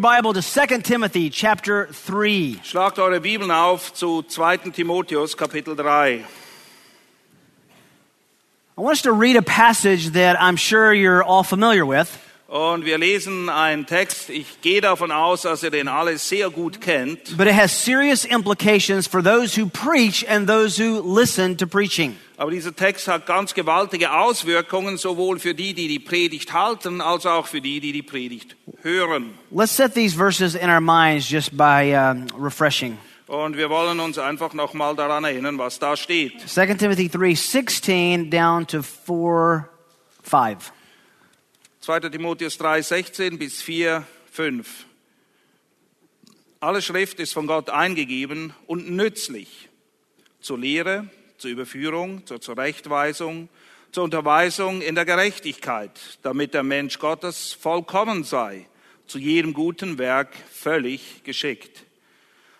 Your 0.00 0.22
Bible 0.22 0.32
to 0.32 0.40
2 0.40 0.82
Timothy 0.82 1.28
chapter 1.28 1.86
3. 1.92 2.60
Schlagt 2.62 2.98
eure 2.98 3.20
Bibeln 3.20 3.50
auf 3.50 3.92
zu 3.92 4.22
2. 4.22 4.72
Timotheus 4.72 5.36
Kapitel 5.36 5.76
3. 5.76 6.24
I 8.78 8.80
want 8.80 8.92
us 8.92 9.02
to 9.02 9.12
read 9.12 9.36
a 9.36 9.42
passage 9.42 10.12
that 10.12 10.40
I'm 10.40 10.56
sure 10.56 10.94
you're 10.94 11.22
all 11.22 11.42
familiar 11.42 11.84
with. 11.84 12.08
Und 12.48 12.84
wir 12.84 12.98
lesen 12.98 13.50
einen 13.50 13.84
Text. 13.84 14.30
Ich 14.30 14.60
gehe 14.62 14.80
davon 14.80 15.12
aus, 15.12 15.42
dass 15.42 15.62
ihr 15.62 15.70
den 15.70 15.86
alle 15.86 16.16
sehr 16.18 16.50
gut 16.50 16.80
kennt. 16.80 17.36
But 17.36 17.46
it 17.46 17.54
has 17.54 17.70
serious 17.70 18.24
implications 18.24 19.06
for 19.06 19.22
those 19.22 19.54
who 19.54 19.68
preach 19.68 20.24
and 20.26 20.48
those 20.48 20.82
who 20.82 21.02
listen 21.02 21.56
to 21.58 21.66
preaching. 21.66 22.16
Aber 22.40 22.52
dieser 22.52 22.74
Text 22.74 23.06
hat 23.06 23.26
ganz 23.26 23.52
gewaltige 23.52 24.12
Auswirkungen, 24.12 24.96
sowohl 24.96 25.38
für 25.38 25.54
die, 25.54 25.74
die 25.74 25.88
die 25.88 25.98
Predigt 25.98 26.54
halten, 26.54 27.02
als 27.02 27.26
auch 27.26 27.46
für 27.46 27.60
die, 27.60 27.80
die 27.80 27.92
die 27.92 28.02
Predigt 28.02 28.56
hören. 28.80 29.34
Let's 29.50 29.76
set 29.76 29.92
these 29.92 30.16
verses 30.16 30.54
in 30.54 30.70
our 30.70 30.80
minds 30.80 31.28
just 31.28 31.54
by 31.54 31.94
um, 31.94 32.42
refreshing. 32.42 32.96
Und 33.26 33.58
wir 33.58 33.68
wollen 33.68 34.00
uns 34.00 34.16
einfach 34.16 34.54
nochmal 34.54 34.96
daran 34.96 35.24
erinnern, 35.24 35.58
was 35.58 35.78
da 35.78 35.94
steht. 35.98 36.32
2 36.48 36.76
Timothy 36.76 37.08
3:16 37.08 38.30
down 38.30 38.66
to 38.66 38.80
4 38.80 39.68
5. 40.22 40.72
2. 41.82 42.00
Timotheus 42.08 42.56
3, 42.56 42.80
16 42.80 43.38
bis 43.38 43.60
4, 43.60 44.06
5. 44.32 44.86
Alle 46.60 46.80
Schrift 46.80 47.20
ist 47.20 47.34
von 47.34 47.46
Gott 47.46 47.68
eingegeben 47.68 48.54
und 48.66 48.90
nützlich 48.90 49.68
zur 50.40 50.58
Lehre, 50.58 51.10
zur 51.40 51.50
Überführung, 51.50 52.26
zur 52.26 52.40
Zurechtweisung, 52.40 53.48
zur 53.92 54.04
Unterweisung 54.04 54.82
in 54.82 54.94
der 54.94 55.04
Gerechtigkeit, 55.04 55.98
damit 56.22 56.54
der 56.54 56.62
Mensch 56.62 56.98
Gottes 56.98 57.52
vollkommen 57.52 58.24
sei, 58.24 58.66
zu 59.06 59.18
jedem 59.18 59.52
guten 59.52 59.98
Werk 59.98 60.34
völlig 60.52 61.24
geschickt. 61.24 61.84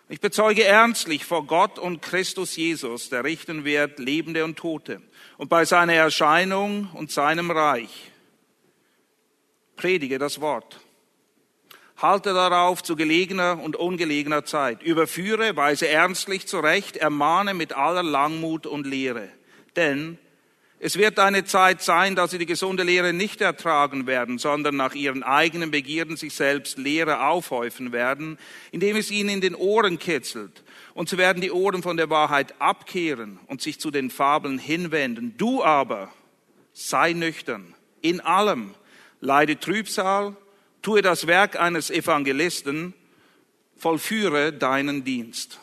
Ich 0.08 0.20
bezeuge 0.20 0.64
ernstlich 0.64 1.24
vor 1.24 1.46
Gott 1.46 1.78
und 1.78 2.02
Christus 2.02 2.56
Jesus, 2.56 3.10
der 3.10 3.22
richten 3.22 3.64
wird 3.64 4.00
Lebende 4.00 4.44
und 4.44 4.56
Tote, 4.56 5.00
und 5.36 5.48
bei 5.48 5.64
seiner 5.64 5.94
Erscheinung 5.94 6.90
und 6.94 7.12
seinem 7.12 7.52
Reich. 7.52 8.10
Predige 9.76 10.18
das 10.18 10.40
Wort. 10.40 10.80
Halte 12.00 12.32
darauf 12.32 12.82
zu 12.82 12.96
gelegener 12.96 13.60
und 13.62 13.76
ungelegener 13.76 14.44
Zeit. 14.44 14.82
Überführe, 14.82 15.56
weise 15.56 15.86
ernstlich 15.86 16.46
zurecht, 16.46 16.96
ermahne 16.96 17.52
mit 17.52 17.74
aller 17.74 18.02
Langmut 18.02 18.66
und 18.66 18.86
Lehre. 18.86 19.28
Denn 19.76 20.18
es 20.82 20.96
wird 20.96 21.18
eine 21.18 21.44
Zeit 21.44 21.82
sein, 21.82 22.16
dass 22.16 22.30
sie 22.30 22.38
die 22.38 22.46
gesunde 22.46 22.84
Lehre 22.84 23.12
nicht 23.12 23.42
ertragen 23.42 24.06
werden, 24.06 24.38
sondern 24.38 24.76
nach 24.76 24.94
ihren 24.94 25.22
eigenen 25.22 25.70
Begierden 25.70 26.16
sich 26.16 26.32
selbst 26.32 26.78
Lehre 26.78 27.26
aufhäufen 27.26 27.92
werden, 27.92 28.38
indem 28.72 28.96
es 28.96 29.10
ihnen 29.10 29.28
in 29.28 29.40
den 29.42 29.54
Ohren 29.54 29.98
kitzelt. 29.98 30.62
Und 30.94 31.10
sie 31.10 31.18
werden 31.18 31.42
die 31.42 31.52
Ohren 31.52 31.82
von 31.82 31.98
der 31.98 32.08
Wahrheit 32.08 32.54
abkehren 32.60 33.38
und 33.46 33.60
sich 33.60 33.78
zu 33.78 33.90
den 33.90 34.08
Fabeln 34.08 34.58
hinwenden. 34.58 35.34
Du 35.36 35.62
aber 35.62 36.10
sei 36.72 37.12
nüchtern 37.12 37.74
in 38.00 38.22
allem 38.22 38.74
leide 39.20 39.60
Trübsal, 39.60 40.34
tue 40.82 41.02
das 41.02 41.26
Werk 41.26 41.58
eines 41.58 41.90
Evangelisten, 41.90 42.94
vollführe 43.76 44.52
deinen 44.52 45.04
Dienst. 45.04 45.58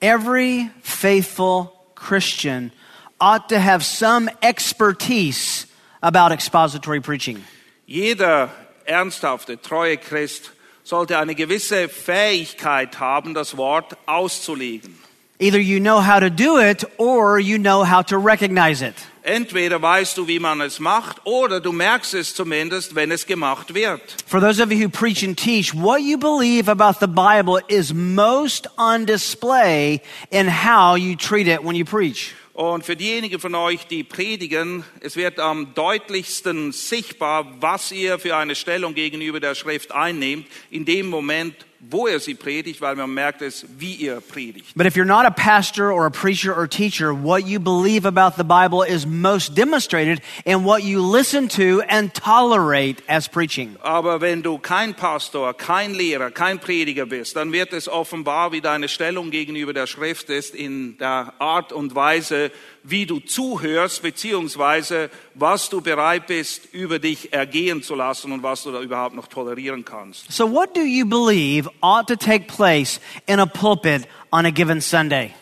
Every 0.00 0.70
faithful 0.82 1.72
Christian 1.94 2.72
ought 3.20 3.48
to 3.50 3.60
have 3.60 3.84
some 3.84 4.28
expertise 4.42 5.66
about 6.02 6.32
expository 6.32 7.00
preaching. 7.00 7.44
Jeder 7.86 8.50
ernsthafte, 8.84 9.60
treue 9.60 9.96
Christ 9.96 10.52
sollte 10.82 11.18
eine 11.18 11.34
gewisse 11.34 11.88
Fähigkeit 11.88 12.98
haben, 12.98 13.34
das 13.34 13.56
Wort 13.56 13.96
auszulegen. 14.06 14.98
Either 15.38 15.60
you 15.60 15.80
know 15.80 16.00
how 16.00 16.18
to 16.20 16.30
do 16.30 16.58
it 16.58 16.84
or 16.98 17.38
you 17.38 17.58
know 17.58 17.84
how 17.84 18.02
to 18.02 18.16
recognize 18.16 18.82
it. 18.82 18.94
Entweder 19.24 19.80
weißt 19.80 20.18
du, 20.18 20.26
wie 20.26 20.40
man 20.40 20.60
es 20.60 20.80
macht, 20.80 21.18
oder 21.24 21.60
du 21.60 21.70
merkst 21.70 22.14
es 22.14 22.34
zumindest, 22.34 22.96
wenn 22.96 23.12
es 23.12 23.24
gemacht 23.24 23.72
wird. 23.72 24.00
For 24.26 24.40
those 24.40 24.60
of 24.60 24.72
you 24.72 24.84
who 24.84 24.88
preach 24.88 25.22
and 25.22 25.38
teach, 25.38 25.72
what 25.72 26.00
you 26.00 26.18
believe 26.18 26.68
about 26.68 26.98
the 27.00 27.06
Bible 27.06 27.60
is 27.68 27.94
most 27.94 28.68
on 28.76 29.06
display 29.06 30.00
in 30.30 30.48
how 30.48 30.96
you 30.96 31.14
treat 31.14 31.46
it 31.46 31.62
when 31.62 31.76
you 31.76 31.84
preach. 31.84 32.34
Und 32.52 32.84
für 32.84 32.96
diejenigen 32.96 33.40
von 33.40 33.54
euch, 33.54 33.86
die 33.86 34.02
predigen, 34.02 34.84
es 35.00 35.16
wird 35.16 35.38
am 35.38 35.72
deutlichsten 35.74 36.72
sichtbar, 36.72 37.46
was 37.60 37.92
ihr 37.92 38.18
für 38.18 38.36
eine 38.36 38.54
Stellung 38.54 38.94
gegenüber 38.94 39.40
der 39.40 39.54
Schrift 39.54 39.92
einnehmt, 39.92 40.46
in 40.70 40.84
dem 40.84 41.08
Moment, 41.08 41.54
wo 41.82 42.06
ihr 42.06 42.20
sie 42.20 42.34
predigt, 42.34 42.80
weil 42.80 42.94
man 42.94 43.12
merkt 43.12 43.42
es, 43.42 43.66
wie 43.76 43.94
ihr 43.94 44.20
predigt. 44.20 44.74
But 44.76 44.86
if 44.86 44.94
you're 44.94 45.04
not 45.04 45.26
a 45.26 45.30
pastor 45.30 45.92
or 45.92 46.06
a 46.06 46.10
preacher 46.10 46.56
or 46.56 46.68
teacher, 46.68 47.12
what 47.12 47.44
you 47.46 47.58
believe 47.58 48.06
about 48.06 48.36
the 48.36 48.44
Bible 48.44 48.82
is 48.82 49.04
most 49.04 49.56
demonstrated 49.56 50.22
in 50.44 50.64
what 50.64 50.84
you 50.84 51.02
listen 51.02 51.48
to 51.48 51.82
and 51.88 52.14
tolerate 52.14 53.02
as 53.08 53.28
preaching. 53.28 53.76
Aber 53.82 54.20
wenn 54.20 54.42
du 54.42 54.58
kein 54.58 54.94
Pastor, 54.94 55.54
kein 55.54 55.94
Lehrer, 55.94 56.30
kein 56.30 56.60
Prediger 56.60 57.06
bist, 57.06 57.34
dann 57.34 57.52
wird 57.52 57.72
es 57.72 57.88
offenbar, 57.88 58.52
wie 58.52 58.60
deine 58.60 58.88
Stellung 58.88 59.30
gegenüber 59.30 59.72
der 59.72 59.88
Schrift 59.88 60.30
ist, 60.30 60.54
in 60.54 60.96
der 60.98 61.34
Art 61.40 61.72
und 61.72 61.96
Weise, 61.96 62.52
wie 62.84 63.06
du 63.06 63.20
zuhörst, 63.20 64.02
beziehungsweise 64.02 65.10
was 65.34 65.68
du 65.68 65.80
bereit 65.80 66.26
bist, 66.26 66.72
über 66.72 66.98
dich 66.98 67.32
ergehen 67.32 67.82
zu 67.82 67.94
lassen 67.94 68.32
und 68.32 68.42
was 68.42 68.62
du 68.64 68.72
da 68.72 68.80
überhaupt 68.80 69.14
noch 69.14 69.28
tolerieren 69.28 69.84
kannst. 69.84 70.30
So, 70.32 70.50
what 70.50 70.74
do 70.74 70.82
you 70.82 71.06
believe 71.06 71.68
ought 71.80 72.06
to 72.08 72.16
take 72.16 72.46
place 72.46 73.00
in 73.26 73.38
a 73.38 73.46
pulpit 73.46 74.06
on 74.30 74.46
a 74.46 74.50
given 74.50 74.80
Sunday? 74.80 75.32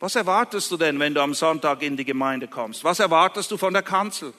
Was 0.00 0.16
erwartest 0.16 0.70
du 0.70 0.76
denn, 0.76 0.98
wenn 1.00 1.14
du 1.14 1.22
am 1.22 1.34
Sonntag 1.34 1.82
in 1.82 1.96
die 1.96 2.04
Gemeinde 2.04 2.46
kommst? 2.46 2.84
Was 2.84 3.00
erwartest 3.00 3.50
du 3.50 3.56
von 3.56 3.72
der 3.72 3.82
Kanzel? 3.82 4.34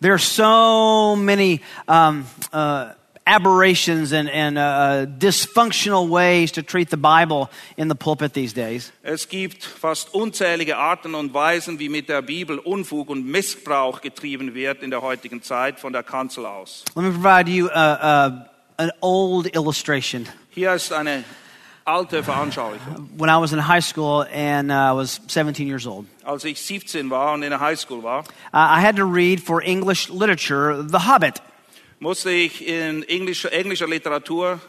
There 0.00 0.12
are 0.12 0.18
so 0.18 1.16
many 1.16 1.60
um, 1.88 2.24
uh, 2.52 2.90
aberrations 3.28 4.12
and, 4.12 4.28
and 4.30 4.56
uh, 4.56 5.06
dysfunctional 5.18 6.08
ways 6.08 6.52
to 6.52 6.62
treat 6.62 6.88
the 6.88 6.96
Bible 6.96 7.50
in 7.76 7.88
the 7.88 7.94
pulpit 7.94 8.32
these 8.32 8.54
days. 8.54 8.90
Es 9.02 9.28
gibt 9.28 9.64
fast 9.64 10.14
unzählige 10.14 10.76
Arten 10.78 11.14
und 11.14 11.34
Weisen, 11.34 11.78
wie 11.78 11.88
mit 11.88 12.08
der 12.08 12.22
Bibel 12.22 12.58
Unfug 12.58 13.10
und 13.10 13.26
Missbrauch 13.26 14.00
getrieben 14.00 14.54
wird 14.54 14.82
in 14.82 14.90
der 14.90 15.02
heutigen 15.02 15.42
Zeit 15.42 15.78
von 15.78 15.92
der 15.92 16.02
Kanzel 16.02 16.46
aus. 16.46 16.84
Let 16.94 17.04
me 17.04 17.10
provide 17.10 17.50
you 17.50 17.66
uh, 17.66 17.70
uh, 17.70 18.30
an 18.78 18.90
old 19.00 19.54
illustration. 19.54 20.26
Hier 20.50 20.72
ist 20.72 20.92
eine 20.92 21.24
alte 21.84 22.22
Veranschaulichung. 22.22 23.10
When 23.16 23.28
I 23.28 23.38
was 23.38 23.52
in 23.52 23.58
high 23.58 23.82
school 23.82 24.26
and 24.32 24.70
uh, 24.70 24.74
I 24.74 24.92
was 24.92 25.20
17 25.28 25.66
years 25.66 25.86
old, 25.86 26.06
Als 26.24 26.44
ich 26.44 26.60
17 26.60 27.10
war 27.10 27.34
und 27.34 27.42
in 27.42 27.50
der 27.50 27.60
Highschool 27.60 28.02
war, 28.02 28.20
uh, 28.52 28.56
I 28.56 28.80
had 28.80 28.96
to 28.96 29.04
read 29.04 29.40
for 29.40 29.62
English 29.62 30.08
literature 30.08 30.82
The 30.82 31.06
Hobbit. 31.06 31.42
Musste 32.00 32.30
ich 32.30 32.66
in 32.66 33.02
englischer, 33.04 33.52
englischer 33.52 33.86
Literatur 33.86 34.60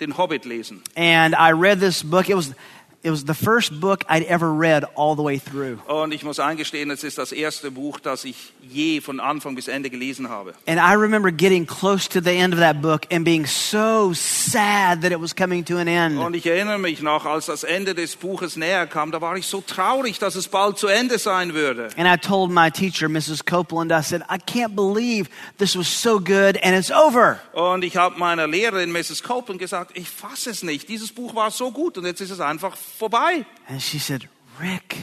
den 0.00 0.16
Hobbit 0.16 0.44
lesen. 0.44 0.82
And 0.94 1.34
I 1.34 1.52
read 1.52 1.80
this 1.80 2.02
book. 2.02 2.28
It 2.28 2.36
was 2.36 2.52
It 3.02 3.10
was 3.10 3.24
the 3.26 3.34
first 3.34 3.80
book 3.80 4.04
I'd 4.08 4.24
ever 4.24 4.52
read 4.52 4.84
all 4.96 5.14
the 5.14 5.22
way 5.22 5.38
through. 5.38 5.78
Oh, 5.88 6.02
und 6.02 6.12
ich 6.12 6.24
muss 6.24 6.40
eingestehen, 6.40 6.90
es 6.90 7.04
ist 7.04 7.18
das 7.18 7.30
erste 7.30 7.70
Buch, 7.70 8.00
das 8.00 8.24
ich 8.24 8.52
je 8.62 9.00
von 9.00 9.20
Anfang 9.20 9.54
bis 9.54 9.68
Ende 9.68 9.90
gelesen 9.90 10.28
habe. 10.28 10.54
And 10.66 10.80
I 10.80 10.94
remember 10.94 11.30
getting 11.30 11.66
close 11.66 12.08
to 12.08 12.20
the 12.20 12.32
end 12.32 12.52
of 12.52 12.58
that 12.60 12.82
book 12.82 13.06
and 13.12 13.24
being 13.24 13.46
so 13.46 14.12
sad 14.12 15.02
that 15.02 15.12
it 15.12 15.20
was 15.20 15.34
coming 15.36 15.64
to 15.66 15.76
an 15.76 15.86
end. 15.86 16.18
Und 16.18 16.34
ich 16.34 16.46
erinnere 16.46 16.78
mich 16.78 17.00
noch, 17.00 17.26
als 17.26 17.46
das 17.46 17.62
Ende 17.62 17.94
des 17.94 18.16
Buches 18.16 18.56
näher 18.56 18.86
kam, 18.86 19.12
da 19.12 19.20
war 19.20 19.36
ich 19.36 19.46
so 19.46 19.60
traurig, 19.60 20.18
dass 20.18 20.34
es 20.34 20.48
bald 20.48 20.78
zu 20.78 20.88
Ende 20.88 21.18
sein 21.18 21.54
würde. 21.54 21.90
And 21.96 22.08
I 22.08 22.16
told 22.16 22.50
my 22.50 22.70
teacher, 22.70 23.08
Mrs. 23.08 23.44
Copeland, 23.44 23.92
I 23.92 24.02
said, 24.02 24.22
I 24.22 24.38
can't 24.38 24.74
believe 24.74 25.28
this 25.58 25.76
was 25.76 25.86
so 25.86 26.18
good 26.18 26.58
and 26.62 26.76
it's 26.76 26.90
over. 26.90 27.38
Und 27.52 27.84
ich 27.84 27.96
habe 27.96 28.18
meiner 28.18 28.48
Lehrerin 28.48 28.90
Mrs. 28.90 29.22
Copeland 29.22 29.60
gesagt, 29.60 29.96
ich 29.96 30.10
fasse 30.10 30.50
es 30.50 30.62
nicht. 30.62 30.88
Dieses 30.88 31.12
Buch 31.12 31.34
war 31.34 31.50
so 31.50 31.70
gut 31.70 31.98
und 31.98 32.04
jetzt 32.04 32.20
ist 32.20 32.30
es 32.30 32.40
einfach 32.40 32.76
vorbei. 32.98 33.44
And 33.68 33.80
she 33.80 33.98
said, 33.98 34.28
Rick, 34.60 34.96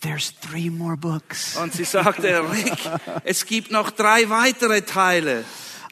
there's 0.00 0.30
three 0.30 0.70
more 0.70 0.96
books. 0.96 1.56
Und 1.56 1.72
sie 1.72 1.84
sagte, 1.84 2.42
Rick, 2.50 2.78
es 3.24 3.46
gibt 3.46 3.70
noch 3.70 3.90
drei 3.90 4.28
weitere 4.28 4.82
Teile. 4.82 5.44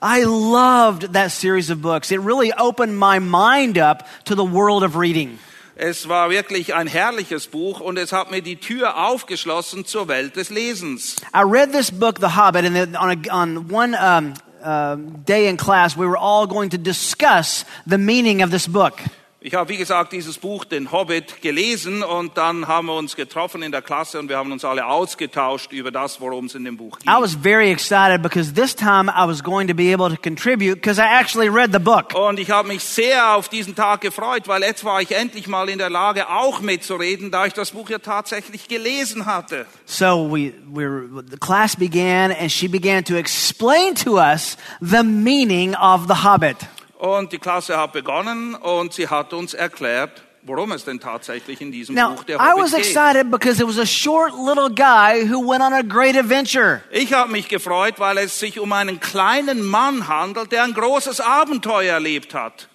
I 0.02 0.25
loved 0.25 1.12
that 1.12 1.31
series 1.31 1.70
of 1.70 1.81
books. 1.81 2.10
It 2.10 2.20
really 2.20 2.52
opened 2.52 2.99
my 2.99 3.20
mind 3.20 3.78
up 3.78 4.06
to 4.25 4.34
the 4.34 4.44
world 4.44 4.82
of 4.82 4.96
reading. 4.96 5.38
Es 5.76 6.08
war 6.08 6.28
wirklich 6.28 6.75
ein 6.75 6.87
herrliches 6.87 7.46
Buch 7.46 7.81
und 7.81 7.98
es 7.98 8.12
hat 8.12 8.31
mir 8.31 8.43
die 8.43 8.56
Tür 8.56 8.98
aufgeschlossen 9.06 9.87
zur 9.87 10.06
Welt 10.06 10.37
des 10.37 10.50
Lesens. 10.50 11.16
I 11.34 11.43
read 11.43 11.72
this 11.72 11.90
book, 11.90 12.19
The 12.20 12.37
Hobbit, 12.37 12.64
and 12.64 12.96
on, 12.96 13.10
a, 13.10 13.31
on 13.31 13.70
one 13.70 13.94
um, 13.94 14.34
uh, 14.62 14.96
day 15.25 15.48
in 15.48 15.56
class, 15.56 15.96
we 15.96 16.06
were 16.06 16.19
all 16.19 16.46
going 16.46 16.70
to 16.70 16.78
discuss 16.78 17.64
the 17.87 17.98
meaning 17.98 18.43
of 18.43 18.50
this 18.50 18.66
book. 18.66 19.00
Ich 19.44 19.54
habe, 19.54 19.68
wie 19.70 19.76
gesagt, 19.76 20.12
dieses 20.12 20.38
Buch, 20.38 20.64
den 20.64 20.92
Hobbit, 20.92 21.42
gelesen 21.42 22.04
und 22.04 22.36
dann 22.36 22.68
haben 22.68 22.86
wir 22.86 22.94
uns 22.94 23.16
getroffen 23.16 23.64
in 23.64 23.72
der 23.72 23.82
Klasse 23.82 24.20
und 24.20 24.28
wir 24.28 24.36
haben 24.36 24.52
uns 24.52 24.64
alle 24.64 24.86
ausgetauscht 24.86 25.72
über 25.72 25.90
das, 25.90 26.20
worum 26.20 26.44
es 26.44 26.54
in 26.54 26.64
dem 26.64 26.76
Buch 26.76 26.96
I 27.00 27.06
geht. 27.06 27.20
was 27.20 27.34
very 27.34 27.72
excited 27.72 28.22
because 28.22 28.52
this 28.52 28.72
time 28.72 29.10
I 29.10 29.26
was 29.26 29.42
going 29.42 29.66
to 29.66 29.74
be 29.74 29.92
able 29.92 30.08
to 30.10 30.16
contribute 30.16 30.76
because 30.76 31.00
I 31.00 31.06
actually 31.20 31.48
read 31.48 31.72
the 31.72 31.80
book. 31.80 32.14
Und 32.14 32.38
ich 32.38 32.52
habe 32.52 32.68
mich 32.68 32.84
sehr 32.84 33.34
auf 33.34 33.48
diesen 33.48 33.74
Tag 33.74 34.02
gefreut, 34.02 34.46
weil 34.46 34.62
jetzt 34.62 34.84
war 34.84 35.02
ich 35.02 35.10
endlich 35.10 35.48
mal 35.48 35.68
in 35.68 35.78
der 35.78 35.90
Lage, 35.90 36.28
auch 36.28 36.60
mitzureden, 36.60 37.32
da 37.32 37.44
ich 37.44 37.52
das 37.52 37.72
Buch 37.72 37.90
ja 37.90 37.98
tatsächlich 37.98 38.68
gelesen 38.68 39.26
hatte. 39.26 39.66
So 39.86 40.30
we, 40.30 40.52
we 40.72 41.24
the 41.28 41.36
class 41.36 41.74
began, 41.74 42.30
and 42.30 42.48
she 42.52 42.68
began 42.68 43.02
to 43.06 43.16
explain 43.16 43.96
to 43.96 44.18
us 44.18 44.56
the 44.80 45.02
meaning 45.02 45.74
of 45.74 46.06
The 46.06 46.22
Hobbit. 46.22 46.58
Und 47.02 47.32
die 47.32 47.38
Klasse 47.38 47.76
hat 47.78 47.94
begonnen 47.94 48.54
und 48.54 48.93
sie 48.93 49.08
hat 49.08 49.32
uns 49.32 49.54
erklärt, 49.54 50.22
worum 50.43 50.70
es 50.70 50.84
denn 50.84 51.00
tatsächlich 51.00 51.60
in 51.60 51.72
diesem 51.72 51.96
Now, 51.96 52.10
Buch 52.10 52.22
der 52.22 52.37
I 52.37 52.52
Hobbit 52.52 52.62
was 52.62 52.70
geht. 52.70 52.87
excited 52.87 53.28
because 53.28 53.60
it 53.60 53.66
was 53.66 53.76
a 53.76 53.84
short 53.84 54.32
little 54.34 54.70
guy 54.70 55.28
who 55.28 55.44
went 55.44 55.64
on 55.64 55.72
a 55.72 55.82
great 55.82 56.16
adventure. 56.16 56.81
Ich 56.93 57.12
habe 57.12 57.32
mich 57.32 57.49
gefreut, 57.49 57.99
weil 57.99 58.19
es 58.19 58.38
sich 58.38 58.60
um 58.60 58.72
einen 58.72 59.00
kleinen 59.00 59.64
Mann 59.64 60.06
handelt, 60.06 60.52
der 60.52 60.62
ein 60.62 60.75
großes 60.75 61.20
Abenteuer 61.20 61.94
erlebt 61.94 62.34
hat. 62.34 62.69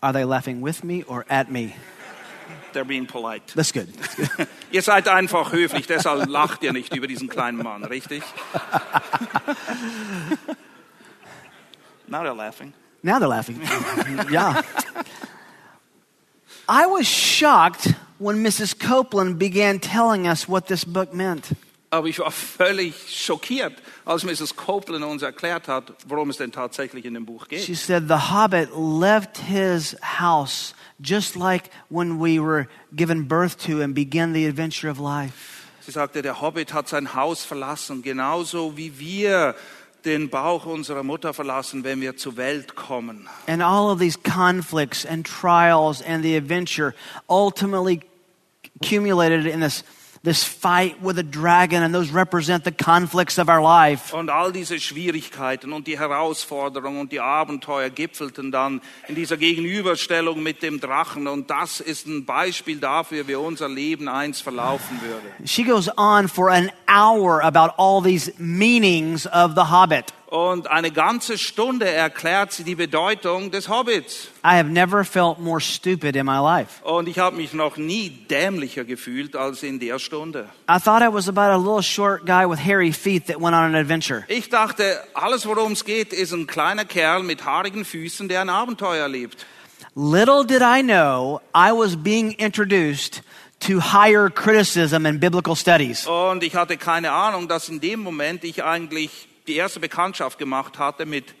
Are 0.00 0.14
they 0.14 0.24
laughing 0.24 0.64
with 0.64 0.82
me 0.82 1.04
or 1.06 1.26
at 1.28 1.50
me? 1.50 1.74
They're 2.72 2.86
being 2.86 3.06
polite. 3.06 3.52
That's 3.54 3.74
good. 3.74 3.88
Ihr 4.70 4.80
seid 4.80 5.08
einfach 5.08 5.52
höflich, 5.52 5.86
deshalb 5.86 6.26
lacht 6.26 6.62
ihr 6.62 6.72
nicht 6.72 6.96
über 6.96 7.06
diesen 7.06 7.28
kleinen 7.28 7.58
Mann, 7.58 7.84
richtig? 7.84 8.22
Now 12.06 12.22
they're 12.22 12.34
laughing. 12.34 12.72
Now 13.02 13.18
they're 13.18 13.28
laughing. 13.28 13.60
yeah. 14.30 14.62
I 16.68 16.86
was 16.86 17.06
shocked 17.06 17.94
when 18.18 18.42
Mrs. 18.44 18.78
Copeland 18.78 19.38
began 19.38 19.78
telling 19.78 20.26
us 20.26 20.48
what 20.48 20.66
this 20.66 20.84
book 20.84 21.14
meant. 21.14 21.54
Aber 21.90 22.06
ich 22.06 22.18
war 22.18 22.30
völlig 22.30 22.94
schockiert, 23.08 23.72
als 24.04 24.22
Mrs. 24.22 24.56
Copeland 24.56 25.04
uns 25.04 25.22
erklärt 25.22 25.68
hat, 25.68 25.94
worum 26.06 26.28
es 26.28 26.36
denn 26.36 26.52
tatsächlich 26.52 27.06
in 27.06 27.14
dem 27.14 27.24
Buch 27.24 27.48
geht. 27.48 27.62
She 27.64 27.74
said 27.74 28.08
the 28.08 28.30
hobbit 28.30 28.76
left 28.76 29.38
his 29.38 29.96
house 30.02 30.74
just 31.00 31.34
like 31.34 31.70
when 31.88 32.18
we 32.20 32.38
were 32.38 32.68
given 32.94 33.26
birth 33.26 33.56
to 33.66 33.80
and 33.80 33.94
began 33.94 34.34
the 34.34 34.46
adventure 34.46 34.90
of 34.90 34.98
life. 34.98 35.64
Sie 35.80 35.92
sagte, 35.92 36.20
der 36.20 36.42
Hobbit 36.42 36.74
hat 36.74 36.86
sein 36.86 37.14
Haus 37.14 37.46
verlassen, 37.46 38.02
genauso 38.02 38.76
wie 38.76 38.98
wir 38.98 39.54
den 40.04 40.28
Bauch 40.30 40.66
unserer 40.66 41.02
Mutter 41.02 41.34
verlassen, 41.34 41.84
wenn 41.84 42.00
wir 42.00 42.16
zur 42.16 42.36
Welt 42.36 42.74
kommen. 42.74 43.28
And 43.46 43.62
all 43.62 43.90
of 43.90 43.98
these 43.98 44.18
conflicts 44.18 45.04
and 45.04 45.26
trials 45.26 46.02
and 46.02 46.24
the 46.24 46.36
adventure 46.36 46.94
ultimately 47.28 48.02
accumulated 48.80 49.46
in 49.46 49.60
this, 49.60 49.84
this 50.22 50.44
fight 50.44 51.00
with 51.02 51.18
a 51.18 51.22
dragon, 51.22 51.82
and 51.82 51.94
those 51.94 52.10
represent 52.12 52.64
the 52.64 52.72
conflicts 52.72 53.38
of 53.38 53.48
our 53.48 53.62
life. 53.62 54.14
Und 54.14 54.30
all 54.30 54.52
diese 54.52 54.78
Schwierigkeiten 54.78 55.72
und 55.72 55.86
die 55.86 55.98
Herausforderungen 55.98 57.00
und 57.00 57.12
die 57.12 57.20
Abenteuer 57.20 57.90
gipfelten 57.90 58.50
dann 58.50 58.80
in 59.08 59.14
dieser 59.14 59.36
Gegenüberstellung 59.36 60.42
mit 60.42 60.62
dem 60.62 60.80
Drachen. 60.80 61.28
Und 61.28 61.50
das 61.50 61.80
ist 61.80 62.06
ein 62.06 62.24
Beispiel 62.24 62.78
dafür, 62.78 63.28
wie 63.28 63.34
unser 63.34 63.68
Leben 63.68 64.08
einst 64.08 64.42
verlaufen 64.42 65.00
würde. 65.00 65.48
She 65.48 65.64
goes 65.64 65.88
on 65.96 66.28
for 66.28 66.50
an 66.50 66.70
hour 66.88 67.42
about 67.42 67.72
all 67.76 68.02
these 68.02 68.32
meanings 68.38 69.26
of 69.26 69.52
the 69.54 69.70
Hobbit. 69.70 70.12
Und 70.30 70.70
eine 70.70 70.90
ganze 70.90 71.38
Stunde 71.38 71.88
erklärt 71.88 72.52
sie 72.52 72.62
die 72.62 72.74
Bedeutung 72.74 73.50
des 73.50 73.70
Hobbits. 73.70 74.28
I 74.44 74.58
have 74.58 74.68
never 74.68 75.02
felt 75.02 75.38
more 75.38 75.58
stupid 75.58 76.16
in 76.16 76.26
my 76.26 76.38
life. 76.38 76.84
Und 76.84 77.08
ich 77.08 77.18
habe 77.18 77.36
mich 77.36 77.54
noch 77.54 77.78
nie 77.78 78.10
dämlicher 78.10 78.84
gefühlt 78.84 79.34
als 79.34 79.62
in 79.62 79.80
der 79.80 79.98
Stunde. 79.98 80.50
I 80.68 80.78
thought 80.78 81.00
it 81.00 81.14
was 81.14 81.30
about 81.30 81.50
a 81.50 81.56
little 81.56 81.82
short 81.82 82.26
guy 82.26 82.44
with 82.46 82.58
hairy 82.58 82.92
feet 82.92 83.26
that 83.28 83.36
went 83.40 83.54
on 83.54 83.62
an 83.62 83.74
adventure. 83.74 84.24
Ich 84.28 84.50
dachte, 84.50 85.00
alles 85.14 85.46
worum 85.46 85.72
es 85.72 85.86
geht, 85.86 86.12
ist 86.12 86.32
ein 86.32 86.46
kleiner 86.46 86.84
Kerl 86.84 87.22
mit 87.22 87.46
haarigen 87.46 87.86
Füßen, 87.86 88.28
der 88.28 88.42
ein 88.42 88.50
Abenteuer 88.50 89.04
erlebt. 89.04 89.46
Little 89.94 90.44
did 90.44 90.60
I 90.60 90.82
know 90.82 91.40
I 91.54 91.72
was 91.72 91.96
being 91.96 92.32
introduced 92.32 93.22
to 93.60 93.80
higher 93.80 94.28
criticism 94.28 95.06
in 95.06 95.18
biblical 95.18 95.56
studies. 95.56 96.06
Und 96.06 96.42
ich 96.42 96.54
hatte 96.54 96.76
keine 96.76 97.12
Ahnung, 97.12 97.48
dass 97.48 97.70
in 97.70 97.80
dem 97.80 98.00
Moment 98.00 98.44
ich 98.44 98.62
eigentlich 98.62 99.26
die 99.48 99.56
erste 99.56 99.80
Bekanntschaft 99.80 100.38
gemacht 100.38 100.78
hatte 100.78 101.06
mit 101.06 101.34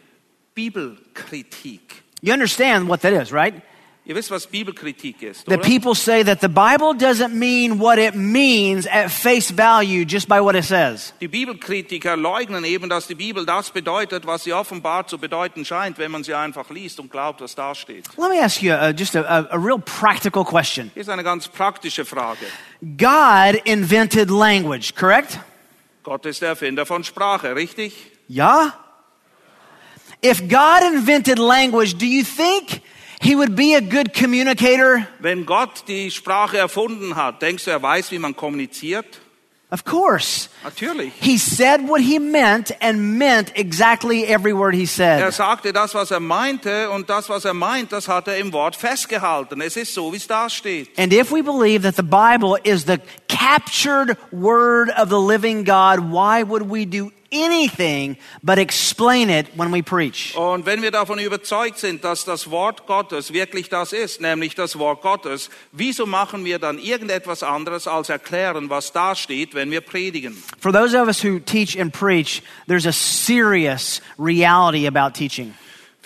Bibelkritik. 0.54 2.02
You 2.20 2.32
understand 2.32 2.88
what 2.88 3.02
that 3.02 3.12
is, 3.12 3.32
right? 3.32 3.54
Ihr 4.04 4.14
wisst, 4.14 4.30
was 4.30 4.46
Bibelkritik 4.46 5.20
ist, 5.20 5.44
That 5.44 5.58
oder? 5.58 5.68
people 5.68 5.94
say 5.94 6.24
that 6.24 6.40
the 6.40 6.48
Bible 6.48 6.94
doesn't 6.94 7.34
mean 7.34 7.78
what 7.78 7.98
it 7.98 8.14
means 8.14 8.86
at 8.86 9.10
face 9.10 9.50
value 9.50 10.06
just 10.06 10.26
by 10.26 10.40
what 10.40 10.54
it 10.54 10.64
says. 10.64 11.12
Die 11.20 11.28
Bibelkritiker 11.28 12.16
leugnen 12.16 12.64
eben, 12.64 12.88
dass 12.88 13.06
die 13.06 13.14
Bibel 13.14 13.44
das 13.44 13.70
bedeutet, 13.70 14.26
was 14.26 14.44
sie 14.44 14.54
offenbar 14.54 15.06
zu 15.06 15.18
bedeuten 15.18 15.66
scheint, 15.66 15.98
wenn 15.98 16.10
man 16.10 16.24
sie 16.24 16.32
einfach 16.32 16.70
liest 16.70 16.98
und 17.00 17.10
glaubt, 17.10 17.42
was 17.42 17.54
da 17.54 17.74
steht. 17.74 18.08
Let 18.16 18.30
me 18.30 18.42
ask 18.42 18.62
you 18.62 18.72
uh, 18.72 18.94
just 18.96 19.14
a, 19.14 19.20
a, 19.20 19.46
a 19.50 19.58
real 19.58 19.78
practical 19.78 20.42
question. 20.42 20.90
Hier 20.94 21.02
ist 21.02 21.10
eine 21.10 21.22
ganz 21.22 21.46
praktische 21.46 22.06
Frage. 22.06 22.46
God 22.80 23.60
invented 23.66 24.30
language, 24.30 24.94
correct? 24.94 25.38
Gott 26.08 26.24
ist 26.24 26.40
der 26.40 26.48
Erfinder 26.48 26.86
von 26.86 27.04
Sprache, 27.04 27.54
richtig? 27.54 27.92
Yeah? 28.30 28.72
If 30.24 30.40
God 30.48 30.82
invented 30.94 31.38
language, 31.38 31.98
do 31.98 32.06
you 32.06 32.24
think 32.24 32.80
he 33.20 33.36
would 33.36 33.54
be 33.54 33.76
a 33.76 33.80
good 33.80 34.14
communicator? 34.14 35.06
Wenn 35.18 35.44
Gott 35.44 35.84
die 35.86 36.10
Sprache 36.10 36.56
erfunden 36.56 37.14
hat, 37.14 37.42
denkst 37.42 37.66
du, 37.66 37.72
er 37.72 37.82
weiß, 37.82 38.10
wie 38.10 38.18
man 38.18 38.34
kommuniziert? 38.34 39.20
Of 39.70 39.84
course. 39.84 40.48
Natürlich. 40.64 41.12
He 41.20 41.36
said 41.36 41.86
what 41.86 42.00
he 42.00 42.18
meant 42.18 42.72
and 42.80 43.18
meant 43.18 43.52
exactly 43.54 44.24
every 44.24 44.54
word 44.54 44.74
he 44.74 44.86
said. 44.86 45.20
Er 45.20 45.30
sagte 45.30 45.74
das, 45.74 45.94
was 45.94 46.10
er 46.10 46.20
meinte, 46.20 46.88
und 46.90 47.10
das, 47.10 47.28
was 47.28 47.44
er 47.44 47.52
meint, 47.52 47.92
das 47.92 48.08
hat 48.08 48.28
er 48.28 48.38
im 48.38 48.54
Wort 48.54 48.76
festgehalten. 48.76 49.60
Es 49.60 49.76
ist 49.76 49.92
so, 49.92 50.10
wie 50.10 50.16
es 50.16 50.26
da 50.26 50.48
steht. 50.48 50.88
And 50.98 51.12
if 51.12 51.30
we 51.30 51.42
believe 51.42 51.82
that 51.82 51.96
the 51.96 52.02
Bible 52.02 52.56
is 52.64 52.86
the 52.86 52.98
captured 53.28 54.16
word 54.32 54.88
of 54.96 55.10
the 55.10 55.20
living 55.20 55.64
God, 55.64 56.10
why 56.10 56.42
would 56.42 56.70
we 56.70 56.86
do 56.86 57.12
anything 57.32 58.16
but 58.42 58.58
explain 58.58 59.30
it 59.30 59.46
when 59.56 59.72
we 59.72 59.82
preach? 59.82 60.34
Und 60.36 60.66
wenn 60.66 60.82
wir 60.82 60.90
davon 60.90 61.18
überzeugt 61.18 61.78
sind, 61.78 62.04
dass 62.04 62.24
das 62.24 62.50
Wort 62.50 62.86
Gottes 62.86 63.32
wirklich 63.32 63.68
das 63.68 63.92
ist, 63.92 64.20
nämlich 64.20 64.54
das 64.54 64.78
Wort 64.78 65.02
Gottes, 65.02 65.50
wieso 65.72 66.06
machen 66.06 66.44
wir 66.44 66.58
dann 66.58 66.78
irgendetwas 66.78 67.42
anderes 67.42 67.86
als 67.86 68.08
erklären, 68.08 68.70
was 68.70 68.92
da 68.92 69.14
steht, 69.14 69.54
wenn 69.54 69.70
wir 69.70 69.80
predigen? 69.80 70.42
For 70.58 70.72
those 70.72 70.96
of 70.96 71.08
us 71.08 71.22
who 71.22 71.38
teach 71.38 71.78
and 71.78 71.92
preach, 71.92 72.42
there's 72.66 72.86
a 72.86 72.92
serious 72.92 74.00
reality 74.18 74.86
about 74.86 75.14
teaching. 75.14 75.54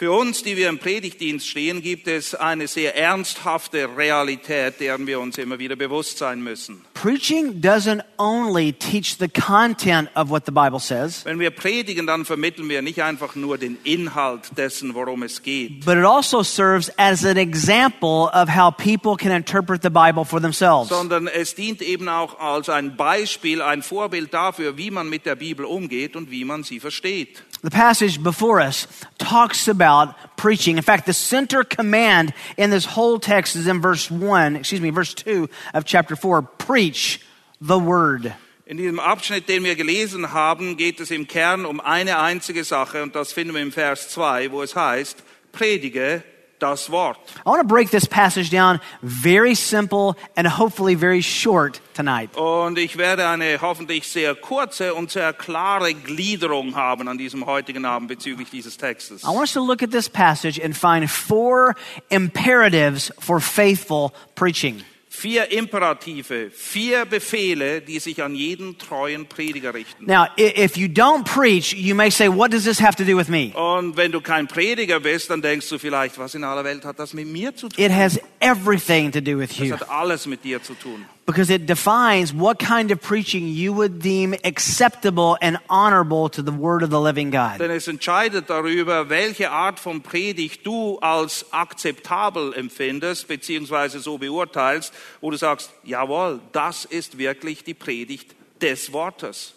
Für 0.03 0.11
uns, 0.11 0.43
die 0.43 0.57
wir 0.57 0.69
im 0.69 0.81
Predigtdienst 0.81 1.47
stehen, 1.47 1.81
gibt 1.81 2.09
es 2.09 2.35
eine 2.35 2.67
sehr 2.67 2.97
ernsthafte 2.97 3.89
Realität, 3.97 4.81
deren 4.81 5.07
wir 5.07 5.21
uns 5.21 5.39
immer 5.39 5.61
wieder 5.61 5.77
bewusst 5.77 6.19
sein 6.19 6.43
müssen. 6.43 6.85
Preaching 6.95 7.61
doesn't 7.61 8.03
only 8.19 8.73
teach 8.73 9.17
the 9.21 9.29
content 9.29 10.11
of 10.17 10.29
what 10.29 10.45
the 10.45 10.51
Bible 10.51 10.81
says, 10.81 11.25
Wenn 11.25 11.39
wir 11.39 11.53
predigen, 11.53 12.09
dann 12.09 12.25
vermitteln 12.25 12.69
wir 12.69 12.83
nicht 12.83 13.01
einfach 13.01 13.37
nur 13.37 13.59
den 13.59 13.79
Inhalt 13.85 14.51
dessen, 14.57 14.93
worum 14.97 15.23
es 15.23 15.41
geht, 15.41 15.85
but 15.85 15.97
it 15.97 16.05
also 16.05 16.43
serves 16.43 16.91
as 16.99 17.25
an 17.25 17.37
example 17.37 18.29
of 18.35 18.49
how 18.49 18.77
people 18.77 19.17
can 19.17 19.31
interpret 19.31 19.85
the 19.85 19.91
Bible 19.91 20.25
for 20.25 20.41
themselves. 20.41 20.89
sondern 20.89 21.29
es 21.29 21.55
dient 21.55 21.81
eben 21.81 22.09
auch 22.09 22.41
als 22.41 22.69
ein 22.69 22.97
Beispiel, 22.97 23.63
ein 23.63 23.83
Vorbild 23.83 24.35
dafür, 24.35 24.77
wie 24.77 24.91
man 24.91 25.09
mit 25.09 25.27
der 25.27 25.37
Bibel 25.37 25.65
umgeht 25.65 26.17
und 26.17 26.33
wie 26.33 26.45
man 26.45 26.65
sie 26.65 26.81
versteht. 26.81 27.45
The 27.63 27.71
passage 27.71 28.21
before 28.21 28.61
us 28.61 28.89
talks 29.19 29.69
about 29.69 30.17
preaching. 30.37 30.79
In 30.79 30.83
fact, 30.83 31.07
the 31.07 31.13
center 31.13 31.63
command 31.63 32.35
in 32.57 32.71
this 32.71 32.85
whole 32.85 33.21
text 33.21 33.55
is 33.55 33.69
in 33.69 33.81
verse 33.81 34.11
1, 34.11 34.57
excuse 34.57 34.81
me, 34.81 34.91
verse 34.91 35.15
2 35.15 35.49
of 35.73 35.85
chapter 35.85 36.17
4. 36.17 36.43
Preach 36.43 37.21
the 37.61 37.79
word. 37.79 38.35
In 38.67 38.79
diesem 38.79 38.99
Abschnitt, 38.99 39.49
den 39.49 39.63
wir 39.63 39.77
gelesen 39.77 40.33
haben, 40.33 40.77
geht 40.77 40.99
es 40.99 41.13
im 41.13 41.29
Kern 41.29 41.65
um 41.65 41.81
eine 41.81 42.19
einzige 42.19 42.65
Sache 42.65 43.01
und 43.01 43.15
das 43.15 43.33
finden 43.33 43.55
wir 43.55 43.63
im 43.63 43.71
Vers 43.71 44.09
2, 44.09 44.51
wo 44.51 44.63
es 44.63 44.75
heißt, 44.75 45.23
predige 45.53 46.25
das 46.63 46.91
Wort. 46.91 47.19
I 47.45 47.49
want 47.49 47.61
to 47.61 47.67
break 47.67 47.91
this 47.91 48.07
passage 48.07 48.51
down 48.51 48.81
very 49.03 49.55
simple 49.55 50.17
and 50.37 50.47
hopefully 50.47 50.95
very 50.95 51.23
short 51.23 51.81
tonight. 51.95 52.37
Und 52.37 52.79
ich 52.79 52.97
werde 52.97 53.29
eine 53.29 53.61
hoffentlich 53.61 54.07
sehr 54.07 54.35
kurze 54.35 54.95
und 54.95 55.11
sehr 55.11 55.33
klare 55.33 55.95
Gliederung 55.95 56.77
haben 56.77 57.09
an 57.09 57.19
diesem 57.19 57.47
heutigen 57.47 57.85
Abend 57.85 58.09
bezüglich 58.09 58.51
dieses 58.51 58.77
Textes. 58.77 59.23
I 59.23 59.27
want 59.27 59.41
us 59.41 59.53
to 59.53 59.65
look 59.65 59.83
at 59.83 59.91
this 59.91 60.09
passage 60.09 60.61
and 60.63 60.77
find 60.77 61.11
four 61.11 61.75
imperatives 62.11 63.13
for 63.19 63.41
faithful 63.41 64.13
preaching. 64.35 64.83
Vier 65.15 65.53
Imperative, 65.53 66.51
vier 66.51 67.05
Befehle, 67.05 67.83
die 67.83 67.99
sich 67.99 68.23
an 68.23 68.35
jeden 68.35 68.79
treuen 68.79 69.27
Prediger 69.27 69.75
richten. 69.75 70.07
Now, 70.07 70.25
if 70.39 70.79
you 70.79 70.89
don't 70.89 71.25
preach, 71.25 71.75
you 71.75 71.95
may 71.95 72.11
say, 72.11 72.29
What 72.29 72.51
does 72.51 72.65
this 72.65 72.81
have 72.81 72.97
to 72.97 73.05
do 73.05 73.15
with 73.19 73.29
me? 73.29 73.53
Und 73.55 73.99
wenn 73.99 74.11
du 74.11 74.23
kein 74.23 74.49
Prediger 74.49 75.01
bist, 75.01 75.29
dann 75.29 75.43
denkst 75.43 75.69
du 75.69 75.79
vielleicht, 75.79 76.19
was 76.19 76.35
in 76.35 76.45
aller 76.45 76.65
Welt 76.65 76.87
hat 76.87 76.99
das 76.99 77.13
mit 77.13 77.27
mir 77.27 77.55
zu 77.55 77.69
tun? 77.69 77.85
It 77.85 77.93
has 77.93 78.19
everything 78.41 79.13
to 79.13 79.21
do 79.21 79.39
with 79.39 79.51
Das 79.51 79.59
you 79.59 79.75
hat 79.75 79.89
alles 79.91 80.27
mit 80.27 80.45
dir 80.45 80.63
zu 80.63 80.73
tun. 80.73 81.05
Because 81.33 81.49
it 81.51 81.67
defines 81.67 82.33
what 82.33 82.59
kind 82.59 82.91
of 82.91 83.01
preaching 83.01 83.49
you 83.49 83.73
would 83.73 84.01
deem 84.01 84.35
acceptable 84.45 85.39
and 85.41 85.57
honorable 85.71 86.29
to 86.29 86.43
the 86.43 86.53
word 86.53 86.83
of 86.83 86.91
the 86.91 87.01
living 87.01 87.31
God. 87.31 87.59
Denn 87.59 87.71
es 87.71 87.89
entscheidet 87.89 88.51
darüber, 88.51 89.09
welche 89.09 89.51
Art 89.51 89.81
von 89.81 90.03
Predigt 90.03 90.67
du 90.67 90.99
als 91.01 91.47
akzeptabel 91.51 92.53
empfindest, 92.55 93.29
beziehungsweise 93.29 94.01
so 94.01 94.19
beurteilst, 94.19 94.93
wo 95.23 95.31
du 95.31 95.39
sagst, 95.39 95.71
jawohl, 95.85 96.41
das 96.53 96.85
ist 96.85 97.17
wirklich 97.17 97.65
die 97.65 97.75
Predigt 97.75 98.35
des 98.61 98.93
Wortes. 98.93 99.55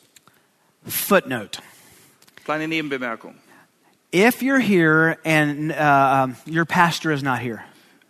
Footnote. 0.87 1.59
Kleine 2.45 2.67
Nebenbemerkung. 2.67 3.35
If 4.13 4.41
you're 4.41 4.59
here 4.59 5.17
and 5.25 5.73
uh, 5.73 6.23
um, 6.23 6.35
your 6.45 6.63
pastor 6.63 7.11
is 7.11 7.21
not 7.21 7.39
here, 7.39 7.65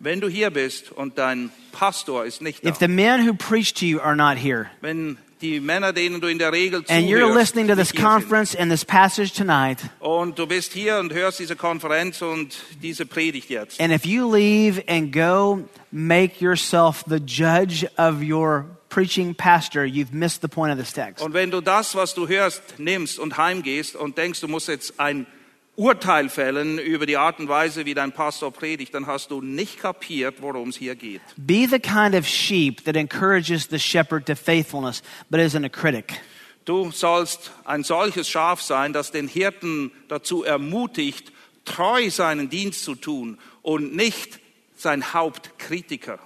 Wenn 0.06 0.20
du 0.20 0.28
hier 0.28 0.50
bist 0.50 0.92
und 0.92 1.18
dein 1.18 1.50
Pastor 1.72 2.24
ist 2.24 2.40
nicht 2.40 2.64
da, 2.64 2.68
if 2.68 2.76
the 2.76 2.86
men 2.86 3.26
who 3.26 3.34
preach 3.34 3.74
to 3.74 3.84
you 3.84 3.98
are 3.98 4.14
not 4.14 4.38
here, 4.38 4.70
wenn 4.80 5.18
die 5.40 5.58
Männer, 5.58 5.92
denen 5.92 6.20
du 6.20 6.28
in 6.28 6.38
der 6.38 6.52
Regel 6.52 6.84
and 6.86 7.08
you're 7.08 7.36
listening 7.36 7.66
to 7.66 7.74
this 7.74 7.90
hier 7.90 8.02
sind, 8.02 8.08
conference 8.08 8.54
and 8.54 8.70
this 8.70 8.84
passage 8.84 9.32
tonight, 9.32 9.80
und 9.98 10.38
du 10.38 10.46
bist 10.46 10.72
hier 10.72 10.98
und 10.98 11.12
hörst 11.12 11.40
diese 11.40 11.56
Konferenz 11.56 12.22
und 12.22 12.56
diese 12.80 13.04
Predigt 13.04 13.50
jetzt, 13.50 13.80
and 13.80 13.92
if 13.92 14.06
you 14.06 14.32
leave 14.32 14.80
and 14.86 15.12
go 15.12 15.64
make 15.90 16.40
yourself 16.40 17.02
the 17.08 17.18
judge 17.18 17.84
of 17.98 18.22
your 18.22 18.64
preaching 18.88 19.34
pastor, 19.34 19.82
you've 19.82 20.12
missed 20.12 20.40
the 20.40 20.46
point 20.46 20.72
of 20.72 20.78
this 20.78 20.92
text. 20.92 21.20
Und 21.20 21.34
wenn 21.34 21.50
du 21.50 21.60
das, 21.60 21.96
was 21.96 22.14
du 22.14 22.28
hörst, 22.28 22.62
nimmst 22.78 23.18
und 23.18 23.38
heimgehst 23.38 23.96
und 23.96 24.16
denkst, 24.16 24.40
du 24.40 24.46
musst 24.46 24.68
jetzt 24.68 25.00
ein 25.00 25.26
Urteil 25.76 26.30
fällen 26.30 26.78
über 26.78 27.04
die 27.04 27.18
Art 27.18 27.38
und 27.38 27.48
Weise, 27.48 27.84
wie 27.84 27.92
dein 27.92 28.12
Pastor 28.12 28.50
predigt, 28.50 28.94
dann 28.94 29.06
hast 29.06 29.30
du 29.30 29.42
nicht 29.42 29.78
kapiert, 29.78 30.40
worum 30.40 30.70
es 30.70 30.76
hier 30.76 30.94
geht. 30.94 31.20
Be 31.36 31.66
the 31.70 31.78
kind 31.78 32.14
of 32.14 32.26
sheep 32.26 32.82
that 32.84 32.96
encourages 32.96 33.68
the 33.68 33.78
shepherd 33.78 34.24
to 34.26 34.34
faithfulness, 34.34 35.02
but 35.28 35.38
isn't 35.38 35.66
a 35.66 35.68
critic. 35.68 36.14
Du 36.64 36.90
sollst 36.90 37.52
ein 37.64 37.84
solches 37.84 38.28
Schaf 38.28 38.62
sein, 38.62 38.92
das 38.92 39.12
den 39.12 39.28
Hirten 39.28 39.92
dazu 40.08 40.44
ermutigt, 40.44 41.30
treu 41.66 42.10
seinen 42.10 42.48
Dienst 42.48 42.82
zu 42.82 42.94
tun 42.94 43.38
und 43.60 43.94
nicht 43.94 44.40
sein 44.76 45.12
Hauptkritiker. 45.12 46.18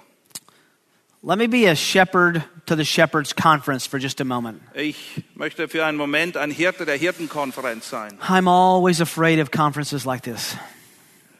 Let 1.23 1.37
me 1.37 1.47
be 1.47 1.69
a 1.69 1.75
shepherd 1.75 2.41
to 2.65 2.75
the 2.75 2.85
shepherd's 2.85 3.33
conference 3.33 3.85
for 3.85 3.99
just 3.99 4.21
a 4.21 4.25
moment. 4.25 4.61
Ich 4.73 5.23
möchte 5.35 5.67
für 5.67 5.85
einen 5.85 5.97
Moment 5.97 6.37
ein 6.37 6.51
Hirte 6.51 6.85
der 6.85 6.97
Hirtenkonferenz 6.97 7.89
sein. 7.89 8.17
I'm 8.21 8.47
always 8.47 9.01
afraid 9.01 9.39
of 9.39 9.51
conferences 9.51 10.05
like 10.05 10.23
this 10.23 10.55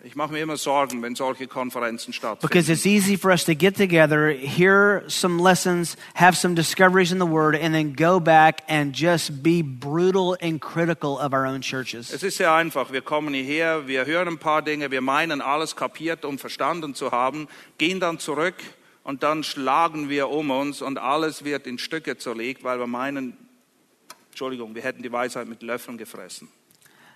Ich 0.04 0.16
mache 0.16 0.32
mir 0.32 0.40
immer 0.40 0.58
Sorgen, 0.58 1.04
wenn 1.04 1.16
solche 1.16 1.46
Konferenzen 1.46 2.12
because 2.42 2.70
it's 2.70 2.88
easy 2.88 3.16
for 3.16 3.30
us 3.30 3.44
to 3.44 3.54
get 3.54 3.76
together, 3.76 4.32
hear 4.32 5.04
some 5.08 5.38
lessons, 5.38 5.96
have 6.16 6.36
some 6.36 6.56
discoveries 6.56 7.12
in 7.12 7.20
the 7.20 7.28
Word, 7.28 7.56
and 7.56 7.76
then 7.76 7.94
go 7.94 8.20
back 8.20 8.64
and 8.68 8.96
just 8.96 9.44
be 9.44 9.62
brutal 9.62 10.36
and 10.42 10.60
critical 10.60 11.20
of 11.20 11.34
our 11.34 11.46
own 11.46 11.62
churches. 11.62 12.12
Es 12.12 12.24
ist 12.24 12.38
sehr 12.38 12.52
einfach. 12.52 12.92
Wir 12.92 13.02
kommen 13.02 13.36
hierher, 13.36 13.88
wir 13.88 14.08
hören 14.08 14.28
ein 14.28 14.38
paar 14.40 14.64
Dinge, 14.64 14.90
wir 14.90 15.02
meinen, 15.02 15.40
alles 15.40 15.76
kapiert 15.76 16.26
und 16.26 16.42
verstanden 16.42 16.96
zu 16.96 17.12
haben, 17.12 17.48
gehen 17.78 18.00
dann 18.00 18.18
zurück 18.18 18.56
und 19.04 19.24
dann 19.24 19.44
schlagen 19.44 20.10
wir 20.10 20.30
um 20.30 20.52
uns 20.52 20.82
und 20.82 20.98
alles 20.98 21.44
wird 21.44 21.68
in 21.68 21.78
Stücke 21.78 22.18
zerlegt, 22.18 22.64
weil 22.64 22.80
wir 22.80 22.88
meinen, 22.88 23.38
Entschuldigung, 24.30 24.76
wir 24.76 24.84
hätten 24.84 25.04
die 25.04 25.12
Weisheit 25.12 25.48
mit 25.48 25.62
Löffeln 25.62 25.98
gefressen. 25.98 26.48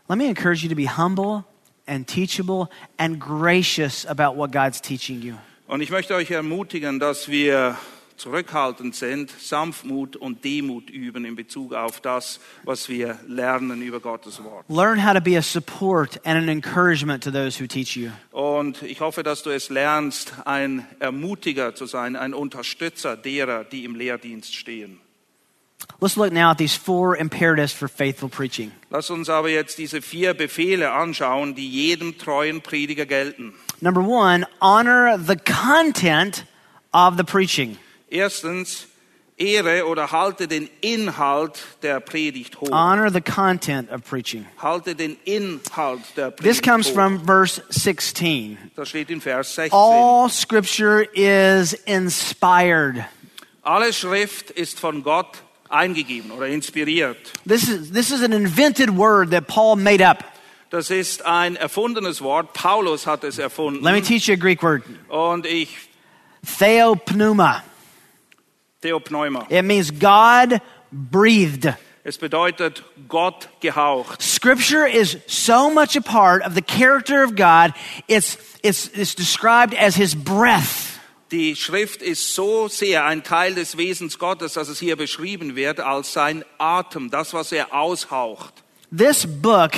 Let 0.08 0.18
me 0.18 0.28
encourage 0.28 0.64
you 0.64 0.70
to 0.70 0.76
be 0.76 0.88
humble 0.88 1.46
and 1.88 2.08
teachable 2.08 2.70
and 2.98 3.20
gracious 3.20 4.06
about 4.06 4.36
what 4.36 4.52
God's 4.52 4.82
teaching 4.82 5.22
you. 5.22 5.36
Und 5.68 5.82
ich 5.82 5.90
möchte 5.90 6.14
euch 6.14 6.30
ermutigen, 6.30 7.00
dass 7.00 7.28
wir 7.28 7.76
zurückhaltend 8.18 8.96
sind, 8.96 9.32
Sanftmut 9.32 10.16
und 10.16 10.44
Demut 10.44 10.90
üben 10.90 11.26
in 11.26 11.36
Bezug 11.36 11.74
auf 11.74 12.02
das, 12.02 12.40
was 12.64 12.90
wir 12.90 13.20
lernen 13.28 13.82
über 13.82 14.00
Gottes 14.00 14.44
Wort. 14.44 14.66
Learn 14.70 15.06
how 15.06 15.14
to 15.14 15.22
be 15.22 15.38
a 15.38 15.42
support 15.42 16.20
and 16.26 16.38
an 16.38 16.50
encouragement 16.50 17.24
to 17.24 17.32
those 17.32 17.62
who 17.62 17.68
teach 17.68 17.96
you. 17.96 18.12
Und 18.32 18.82
ich 18.84 19.02
hoffe, 19.02 19.24
dass 19.24 19.44
du 19.44 19.50
es 19.50 19.70
lernst, 19.70 20.34
ein 20.46 20.86
Ermutiger 21.00 21.76
zu 21.76 21.86
sein, 21.86 22.16
ein 22.16 22.34
Unterstützer 22.34 23.18
derer, 23.18 23.64
die 23.64 23.86
im 23.86 23.96
Lehrdienst 23.96 24.56
stehen. 24.56 25.00
Let's 26.00 26.18
look 26.18 26.32
now 26.32 26.52
at 26.52 26.58
these 26.58 26.76
four 26.76 27.16
imperatives 27.16 27.72
for 27.72 27.88
faithful 27.88 28.30
preaching. 28.30 28.72
Lass 28.90 29.10
uns 29.10 29.30
aber 29.30 29.50
jetzt 29.50 29.78
diese 29.78 30.02
vier 30.02 30.34
Befehle 30.34 30.92
anschauen, 30.92 31.56
die 31.56 31.70
jedem 31.70 32.18
treuen 32.18 32.62
Prediger 32.62 33.06
gelten. 33.06 33.54
Number 33.82 34.02
one, 34.02 34.46
honor 34.62 35.18
the 35.18 35.36
content 35.36 36.46
of 36.94 37.18
the 37.18 37.24
preaching. 37.24 37.78
Erstens, 38.10 38.88
ehre 39.38 39.86
oder 39.88 40.12
halte 40.12 40.48
den 40.48 40.70
Inhalt 40.82 41.60
der 41.82 42.00
Predigt 42.00 42.60
hoch. 42.62 42.70
Honor 42.72 43.12
the 43.12 43.22
content 43.22 43.92
of 43.92 44.04
preaching. 44.04 44.46
Halte 44.62 44.96
den 44.96 45.18
Inhalt 45.26 46.02
der 46.16 46.36
This 46.36 46.62
Predigt 46.62 46.64
comes 46.64 46.88
hoch. 46.90 46.94
from 46.94 47.26
verse 47.26 47.62
16. 47.70 48.58
Das 48.76 48.90
steht 48.90 49.10
in 49.10 49.22
Vers 49.22 49.56
16. 49.56 49.78
All 49.78 50.30
scripture 50.30 51.04
is 51.14 51.74
inspired. 51.86 53.06
Alle 53.64 53.92
Schrift 53.94 54.52
ist 54.52 54.80
von 54.80 55.04
Gott 55.04 55.42
eingegeben 55.70 56.32
oder 56.32 56.48
inspiriert. 56.48 57.18
This 57.48 57.68
is, 57.68 57.92
this 57.92 58.12
is 58.12 58.22
an 58.22 58.32
invented 58.32 58.96
word 58.96 59.32
that 59.32 59.48
Paul 59.48 59.76
made 59.76 60.06
up. 60.08 60.24
Das 60.70 60.90
ist 60.90 61.26
ein 61.26 61.56
erfundenes 61.56 62.22
Wort. 62.22 62.54
Paulus 62.54 63.08
hat 63.08 63.24
es 63.24 63.38
erfunden. 63.38 63.84
Let 63.84 63.94
me 63.94 64.02
teach 64.02 64.28
you 64.28 64.34
a 64.34 64.38
Greek 64.38 64.62
word. 64.62 64.84
Und 65.10 65.46
ich, 65.46 65.70
Theopneuma. 66.58 67.64
Theopneuma. 68.86 69.48
It 69.50 69.64
means 69.64 69.92
God 69.92 70.62
breathed. 70.92 71.74
Es 72.04 72.20
bedeutet 72.20 72.84
Gott 73.08 73.50
gehaucht. 73.62 74.22
Scripture 74.22 74.86
is 74.86 75.18
so 75.26 75.72
much 75.72 75.96
a 75.96 76.02
part 76.02 76.44
of 76.46 76.54
the 76.54 76.62
character 76.62 77.24
of 77.24 77.36
God, 77.36 77.74
it's, 78.08 78.38
it's, 78.62 78.90
it's 78.90 79.16
described 79.16 79.74
as 79.74 79.96
his 79.96 80.14
breath. 80.14 81.00
Die 81.32 81.56
Schrift 81.56 82.04
ist 82.04 82.36
so 82.36 82.68
sehr 82.68 83.06
ein 83.06 83.24
Teil 83.24 83.56
des 83.56 83.78
Wesens 83.78 84.20
Gottes, 84.20 84.54
dass 84.54 84.70
es 84.70 84.80
hier 84.80 84.96
beschrieben 84.96 85.56
wird 85.56 85.80
als 85.80 86.14
sein 86.14 86.46
Atem, 86.60 87.10
das, 87.10 87.34
was 87.34 87.52
er 87.52 87.74
aushaucht. 87.74 88.55
This 88.96 89.26
book 89.26 89.76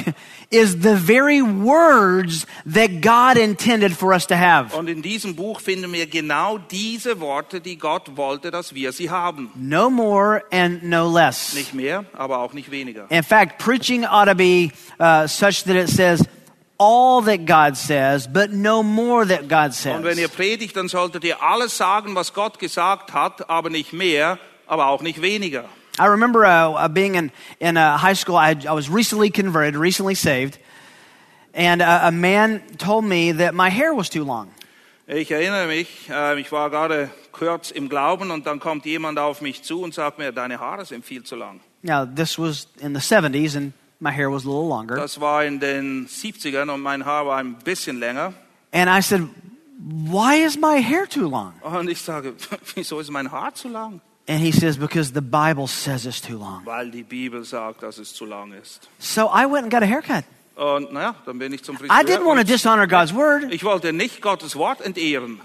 is 0.51 0.81
the 0.81 0.95
very 0.95 1.41
words 1.41 2.45
that 2.65 3.01
God 3.01 3.37
intended 3.37 3.93
for 3.93 4.13
us 4.13 4.27
to 4.27 4.35
have. 4.35 4.75
Und 4.77 4.89
in 4.89 5.01
diesem 5.01 5.35
Buch 5.35 5.59
finden 5.59 5.91
wir 5.91 6.07
genau 6.07 6.57
diese 6.57 7.19
Worte, 7.19 7.59
die 7.59 7.77
Gott 7.77 8.15
wollte, 8.15 8.51
dass 8.51 8.73
wir 8.73 8.91
sie 8.91 9.09
haben. 9.09 9.49
No 9.55 9.89
more 9.89 10.43
and 10.51 10.83
no 10.83 11.11
less. 11.11 11.53
Nicht 11.53 11.73
mehr, 11.73 12.05
aber 12.13 12.39
auch 12.39 12.53
nicht 12.53 12.69
weniger. 12.69 13.07
In 13.09 13.23
fact, 13.23 13.57
preaching 13.57 14.05
ought 14.05 14.27
to 14.27 14.35
be 14.35 14.71
uh, 14.99 15.27
such 15.27 15.63
that 15.63 15.75
it 15.75 15.89
says, 15.89 16.23
all 16.77 17.21
that 17.23 17.45
God 17.45 17.75
says, 17.75 18.27
but 18.27 18.51
no 18.51 18.83
more 18.83 19.25
that 19.25 19.47
God 19.47 19.73
says. 19.73 19.95
Und 19.95 20.03
wenn 20.03 20.17
ihr 20.17 20.29
predigt, 20.29 20.75
dann 20.75 20.87
solltet 20.87 21.23
ihr 21.23 21.41
alles 21.41 21.75
sagen, 21.75 22.15
was 22.15 22.33
Gott 22.33 22.59
gesagt 22.59 23.13
hat, 23.13 23.49
aber 23.49 23.69
nicht 23.69 23.93
mehr, 23.93 24.37
aber 24.67 24.87
auch 24.87 25.01
nicht 25.01 25.21
weniger. 25.21 25.65
I 25.99 26.05
remember 26.07 26.45
uh, 26.45 26.71
uh, 26.71 26.87
being 26.87 27.15
in, 27.15 27.31
in 27.59 27.77
uh, 27.77 27.97
high 27.97 28.13
school, 28.13 28.35
I, 28.35 28.55
I 28.67 28.73
was 28.73 28.89
recently 28.89 29.31
converted, 29.31 29.75
recently 29.75 30.13
saved, 30.15 30.59
and 31.53 31.81
uh, 31.81 32.01
a 32.03 32.11
man 32.11 32.61
told 32.77 33.03
me 33.03 33.31
that 33.31 33.55
my 33.55 33.69
hair 33.69 33.93
was 33.93 34.09
too 34.09 34.23
long. 34.23 34.51
Ich 35.07 35.31
erinnere 35.31 35.67
mich, 35.67 36.09
äh, 36.09 36.39
ich 36.39 36.51
war 36.51 36.69
gerade 36.69 37.09
kurz 37.31 37.71
im 37.71 37.87
Glauben 37.87 38.29
und 38.29 38.45
dann 38.45 38.59
kommt 38.59 38.85
jemand 38.85 39.17
auf 39.17 39.41
mich 39.41 39.63
zu 39.63 39.81
und 39.81 39.93
sagt 39.93 40.19
mir, 40.19 40.33
deine 40.33 40.59
Haare 40.59 40.85
sind 40.85 41.05
viel 41.05 41.23
zu 41.23 41.35
lang. 41.35 41.61
Now, 41.81 42.05
this 42.05 42.37
was 42.37 42.67
in 42.81 42.93
the 42.93 42.99
70s, 42.99 43.55
and 43.55 43.73
my 43.99 44.11
hair 44.11 44.29
was 44.29 44.45
a 44.45 44.49
little 44.49 44.67
longer. 44.67 44.97
Das 44.97 45.19
war 45.21 45.45
in 45.45 45.59
den 45.59 46.07
70ern 46.07 46.69
und 46.69 46.81
mein 46.81 47.05
Haar 47.05 47.25
war 47.25 47.37
ein 47.37 47.55
bisschen 47.55 47.99
länger. 47.99 48.33
And 48.73 48.89
I 48.89 49.01
said, 49.01 49.21
Why 49.79 50.43
is 50.43 50.57
my 50.57 50.81
hair 50.81 51.07
too 51.07 51.29
long? 51.29 51.53
Und 51.61 51.89
ich 51.89 52.01
sage, 52.01 52.33
wieso 52.75 52.99
ist 52.99 53.09
mein 53.09 53.31
Haar 53.31 53.53
zu 53.53 53.69
lang? 53.69 54.01
And 54.27 54.39
he 54.41 54.51
says, 54.51 54.77
Because 54.77 55.13
the 55.13 55.21
Bible 55.21 55.67
says 55.67 56.05
it's 56.05 56.21
too 56.21 56.37
long. 56.37 56.65
Weil 56.65 56.91
die 56.91 57.03
Bibel 57.03 57.43
sagt, 57.45 57.83
dass 57.83 57.97
es 57.97 58.13
zu 58.13 58.25
lang 58.25 58.51
ist. 58.53 58.89
So 58.99 59.29
I 59.29 59.45
went 59.45 59.63
and 59.63 59.71
got 59.71 59.83
a 59.83 59.87
haircut. 59.87 60.25
Und 60.55 60.91
naja, 60.91 61.15
dann 61.25 61.37
bin 61.37 61.53
ich 61.53 61.63
zum 61.63 61.77
Friseur. 61.77 61.95
I 61.95 62.03
didn't 62.03 62.25
want 62.25 62.39
to 62.39 62.45
dishonor 62.45 62.87
God's 62.87 63.13
word. 63.13 63.53
ich 63.53 63.63
wollte 63.63 63.93
nicht 63.93 64.21
Gottes 64.21 64.55
Wort 64.55 64.81
entehren. 64.81 65.39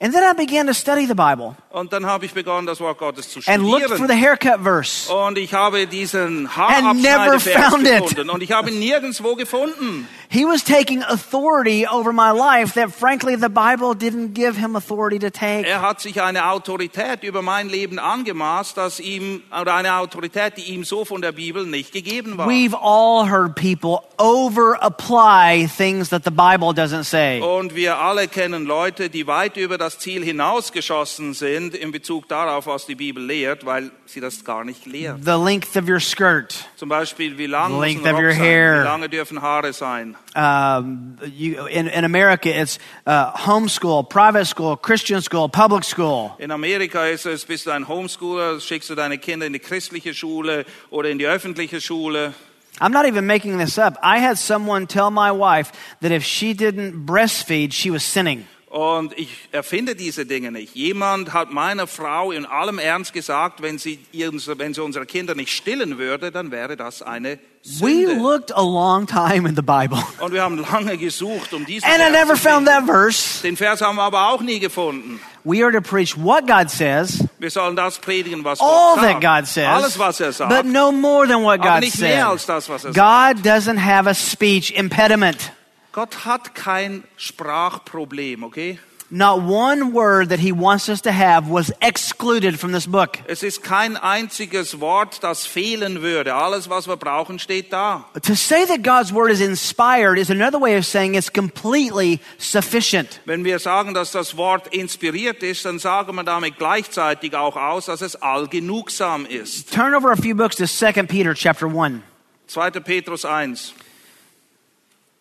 And 0.00 0.14
then 0.14 0.22
I 0.22 0.32
began 0.32 0.68
to 0.68 0.74
study 0.74 1.06
the 1.06 1.14
Bible 1.14 1.56
Und 1.70 1.92
dann 1.92 2.06
habe 2.06 2.24
ich 2.24 2.32
begonnen, 2.32 2.68
das 2.68 2.78
Wort 2.78 2.98
Gottes 2.98 3.30
zu 3.30 3.40
and 3.46 3.64
looked 3.64 3.90
for 3.90 4.06
the 4.06 4.14
haircut 4.14 4.62
verse. 4.62 5.12
Und 5.12 5.36
ich 5.38 5.52
habe 5.54 5.88
diesen 5.88 6.44
never 6.44 7.40
found 7.40 7.84
it. 7.84 8.18
Und 8.28 8.42
ich 8.42 8.52
habe 8.52 8.70
ihn 8.70 8.78
nirgendwo 8.78 9.34
gefunden. 9.34 10.06
He 10.30 10.44
was 10.44 10.62
taking 10.62 11.02
authority 11.04 11.86
over 11.86 12.12
my 12.12 12.32
life 12.32 12.74
that, 12.74 12.92
frankly, 12.92 13.34
the 13.34 13.48
Bible 13.48 13.94
didn't 13.94 14.34
give 14.34 14.58
him 14.58 14.76
authority 14.76 15.18
to 15.20 15.30
take. 15.30 15.66
Er 15.66 15.80
hat 15.80 16.02
sich 16.02 16.20
eine 16.20 16.50
Autorität 16.50 17.22
über 17.22 17.40
mein 17.40 17.70
Leben 17.70 17.98
angemaßt, 17.98 18.76
dass 18.76 19.00
ihm, 19.00 19.42
oder 19.58 19.74
eine 19.74 19.94
Autorität, 19.94 20.58
die 20.58 20.74
ihm 20.74 20.84
so 20.84 21.06
von 21.06 21.22
der 21.22 21.32
Bibel 21.32 21.64
nicht 21.64 21.92
gegeben 21.92 22.36
war. 22.36 22.46
We've 22.46 22.76
all 22.78 23.30
heard 23.30 23.54
people 23.54 24.00
over 24.18 24.76
apply 24.82 25.66
things 25.66 26.10
that 26.10 26.24
the 26.24 26.30
Bible 26.30 26.74
doesn't 26.74 27.04
say. 27.04 27.40
Und 27.40 27.74
wir 27.74 27.96
alle 27.96 28.28
kennen 28.28 28.66
Leute, 28.66 29.08
die 29.08 29.26
weit 29.26 29.56
über 29.56 29.78
das 29.78 29.98
Ziel 29.98 30.22
hinausgeschossen 30.22 31.32
sind 31.32 31.74
in 31.74 31.90
Bezug 31.90 32.28
darauf, 32.28 32.66
was 32.66 32.84
die 32.84 32.96
Bibel 32.96 33.24
lehrt, 33.24 33.64
weil 33.64 33.90
sie 34.04 34.20
das 34.20 34.44
gar 34.44 34.64
nicht 34.64 34.84
lehren. 34.84 35.22
The 35.24 35.42
length 35.42 35.74
of 35.74 35.88
your 35.88 36.00
skirt, 36.00 36.68
Zum 36.76 36.90
Beispiel, 36.90 37.38
wie 37.38 37.46
lang 37.46 37.80
Length 37.80 38.06
of 38.06 38.18
your 38.20 38.34
hair. 38.34 38.80
Wie 38.82 38.84
lange 38.84 39.08
dürfen 39.08 39.40
Haare 39.40 39.72
sein? 39.72 40.16
Um, 40.38 41.18
you, 41.32 41.66
in, 41.66 41.88
in 41.88 42.04
America, 42.04 42.48
it's 42.48 42.78
uh, 43.06 43.32
homeschool, 43.32 44.08
private 44.08 44.46
school, 44.46 44.76
Christian 44.76 45.20
school, 45.20 45.48
public 45.48 45.82
school. 45.84 46.36
In 46.38 46.52
Amerika 46.52 47.06
ist 47.06 47.26
es, 47.26 47.44
bist 47.44 47.66
du 47.66 47.72
ein 47.72 47.88
Homeschooler, 47.88 48.60
schickst 48.60 48.88
du 48.88 48.94
deine 48.94 49.18
Kinder 49.18 49.46
in 49.46 49.52
die 49.52 49.58
christliche 49.58 50.14
Schule 50.14 50.64
oder 50.90 51.10
in 51.10 51.18
die 51.18 51.26
öffentliche 51.26 51.80
Schule. 51.80 52.34
I'm 52.80 52.92
not 52.92 53.06
even 53.06 53.26
making 53.26 53.58
this 53.58 53.76
up. 53.78 53.98
I 54.02 54.20
had 54.20 54.38
someone 54.38 54.86
tell 54.86 55.10
my 55.10 55.32
wife 55.32 55.72
that 56.00 56.12
if 56.12 56.22
she 56.24 56.54
didn't 56.54 57.06
breastfeed, 57.06 57.72
she 57.72 57.90
was 57.90 58.04
sinning. 58.04 58.46
Und 58.68 59.18
ich 59.18 59.30
erfinde 59.50 59.96
diese 59.96 60.26
Dinge 60.26 60.52
nicht. 60.52 60.76
Jemand 60.76 61.32
hat 61.32 61.50
meiner 61.50 61.86
Frau 61.86 62.30
in 62.30 62.44
allem 62.44 62.78
Ernst 62.78 63.14
gesagt, 63.14 63.62
wenn 63.62 63.78
sie, 63.78 63.98
ihren, 64.12 64.40
wenn 64.58 64.74
sie 64.74 64.82
unsere 64.82 65.06
Kinder 65.06 65.34
nicht 65.34 65.50
stillen 65.50 65.96
würde, 65.96 66.30
dann 66.30 66.50
wäre 66.50 66.76
das 66.76 67.00
eine 67.00 67.38
We 67.80 68.06
Sünde. 68.06 68.22
looked 68.22 68.50
a 68.52 68.62
long 68.62 69.06
time 69.06 69.46
in 69.46 69.54
the 69.54 69.62
Bible, 69.62 69.98
Und 70.20 70.32
wir 70.32 70.42
haben 70.42 70.56
lange 70.58 70.96
gesucht, 70.96 71.52
um 71.52 71.66
diesen 71.66 71.84
and 71.88 72.00
I 72.02 72.10
never 72.10 72.34
zu 72.34 72.40
found 72.48 72.66
finden. 72.66 72.86
that 72.86 72.86
verse. 72.86 73.42
Den 73.42 73.56
Vers 73.56 73.80
haben 73.82 73.96
wir 73.96 74.02
aber 74.04 74.28
auch 74.30 74.40
nie 74.40 74.58
gefunden. 74.58 75.20
We 75.44 75.62
are 75.62 75.72
to 75.72 75.80
preach 75.80 76.16
what 76.16 76.46
God 76.46 76.70
says, 76.70 77.24
Wir 77.38 77.50
sollen 77.50 77.76
das 77.76 77.98
predigen, 77.98 78.42
was 78.44 78.60
all 78.60 78.96
Gott 78.96 79.02
that 79.02 79.12
sagt. 79.12 79.20
God 79.22 79.46
says, 79.46 79.66
Alles, 79.68 79.98
was 79.98 80.20
er 80.20 80.32
sagt. 80.32 80.50
but 80.50 80.64
no 80.66 80.92
more 80.92 81.26
than 81.26 81.42
what 81.42 81.60
aber 81.60 81.74
God 81.74 81.80
nicht 81.80 81.98
mehr 82.00 82.28
als 82.28 82.42
says. 82.42 82.46
das, 82.46 82.68
was 82.68 82.84
er 82.84 82.92
sagt. 82.92 82.96
God 83.36 83.46
doesn't 83.46 83.78
have 83.78 84.08
a 84.08 84.14
speech 84.14 84.70
impediment. 84.72 85.52
Gott 85.92 86.24
hat 86.24 86.54
kein 86.54 87.04
Sprachproblem, 87.16 88.44
okay? 88.44 88.78
Not 89.10 89.40
one 89.40 89.94
word 89.94 90.28
that 90.28 90.38
he 90.38 90.52
wants 90.52 90.90
us 90.90 91.00
to 91.02 91.10
have 91.10 91.48
was 91.48 91.72
excluded 91.80 92.60
from 92.60 92.72
this 92.72 92.86
book. 92.86 93.18
Es 93.26 93.42
ist 93.42 93.62
kein 93.62 93.96
einziges 93.96 94.80
Wort, 94.80 95.22
das 95.22 95.46
fehlen 95.46 96.02
würde. 96.02 96.34
Alles, 96.34 96.68
was 96.68 96.86
wir 96.86 96.96
brauchen, 96.96 97.38
steht 97.38 97.72
da. 97.72 98.04
To 98.22 98.34
say 98.34 98.66
that 98.66 98.82
God's 98.82 99.10
word 99.10 99.30
is 99.30 99.40
inspired 99.40 100.18
is 100.18 100.28
another 100.30 100.60
way 100.60 100.76
of 100.76 100.84
saying 100.84 101.14
it's 101.14 101.32
completely 101.32 102.20
sufficient. 102.36 103.20
Wenn 103.24 103.44
wir 103.44 103.58
sagen, 103.58 103.94
dass 103.94 104.12
das 104.12 104.36
Wort 104.36 104.74
inspiriert 104.74 105.42
ist, 105.42 105.64
dann 105.64 105.78
sagen 105.78 106.14
wir 106.14 106.24
damit 106.24 106.58
gleichzeitig 106.58 107.34
auch 107.34 107.56
aus, 107.56 107.86
dass 107.86 108.02
es 108.02 108.14
allgenugsam 108.14 109.24
ist. 109.24 109.72
Turn 109.72 109.94
over 109.94 110.12
a 110.12 110.16
few 110.16 110.34
books 110.34 110.56
to 110.56 110.66
2 110.66 111.04
Peter 111.06 111.32
chapter 111.32 111.66
1. 111.66 112.02
2. 112.48 112.70
Petrus 112.80 113.24
1. 113.24 113.72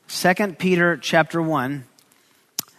2 0.08 0.34
Peter 0.58 0.97
chapter 1.00 1.39
1. 1.39 1.84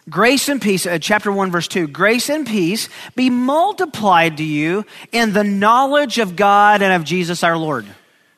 Grace 0.09 0.49
and 0.49 0.61
peace, 0.61 0.85
uh, 0.85 0.97
chapter 0.99 1.31
1, 1.31 1.51
verse 1.51 1.67
2. 1.67 1.87
Grace 1.87 2.29
and 2.29 2.47
peace 2.47 2.89
be 3.15 3.29
multiplied 3.29 4.37
to 4.37 4.43
you 4.43 4.85
in 5.11 5.33
the 5.33 5.43
knowledge 5.43 6.17
of 6.17 6.35
God 6.35 6.81
and 6.81 6.93
of 6.93 7.03
Jesus 7.03 7.43
our 7.43 7.57
Lord. 7.57 7.85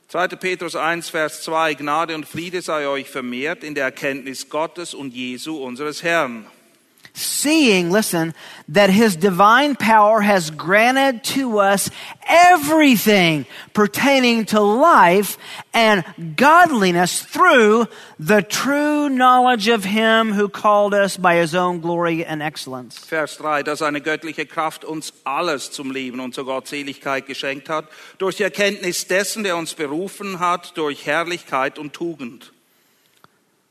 2. 0.10 0.28
Petrus 0.38 0.74
1, 0.74 1.04
Vers 1.04 1.44
2. 1.46 1.76
Gnade 1.76 2.16
und 2.16 2.28
Friede 2.28 2.62
sei 2.62 2.88
euch 2.88 3.08
vermehrt 3.10 3.64
in 3.64 3.76
der 3.76 3.86
Erkenntnis 3.86 4.50
Gottes 4.50 4.94
und 4.94 5.14
Jesu, 5.14 5.64
unseres 5.64 6.04
Herrn. 6.04 6.46
Seeing, 7.14 7.92
listen, 7.92 8.34
that 8.70 8.90
his 8.90 9.18
divine 9.18 9.76
power 9.76 10.22
has 10.22 10.50
granted 10.50 11.24
to 11.36 11.60
us 11.60 11.90
everything 12.26 13.46
pertaining 13.74 14.46
to 14.46 14.62
life 14.62 15.38
and 15.74 16.06
godliness 16.38 17.22
through 17.22 17.88
the 18.18 18.42
true 18.42 19.10
knowledge 19.10 19.68
of 19.68 19.84
him 19.84 20.32
who 20.32 20.48
called 20.48 20.94
us 20.94 21.18
by 21.18 21.36
his 21.36 21.54
own 21.54 21.82
glory 21.82 22.24
and 22.24 22.42
excellence. 22.42 22.98
Vers 22.98 23.36
3, 23.38 23.64
dass 23.64 23.82
eine 23.82 24.00
göttliche 24.00 24.46
Kraft 24.46 24.86
uns 24.86 25.12
alles 25.26 25.72
zum 25.72 25.92
Leben 25.92 26.22
und 26.22 26.34
zur 26.34 26.46
Gottseligkeit 26.46 27.28
geschenkt 27.28 27.68
hat, 27.68 27.86
durch 28.20 28.38
die 28.38 28.44
Erkenntnis 28.44 29.08
dessen, 29.08 29.44
der 29.44 29.58
uns 29.58 29.74
berufen 29.74 30.40
hat, 30.40 30.78
durch 30.78 31.06
Herrlichkeit 31.06 31.78
und 31.78 31.92
Tugend. 31.92 32.54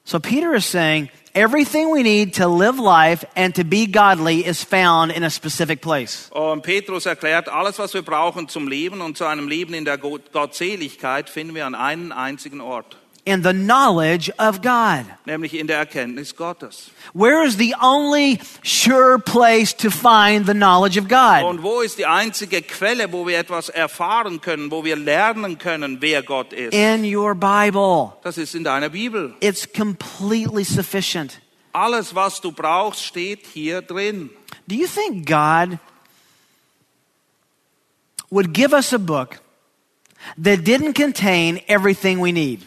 So 0.05 0.19
Peter 0.19 0.55
is 0.55 0.67
saying 0.67 1.09
everything 1.35 1.91
we 1.91 2.03
need 2.03 2.35
to 2.35 2.47
live 2.47 2.79
life 2.79 3.25
and 3.37 3.55
to 3.55 3.65
be 3.65 3.87
godly 3.87 4.45
is 4.47 4.63
found 4.63 5.13
in 5.13 5.23
a 5.25 5.31
specific 5.31 5.81
place. 5.81 6.29
Und 6.31 6.63
Petrus 6.63 7.07
erklärt, 7.07 7.49
alles, 7.49 7.79
was 7.79 7.95
wir 7.95 8.03
brauchen 8.03 8.49
zum 8.49 8.69
Leben 8.69 9.01
und 9.01 9.17
zu 9.17 9.25
einem 9.25 9.49
Leben 9.49 9.75
in 9.75 9.85
der 9.85 9.99
Gottseligkeit, 9.99 11.29
finden 11.31 11.55
wir 11.55 11.67
an 11.67 11.75
einem 11.75 12.13
einzigen 12.13 12.61
Ort, 12.61 12.97
In 13.25 13.43
the 13.43 13.53
knowledge 13.53 14.33
of 14.39 14.63
God. 14.63 15.05
nämlich 15.27 15.55
in 15.55 15.67
der 15.67 15.79
Erkenntnis 15.79 16.35
Gottes. 16.35 16.91
Where 17.13 17.47
is 17.47 17.59
the 17.59 17.75
only 17.81 18.41
sure 18.63 19.19
place 19.19 19.75
to 19.77 19.91
find 19.91 20.47
the 20.47 20.55
knowledge 20.55 20.99
of 20.99 21.07
God? 21.07 21.45
Und 21.45 21.63
wo 21.63 21.83
ist 21.83 21.99
die 21.99 22.07
einzige 22.07 22.63
Quelle, 22.63 23.13
wo 23.13 23.27
wir 23.27 23.39
etwas 23.39 23.69
erfahren 23.69 24.41
können, 24.41 24.71
wo 24.71 24.85
wir 24.85 24.97
lernen 24.97 25.59
können, 25.59 25.99
wer 26.01 26.23
Gott 26.23 26.53
ist? 26.53 26.73
In 26.73 27.05
your 27.05 27.35
Bible. 27.35 28.13
Das 28.23 28.39
ist 28.39 28.55
in 28.55 28.65
deiner 28.65 28.89
Bibel. 28.89 29.35
It's 29.41 29.69
completely 29.71 30.65
sufficient. 30.65 31.41
Alles, 31.73 32.15
was 32.15 32.41
du 32.41 32.53
brauchst, 32.53 33.05
steht 33.05 33.47
hier 33.53 33.83
drin. 33.83 34.31
Do 34.67 34.75
you 34.75 34.87
think 34.87 35.27
God 35.27 35.79
would 38.31 38.53
give 38.55 38.73
us 38.73 38.93
a 38.93 38.99
book 38.99 39.41
that 40.37 40.65
didn't 40.65 40.95
contain 40.95 41.61
everything 41.69 42.21
we 42.21 42.33
need? 42.33 42.63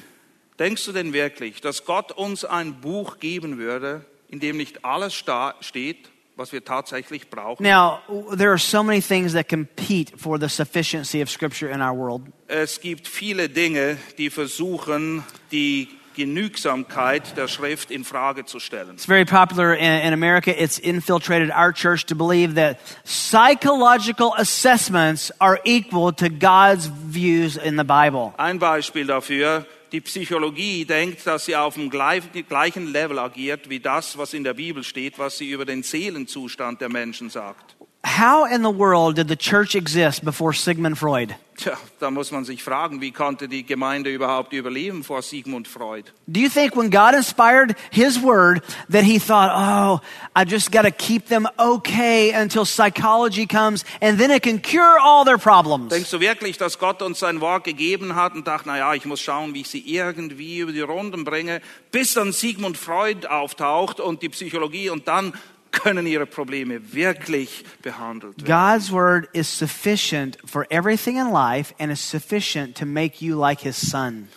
Denkst 0.60 0.86
du 0.86 0.92
denn 0.92 1.14
wirklich, 1.14 1.62
dass 1.62 1.86
Gott 1.86 2.12
uns 2.12 2.46
ein 2.46 2.80
Buch 2.82 3.20
geben 3.20 3.58
würde, 3.58 4.06
in 4.30 4.40
dem 4.40 4.58
nicht 4.58 4.86
alles 4.86 5.14
steht, 5.14 6.10
was 6.36 6.52
wir 6.52 6.64
tatsächlich 6.64 7.30
brauchen? 7.30 7.64
Now, 7.64 8.00
there 8.36 8.50
are 8.50 8.58
so 8.58 8.84
many 8.84 9.02
things 9.02 9.34
that 9.34 9.50
compete 9.50 10.18
for 10.18 10.40
the 10.40 10.50
sufficiency 10.50 11.22
of 11.22 11.30
Scripture 11.30 11.72
in 11.72 11.82
our 11.82 11.96
world. 11.96 12.24
Es 12.48 12.80
gibt 12.80 13.08
viele 13.08 13.50
Dinge, 13.50 13.98
die 14.18 14.30
versuchen, 14.30 15.24
die 15.52 15.90
Genügsamkeit 16.16 17.36
der 17.38 17.48
Schrift 17.48 17.92
in 17.92 18.04
Frage 18.04 18.46
zu 18.46 18.60
stellen. 18.60 18.92
It's 18.94 19.06
very 19.06 19.26
popular 19.26 19.74
in, 19.74 20.02
in 20.02 20.14
America. 20.14 20.52
It's 20.52 20.78
infiltrated 20.78 21.50
our 21.50 21.74
church 21.74 22.06
to 22.08 22.16
believe 22.16 22.56
that 22.56 22.78
psychological 23.04 24.34
assessments 24.38 25.32
are 25.40 25.60
equal 25.64 26.14
to 26.14 26.30
God's 26.30 26.88
views 26.88 27.58
in 27.58 27.78
the 27.78 27.84
Bible. 27.84 28.34
Ein 28.38 28.60
Beispiel 28.60 29.08
dafür, 29.08 29.66
die 29.94 30.02
Psychologie 30.02 30.86
denkt, 30.86 31.26
dass 31.28 31.46
sie 31.46 31.56
auf 31.56 31.76
dem 31.76 31.92
gleich- 31.92 32.24
gleichen 32.50 32.92
Level 32.92 33.20
agiert 33.20 33.70
wie 33.70 33.80
das, 33.80 34.18
was 34.18 34.34
in 34.34 34.44
der 34.44 34.56
Bibel 34.56 34.84
steht, 34.84 35.20
was 35.20 35.38
sie 35.38 35.52
über 35.52 35.66
den 35.66 35.84
Seelenzustand 35.84 36.82
der 36.82 36.90
Menschen 36.90 37.30
sagt. 37.30 37.73
How 38.06 38.46
in 38.46 38.64
the 38.64 38.70
world 38.70 39.16
did 39.16 39.28
the 39.30 39.38
church 39.38 39.76
exist 39.76 40.26
before 40.26 40.54
Sigmund 40.54 40.98
Freud? 40.98 41.36
Tja, 41.56 41.78
da 42.00 42.10
muss 42.10 42.32
man 42.32 42.46
sich 42.46 42.64
fragen, 42.64 43.00
wie 43.00 43.12
konnte 43.12 43.48
die 43.48 43.64
Gemeinde 43.64 44.10
überhaupt 44.10 44.54
überleben 44.54 45.04
vor 45.04 45.22
Sigmund 45.22 45.68
Freud? 45.68 46.12
Do 46.28 46.42
you 46.42 46.50
think 46.50 46.76
when 46.76 46.90
God 46.90 47.14
inspired 47.14 47.76
His 47.92 48.22
Word 48.22 48.62
that 48.90 49.04
He 49.04 49.20
thought, 49.20 49.52
oh, 49.54 50.02
I 50.36 50.46
just 50.46 50.72
got 50.72 50.82
to 50.82 50.92
keep 50.92 51.28
them 51.28 51.48
okay 51.58 52.34
until 52.34 52.66
psychology 52.66 53.46
comes 53.46 53.86
and 54.02 54.20
then 54.20 54.32
it 54.32 54.44
can 54.44 54.60
cure 54.60 55.00
all 55.00 55.24
their 55.24 55.38
problems? 55.38 55.90
Denkst 55.90 56.12
du 56.12 56.20
wirklich, 56.20 56.58
dass 56.58 56.80
Gott 56.80 57.02
uns 57.02 57.20
sein 57.20 57.40
Wort 57.40 57.64
gegeben 57.64 58.16
hat 58.16 58.34
und 58.34 58.48
dachte, 58.48 58.68
na 58.68 58.80
ja, 58.80 58.94
ich 58.96 59.06
muss 59.06 59.22
schauen, 59.22 59.54
wie 59.54 59.62
ich 59.62 59.70
sie 59.70 59.80
irgendwie 59.88 60.58
über 60.58 60.72
die 60.72 60.82
Runden 60.82 61.24
bringe, 61.24 61.62
bis 61.92 62.16
dann 62.16 62.34
Sigmund 62.34 62.78
Freud 62.78 63.28
auftaucht 63.28 64.00
und 64.00 64.24
die 64.24 64.30
Psychologie 64.30 64.90
und 64.90 65.08
dann 65.08 65.34
können 65.74 66.08
ihre 66.08 66.26
Probleme 66.26 66.94
wirklich 66.94 67.66
behandelt 67.82 68.38
werden. 68.38 68.46
God's 68.46 68.92
Word 68.92 69.28
is 69.34 69.50
sufficient 69.50 70.38
for 70.46 70.66
everything 70.70 71.18
in 71.18 71.34
life 71.34 71.74
and 71.78 71.92
is 71.92 72.00
sufficient 72.00 72.78
to 72.78 72.86
make 72.86 73.22
you 73.22 73.38
like 73.38 73.60
His 73.62 73.76
Son. 73.76 74.30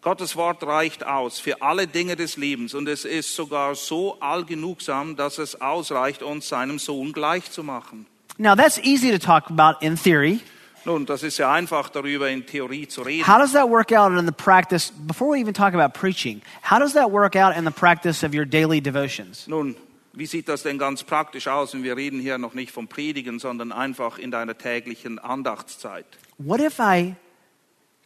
Gottes 0.00 0.36
Wort 0.36 0.62
reicht 0.62 1.04
aus 1.04 1.40
für 1.40 1.60
alle 1.62 1.86
Dinge 1.86 2.14
des 2.14 2.36
Lebens 2.36 2.74
und 2.74 2.88
es 2.88 3.04
ist 3.04 3.34
sogar 3.34 3.74
so 3.74 4.18
allgenugsam, 4.20 5.16
dass 5.16 5.38
es 5.38 5.60
ausreicht, 5.60 6.22
uns 6.22 6.48
seinem 6.48 6.78
Sohn 6.78 7.12
gleich 7.12 7.50
zu 7.50 7.62
machen. 7.62 8.06
Now, 8.36 8.54
that's 8.54 8.78
easy 8.78 9.10
to 9.10 9.18
talk 9.18 9.50
about 9.50 9.84
in 9.84 9.96
theory. 9.96 10.40
Nun, 10.84 11.06
das 11.06 11.22
ist 11.22 11.38
ja 11.38 11.50
einfach, 11.50 11.88
darüber 11.88 12.28
in 12.28 12.44
Theorie 12.44 12.86
zu 12.86 13.00
reden. 13.00 13.26
How 13.26 13.38
does 13.38 13.52
that 13.52 13.70
work 13.70 13.92
out 13.92 14.12
in 14.12 14.26
the 14.26 14.32
practice? 14.32 14.92
Before 15.06 15.32
we 15.32 15.40
even 15.40 15.54
talk 15.54 15.72
about 15.72 15.98
preaching, 15.98 16.42
how 16.62 16.78
does 16.78 16.92
that 16.92 17.10
work 17.10 17.34
out 17.36 17.56
in 17.56 17.64
the 17.64 17.70
practice 17.70 18.22
of 18.22 18.34
your 18.34 18.44
daily 18.44 18.82
devotions? 18.82 19.48
Nun, 19.48 19.74
wie 20.16 20.26
sieht 20.26 20.48
das 20.48 20.62
denn 20.62 20.78
ganz 20.78 21.02
praktisch 21.02 21.48
aus? 21.48 21.74
Und 21.74 21.82
wir 21.82 21.96
reden 21.96 22.20
hier 22.20 22.38
noch 22.38 22.54
nicht 22.54 22.70
vom 22.70 22.88
Predigen, 22.88 23.38
sondern 23.38 23.72
einfach 23.72 24.18
in 24.18 24.30
deiner 24.30 24.56
täglichen 24.56 25.18
Andachtszeit. 25.18 26.06
What 26.38 26.60
if 26.60 26.78
I 26.78 27.16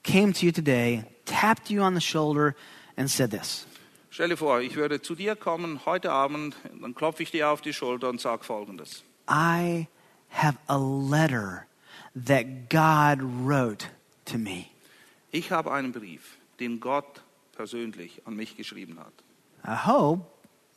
came 0.02 0.32
to 0.32 0.46
you 0.46 0.52
today, 0.52 1.04
tapped 1.24 1.70
you 1.70 1.82
on 1.82 1.94
the 1.94 2.00
shoulder, 2.00 2.54
and 2.96 3.10
said 3.10 3.30
this? 3.30 3.66
Stell 4.10 4.30
dir 4.30 4.36
vor, 4.36 4.60
ich 4.60 4.74
würde 4.74 5.02
zu 5.02 5.14
dir 5.14 5.36
kommen 5.36 5.84
heute 5.84 6.10
Abend, 6.10 6.56
dann 6.80 6.94
klopfe 6.94 7.22
ich 7.22 7.30
dir 7.30 7.50
auf 7.50 7.60
die 7.60 7.72
Schulter 7.72 8.08
und 8.08 8.20
sage 8.20 8.42
folgendes. 8.42 9.04
I 9.30 9.86
have 10.30 10.58
a 10.66 10.78
letter 10.78 11.66
that 12.14 12.70
God 12.70 13.20
wrote 13.22 13.86
to 14.24 14.38
me. 14.38 14.66
Ich 15.30 15.52
habe 15.52 15.70
einen 15.72 15.92
Brief, 15.92 16.38
den 16.58 16.80
Gott 16.80 17.22
persönlich 17.52 18.22
an 18.24 18.34
mich 18.34 18.56
geschrieben 18.56 18.98
hat. 18.98 19.12
I 19.64 19.86
hope 19.86 20.24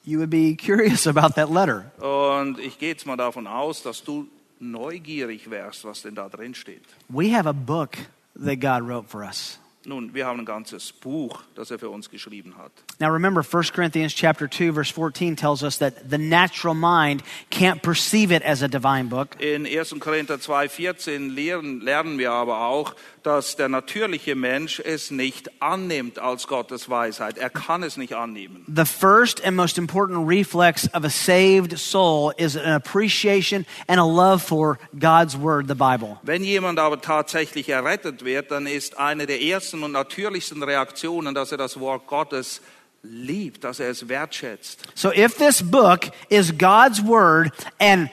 you 0.03 0.19
would 0.19 0.29
be 0.29 0.55
curious 0.55 1.05
about 1.07 1.35
that 1.35 1.49
letter. 1.51 1.91
Und 1.99 2.59
ich 2.59 2.77
gehe 2.79 2.89
jetzt 2.89 3.05
mal 3.05 3.17
davon 3.17 3.47
aus, 3.47 3.81
dass 3.83 4.03
du 4.03 4.27
neugierig 4.59 5.49
wärst, 5.49 5.85
was 5.85 6.01
denn 6.03 6.15
da 6.15 6.29
drin 6.29 6.53
steht. 6.53 6.83
We 7.09 7.29
have 7.35 7.47
a 7.47 7.53
book 7.53 7.97
that 8.35 8.59
God 8.59 8.87
wrote 8.87 9.09
for 9.09 9.23
us. 9.23 9.57
Nun, 9.83 10.13
wir 10.13 10.27
haben 10.27 10.39
ein 10.39 10.45
ganzes 10.45 10.91
Buch, 10.91 11.41
das 11.55 11.71
er 11.71 11.79
für 11.79 11.89
uns 11.89 12.07
geschrieben 12.07 12.55
hat. 12.55 12.71
Now 12.99 13.09
remember 13.09 13.41
1 13.41 13.73
Corinthians 13.73 14.13
chapter 14.13 14.47
2 14.47 14.73
verse 14.73 14.91
14 14.91 15.35
tells 15.35 15.63
us 15.63 15.79
that 15.79 16.07
the 16.07 16.19
natural 16.19 16.75
mind 16.75 17.23
can't 17.49 17.81
perceive 17.81 18.31
it 18.31 18.43
as 18.43 18.61
a 18.61 18.67
divine 18.67 19.09
book. 19.09 19.41
In 19.41 19.65
1. 19.65 19.99
Korinther 19.99 20.35
2,14 20.35 21.33
lernen, 21.33 21.81
lernen 21.81 22.19
wir 22.19 22.31
aber 22.31 22.61
auch, 22.67 22.93
dass 23.23 23.55
der 23.55 23.69
natürliche 23.69 24.35
Mensch 24.35 24.79
es 24.79 25.11
nicht 25.11 25.49
annimmt 25.61 26.19
als 26.19 26.47
Gottes 26.47 26.89
Weisheit. 26.89 27.37
Er 27.37 27.49
kann 27.49 27.83
es 27.83 27.97
nicht 27.97 28.13
annehmen. 28.13 28.65
The 28.73 28.85
first 28.85 29.43
and 29.43 29.55
most 29.55 29.77
important 29.77 30.27
reflex 30.27 30.87
of 30.93 31.03
a 31.03 31.09
saved 31.09 31.77
soul 31.77 32.33
is 32.37 32.57
an 32.57 32.73
appreciation 32.73 33.65
and 33.87 33.99
a 33.99 34.05
love 34.05 34.41
for 34.41 34.79
God's 34.99 35.37
word, 35.37 35.67
the 35.67 35.75
Bible. 35.75 36.17
Wenn 36.23 36.43
jemand 36.43 36.79
aber 36.79 37.01
tatsächlich 37.01 37.69
errettet 37.69 38.25
wird, 38.25 38.51
dann 38.51 38.65
ist 38.67 38.97
eine 38.97 39.25
der 39.27 39.41
ersten 39.41 39.83
und 39.83 39.91
natürlichsten 39.91 40.63
Reaktionen, 40.63 41.35
dass 41.35 41.51
er 41.51 41.57
das 41.57 41.79
Wort 41.79 42.07
Gottes 42.07 42.61
liebt, 43.03 43.63
dass 43.63 43.79
er 43.79 43.89
es 43.89 44.07
wertschätzt. 44.07 44.81
So 44.95 45.11
if 45.11 45.35
this 45.35 45.61
book 45.61 46.11
is 46.29 46.51
God's 46.57 47.03
word 47.03 47.51
and 47.79 48.09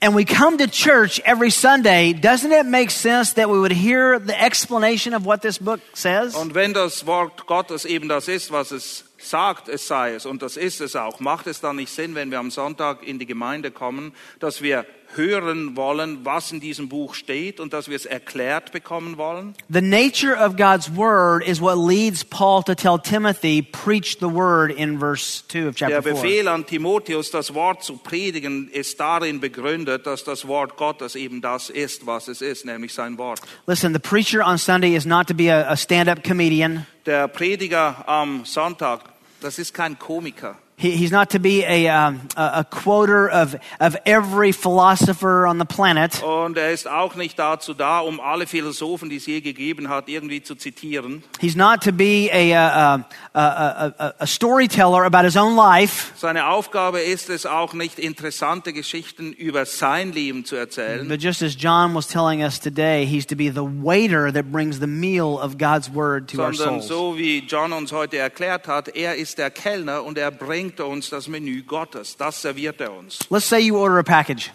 and 0.00 0.14
we 0.14 0.24
come 0.24 0.58
to 0.58 0.66
church 0.66 1.20
every 1.24 1.50
Sunday, 1.50 2.12
doesn't 2.12 2.52
it 2.52 2.66
make 2.66 2.90
sense 2.90 3.34
that 3.34 3.50
we 3.50 3.58
would 3.58 3.72
hear 3.72 4.18
the 4.18 4.40
explanation 4.40 5.14
of 5.14 5.26
what 5.26 5.42
this 5.42 5.58
book 5.58 5.80
says? 5.94 6.34
Und 6.34 6.54
wenn 6.54 6.72
das 6.72 7.06
Wort 7.06 7.46
Gottes 7.46 7.84
eben 7.84 8.08
das 8.08 8.28
ist, 8.28 8.50
was 8.50 8.70
es 8.72 9.04
sagt, 9.18 9.68
es 9.68 9.86
sei 9.86 10.14
es, 10.14 10.26
und 10.26 10.42
das 10.42 10.56
ist 10.56 10.80
es 10.80 10.96
auch, 10.96 11.20
macht 11.20 11.46
es 11.46 11.60
dann 11.60 11.76
nicht 11.76 11.92
Sinn, 11.92 12.14
wenn 12.14 12.30
wir 12.30 12.38
am 12.38 12.50
Sonntag 12.50 13.02
in 13.02 13.18
die 13.18 13.26
Gemeinde 13.26 13.70
kommen, 13.70 14.14
dass 14.38 14.62
wir 14.62 14.86
hören 15.14 15.76
wollen, 15.76 16.24
was 16.24 16.52
in 16.52 16.60
diesem 16.60 16.88
Buch 16.88 17.14
steht 17.14 17.60
und 17.60 17.72
dass 17.72 17.88
wir 17.88 17.96
es 17.96 18.06
erklärt 18.06 18.72
bekommen 18.72 19.16
wollen? 19.16 19.54
The 19.68 19.80
nature 19.80 20.36
of 20.36 20.56
God's 20.56 20.90
word 20.94 21.46
is 21.46 21.60
what 21.60 21.76
leads 21.76 22.24
Paul 22.24 22.62
to 22.64 22.74
tell 22.74 22.98
Timothy, 22.98 23.62
preach 23.62 24.18
the 24.20 24.26
word 24.26 24.70
in 24.70 24.98
verse 24.98 25.42
2 25.48 25.68
of 25.68 25.76
Der 25.76 25.88
chapter 25.88 26.02
4. 26.02 26.12
Befehl 26.14 26.48
an 26.48 26.66
Timotheus, 26.66 27.30
das 27.30 27.54
Wort 27.54 27.82
zu 27.82 27.96
predigen, 27.96 28.68
ist 28.68 28.98
darin 29.00 29.40
begründet, 29.40 30.06
dass 30.06 30.24
das 30.24 30.46
Wort 30.46 30.76
Gottes 30.76 31.14
eben 31.14 31.40
das 31.40 31.70
ist, 31.70 32.06
was 32.06 32.28
es 32.28 32.40
ist, 32.40 32.64
nämlich 32.64 32.94
sein 32.94 33.18
Wort. 33.18 33.40
Listen, 33.66 33.92
the 33.92 33.98
preacher 33.98 34.46
on 34.46 34.58
Sunday 34.58 34.94
is 34.94 35.06
not 35.06 35.26
to 35.26 35.34
be 35.34 35.50
a, 35.50 35.70
a 35.70 35.76
stand 35.76 36.08
up 36.08 36.22
comedian. 36.22 36.86
Der 37.06 37.28
Prediger 37.28 38.04
am 38.06 38.44
Sonntag, 38.44 39.00
das 39.40 39.58
ist 39.58 39.72
kein 39.74 39.98
Komiker. 39.98 40.56
He, 40.80 40.92
he's 40.92 41.10
not 41.12 41.28
to 41.30 41.38
be 41.38 41.62
a, 41.62 41.88
um, 41.88 42.22
a, 42.36 42.60
a 42.60 42.64
quoter 42.64 43.28
of, 43.28 43.54
of 43.80 43.98
every 44.06 44.50
philosopher 44.50 45.46
on 45.46 45.58
the 45.58 45.66
planet. 45.66 46.22
Und 46.22 46.56
er 46.56 46.72
ist 46.72 46.88
auch 46.88 47.16
nicht 47.16 47.38
dazu 47.38 47.74
da, 47.74 48.00
um 48.00 48.18
alle 48.18 48.46
Philosophen, 48.46 49.10
die 49.10 49.16
es 49.16 49.26
je 49.26 49.42
gegeben 49.42 49.90
hat, 49.90 50.08
irgendwie 50.08 50.42
zu 50.42 50.54
zitieren. 50.54 51.22
He's 51.38 51.54
not 51.54 51.82
to 51.82 51.92
be 51.92 52.30
a, 52.32 52.54
a, 52.54 53.04
a, 53.34 53.92
a, 53.98 54.14
a 54.20 54.26
storyteller 54.26 55.04
about 55.04 55.24
his 55.24 55.36
own 55.36 55.54
life. 55.54 56.12
Seine 56.16 56.46
Aufgabe 56.46 57.00
ist 57.00 57.28
es 57.28 57.44
auch 57.44 57.74
nicht, 57.74 57.98
interessante 57.98 58.72
Geschichten 58.72 59.34
über 59.34 59.66
sein 59.66 60.12
Leben 60.14 60.46
zu 60.46 60.56
erzählen, 60.56 61.06
But 61.08 61.22
just 61.22 61.42
as 61.42 61.54
John 61.58 61.94
was 61.94 62.06
telling 62.08 62.42
us 62.42 62.58
today, 62.58 63.04
he's 63.04 63.26
to 63.26 63.36
be 63.36 63.50
the 63.50 63.60
waiter 63.60 64.32
that 64.32 64.50
brings 64.50 64.80
the 64.80 64.86
meal 64.86 65.38
of 65.38 65.58
God's 65.58 65.92
word 65.92 66.28
to 66.30 66.40
our 66.40 66.54
sondern 66.54 66.80
souls. 66.80 66.88
so 66.88 67.18
wie 67.18 67.40
John 67.46 67.74
uns 67.74 67.92
heute 67.92 68.16
erklärt 68.16 68.66
hat, 68.66 68.88
er 68.88 69.16
ist 69.16 69.36
der 69.36 69.50
Kellner 69.50 70.04
und 70.04 70.16
er 70.16 70.30
bringt 70.30 70.69
uns 70.78 71.10
das 71.10 71.26
Menü 71.26 71.62
Gottes. 71.62 72.16
Das 72.16 72.40
serviert 72.40 72.80
er 72.80 72.92
uns. 72.92 73.18
Let's 73.30 73.48
say 73.48 73.58
you 73.58 73.76
order 73.76 73.98
a 73.98 74.02
package. 74.02 74.50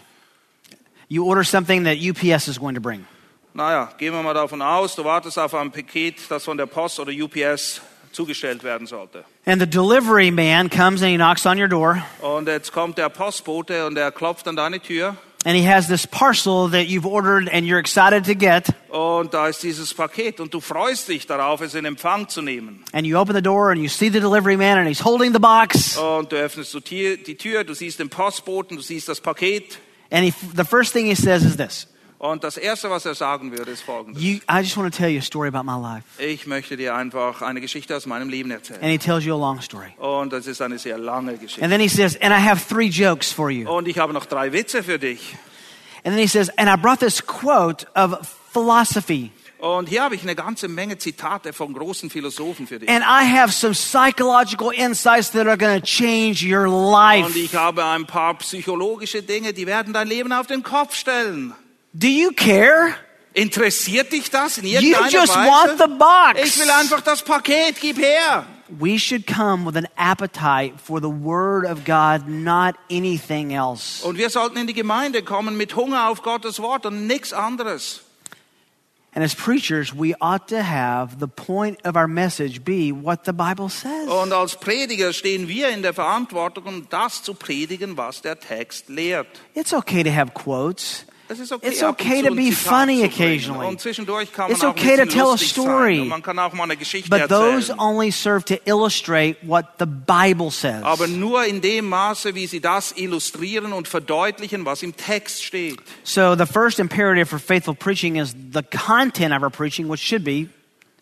You 1.08 1.26
order 1.26 1.44
something 1.44 1.84
that 1.84 1.98
UPS 1.98 2.48
is 2.48 2.58
going 2.58 2.74
to 2.74 2.80
bring. 2.80 3.04
Naja, 3.52 3.90
gehen 3.98 4.12
wir 4.12 4.22
mal 4.22 4.34
davon 4.34 4.62
aus, 4.62 4.96
du 4.96 5.04
wartest 5.04 5.38
auf 5.38 5.54
ein 5.54 5.70
Paket, 5.70 6.16
das 6.28 6.44
von 6.44 6.56
der 6.56 6.66
Post 6.66 7.00
oder 7.00 7.12
UPS 7.12 7.80
zugestellt 8.12 8.64
werden 8.64 8.86
sollte. 8.86 9.24
And 9.44 9.60
the 9.60 9.66
delivery 9.66 10.30
man 10.30 10.68
comes 10.68 11.02
and 11.02 11.10
he 11.10 11.16
knocks 11.16 11.46
on 11.46 11.58
your 11.58 11.68
door. 11.68 12.02
Und 12.20 12.48
jetzt 12.48 12.72
kommt 12.72 12.98
der 12.98 13.08
Postbote 13.08 13.86
und 13.86 13.96
er 13.96 14.10
klopft 14.12 14.48
an 14.48 14.56
deine 14.56 14.80
Tür 14.80 15.16
And 15.46 15.56
he 15.56 15.62
has 15.62 15.86
this 15.86 16.06
parcel 16.06 16.66
that 16.70 16.88
you've 16.88 17.06
ordered 17.06 17.48
and 17.48 17.64
you're 17.64 17.78
excited 17.78 18.24
to 18.24 18.34
get. 18.34 18.68
und 18.90 19.32
da 19.32 19.46
ist 19.46 19.62
dieses 19.62 19.94
Paket 19.94 20.40
und 20.40 20.52
du 20.52 20.60
freust 20.60 21.06
dich 21.06 21.28
darauf, 21.28 21.60
es 21.60 21.76
in 21.76 21.84
Empfang 21.84 22.28
zu 22.28 22.42
nehmen. 22.42 22.82
And 22.92 23.06
you 23.06 23.16
open 23.16 23.32
the 23.32 23.42
door 23.42 23.70
and 23.70 23.80
you 23.80 23.88
see 23.88 24.08
the 24.08 24.18
delivery 24.18 24.56
man 24.56 24.76
and 24.76 24.88
he's 24.88 25.04
holding 25.04 25.32
the 25.32 25.38
box. 25.38 25.96
Und 25.98 26.32
du 26.32 26.36
öffnest 26.36 26.74
die 26.90 27.36
Tür, 27.36 27.62
du 27.62 27.74
siehst 27.74 28.00
den 28.00 28.08
Postboten, 28.08 28.76
du 28.76 28.82
siehst 28.82 29.08
das 29.08 29.20
Paket. 29.20 29.78
And 30.10 30.24
he, 30.24 30.34
the 30.56 30.64
first 30.64 30.92
thing 30.92 31.06
he 31.06 31.14
says 31.14 31.44
is 31.44 31.56
this 31.56 31.86
Und 32.18 32.44
das 32.44 32.56
Erste, 32.56 32.88
was 32.88 33.04
er 33.04 33.14
sagen 33.14 33.50
würde, 33.56 33.70
ist 33.70 33.82
folgendes. 33.82 34.22
you, 34.22 34.38
I 34.50 34.60
just 34.60 34.76
want 34.76 34.92
to 34.92 34.96
tell 34.96 35.10
you 35.10 35.18
a 35.18 35.22
story 35.22 35.48
about 35.48 35.64
my 35.64 35.76
life. 35.78 36.04
Ich 36.18 36.46
möchte 36.46 36.76
dir 36.76 36.94
einfach 36.94 37.42
eine 37.42 37.60
Geschichte 37.60 37.94
aus 37.94 38.06
meinem 38.06 38.30
Leben 38.30 38.50
erzählen. 38.50 38.80
And 38.80 38.90
he 38.90 38.98
tells 38.98 39.24
you 39.24 39.34
a 39.34 39.38
long 39.38 39.60
story. 39.60 39.94
Und 39.98 40.32
das 40.32 40.46
ist 40.46 40.62
eine 40.62 40.78
sehr 40.78 40.96
lange 40.96 41.34
Geschichte. 41.36 41.62
And 41.62 41.70
then 41.70 41.80
he 41.80 41.88
says, 41.88 42.16
and 42.22 42.32
I 42.32 42.42
have 42.42 42.66
three 42.66 42.88
jokes 42.88 43.30
for 43.30 43.50
you. 43.50 43.68
Und 43.70 43.86
ich 43.86 43.98
habe 43.98 44.12
noch 44.14 44.24
drei 44.24 44.52
Witze 44.52 44.82
für 44.82 44.98
dich. 44.98 45.36
And 46.04 46.14
then 46.14 46.18
he 46.18 46.26
says, 46.28 46.48
and 46.56 46.70
I 46.70 46.76
brought 46.80 47.00
this 47.00 47.20
quote 47.24 47.86
of 47.94 48.16
philosophy. 48.52 49.30
Und 49.58 49.88
hier 49.88 50.02
habe 50.02 50.14
ich 50.14 50.22
eine 50.22 50.34
ganze 50.34 50.68
Menge 50.68 50.98
Zitate 50.98 51.52
von 51.52 51.72
großen 51.72 52.08
Philosophen 52.10 52.66
für 52.66 52.78
dich. 52.78 52.88
And 52.88 53.02
I 53.04 53.24
have 53.26 53.52
some 53.52 53.74
psychological 53.74 54.70
insights 54.72 55.30
that 55.32 55.46
are 55.46 55.56
going 55.58 55.80
to 55.80 55.84
change 55.84 56.42
your 56.46 56.66
Und 56.66 56.92
life. 56.92 57.38
ich 57.38 57.54
habe 57.54 57.84
ein 57.84 58.06
paar 58.06 58.34
psychologische 58.38 59.22
Dinge, 59.22 59.52
die 59.52 59.66
werden 59.66 59.92
dein 59.92 60.08
Leben 60.08 60.32
auf 60.32 60.46
den 60.46 60.62
Kopf 60.62 60.94
stellen. 60.94 61.54
Do 61.96 62.08
you 62.08 62.32
care? 62.32 62.94
Interessiert 63.32 64.12
dich 64.12 64.30
das 64.30 64.58
in 64.58 64.66
You 64.66 64.80
just 65.08 65.34
Weise? 65.34 65.48
want 65.48 65.78
the 65.78 65.86
box. 65.86 66.40
Ich 66.42 66.58
will 66.58 66.70
einfach 66.70 67.00
das 67.00 67.22
Paket, 67.22 67.80
gib 67.80 67.96
her. 67.98 68.44
We 68.68 68.98
should 68.98 69.26
come 69.26 69.64
with 69.64 69.76
an 69.76 69.88
appetite 69.96 70.74
for 70.78 71.00
the 71.00 71.08
Word 71.08 71.64
of 71.64 71.84
God, 71.84 72.28
not 72.28 72.74
anything 72.90 73.52
else. 73.52 74.04
Und 74.04 74.18
wir 74.18 74.28
sollten 74.28 74.58
in 74.58 74.66
die 74.66 74.74
Gemeinde 74.74 75.22
kommen 75.22 75.56
mit 75.56 75.74
Hunger 75.76 76.08
auf 76.08 76.22
Gottes 76.22 76.60
Wort 76.60 76.84
und 76.84 77.06
nichts 77.06 77.32
anderes. 77.32 78.02
And 79.14 79.24
as 79.24 79.34
preachers, 79.34 79.94
we 79.94 80.14
ought 80.20 80.48
to 80.48 80.62
have 80.62 81.16
the 81.18 81.26
point 81.26 81.78
of 81.86 81.96
our 81.96 82.08
message 82.08 82.62
be 82.62 82.92
what 82.92 83.20
the 83.24 83.32
Bible 83.32 83.70
says. 83.70 84.08
Und 84.08 84.32
als 84.34 84.56
Prediger 84.56 85.14
stehen 85.14 85.48
wir 85.48 85.70
in 85.70 85.80
der 85.80 85.94
Verantwortung, 85.94 86.64
um 86.64 86.88
das 86.90 87.22
zu 87.22 87.32
predigen, 87.32 87.96
was 87.96 88.20
der 88.20 88.38
Text 88.38 88.90
lehrt. 88.90 89.28
It's 89.54 89.72
okay 89.72 90.02
to 90.02 90.10
have 90.10 90.32
quotes. 90.34 91.06
Okay, 91.28 91.68
It's 91.68 91.82
okay 91.82 92.22
to 92.22 92.34
be 92.34 92.52
funny 92.52 93.02
occasionally. 93.02 93.66
Und 93.66 93.80
zwischendurch 93.80 94.32
kann 94.32 94.46
man 94.46 94.52
It's 94.52 94.62
okay 94.64 94.96
to 94.96 95.06
tell 95.06 95.32
a 95.32 95.36
story. 95.38 95.96
sein. 95.96 96.02
Und 96.02 96.08
man 96.08 96.22
kann 96.22 96.38
auch 96.38 96.52
mal 96.52 96.64
eine 96.64 96.76
Geschichte 96.76 97.10
But 97.10 97.28
those 97.28 97.70
erzählen. 97.72 97.78
only 97.80 98.10
serve 98.12 98.44
to 98.44 98.54
illustrate 98.64 99.36
what 99.42 99.66
the 99.78 99.86
Bible 99.86 100.50
says. 100.50 100.82
Aber 100.84 101.06
nur 101.08 101.44
in 101.44 101.60
dem 101.60 101.88
Maße, 101.88 102.34
wie 102.34 102.46
sie 102.46 102.60
das 102.60 102.92
illustrieren 102.92 103.72
und 103.72 103.88
verdeutlichen, 103.88 104.64
was 104.64 104.82
im 104.82 104.96
Text 104.96 105.44
steht. 105.44 105.78
So 106.04 106.36
the 106.36 106.46
first 106.46 106.78
imperative 106.78 107.26
for 107.26 107.38
faithful 107.38 107.74
preaching 107.74 108.16
is 108.16 108.34
the 108.52 108.62
content 108.62 109.34
of 109.34 109.42
our 109.42 109.50
preaching, 109.50 109.88
which 109.88 110.00
should 110.02 110.22
be 110.24 110.48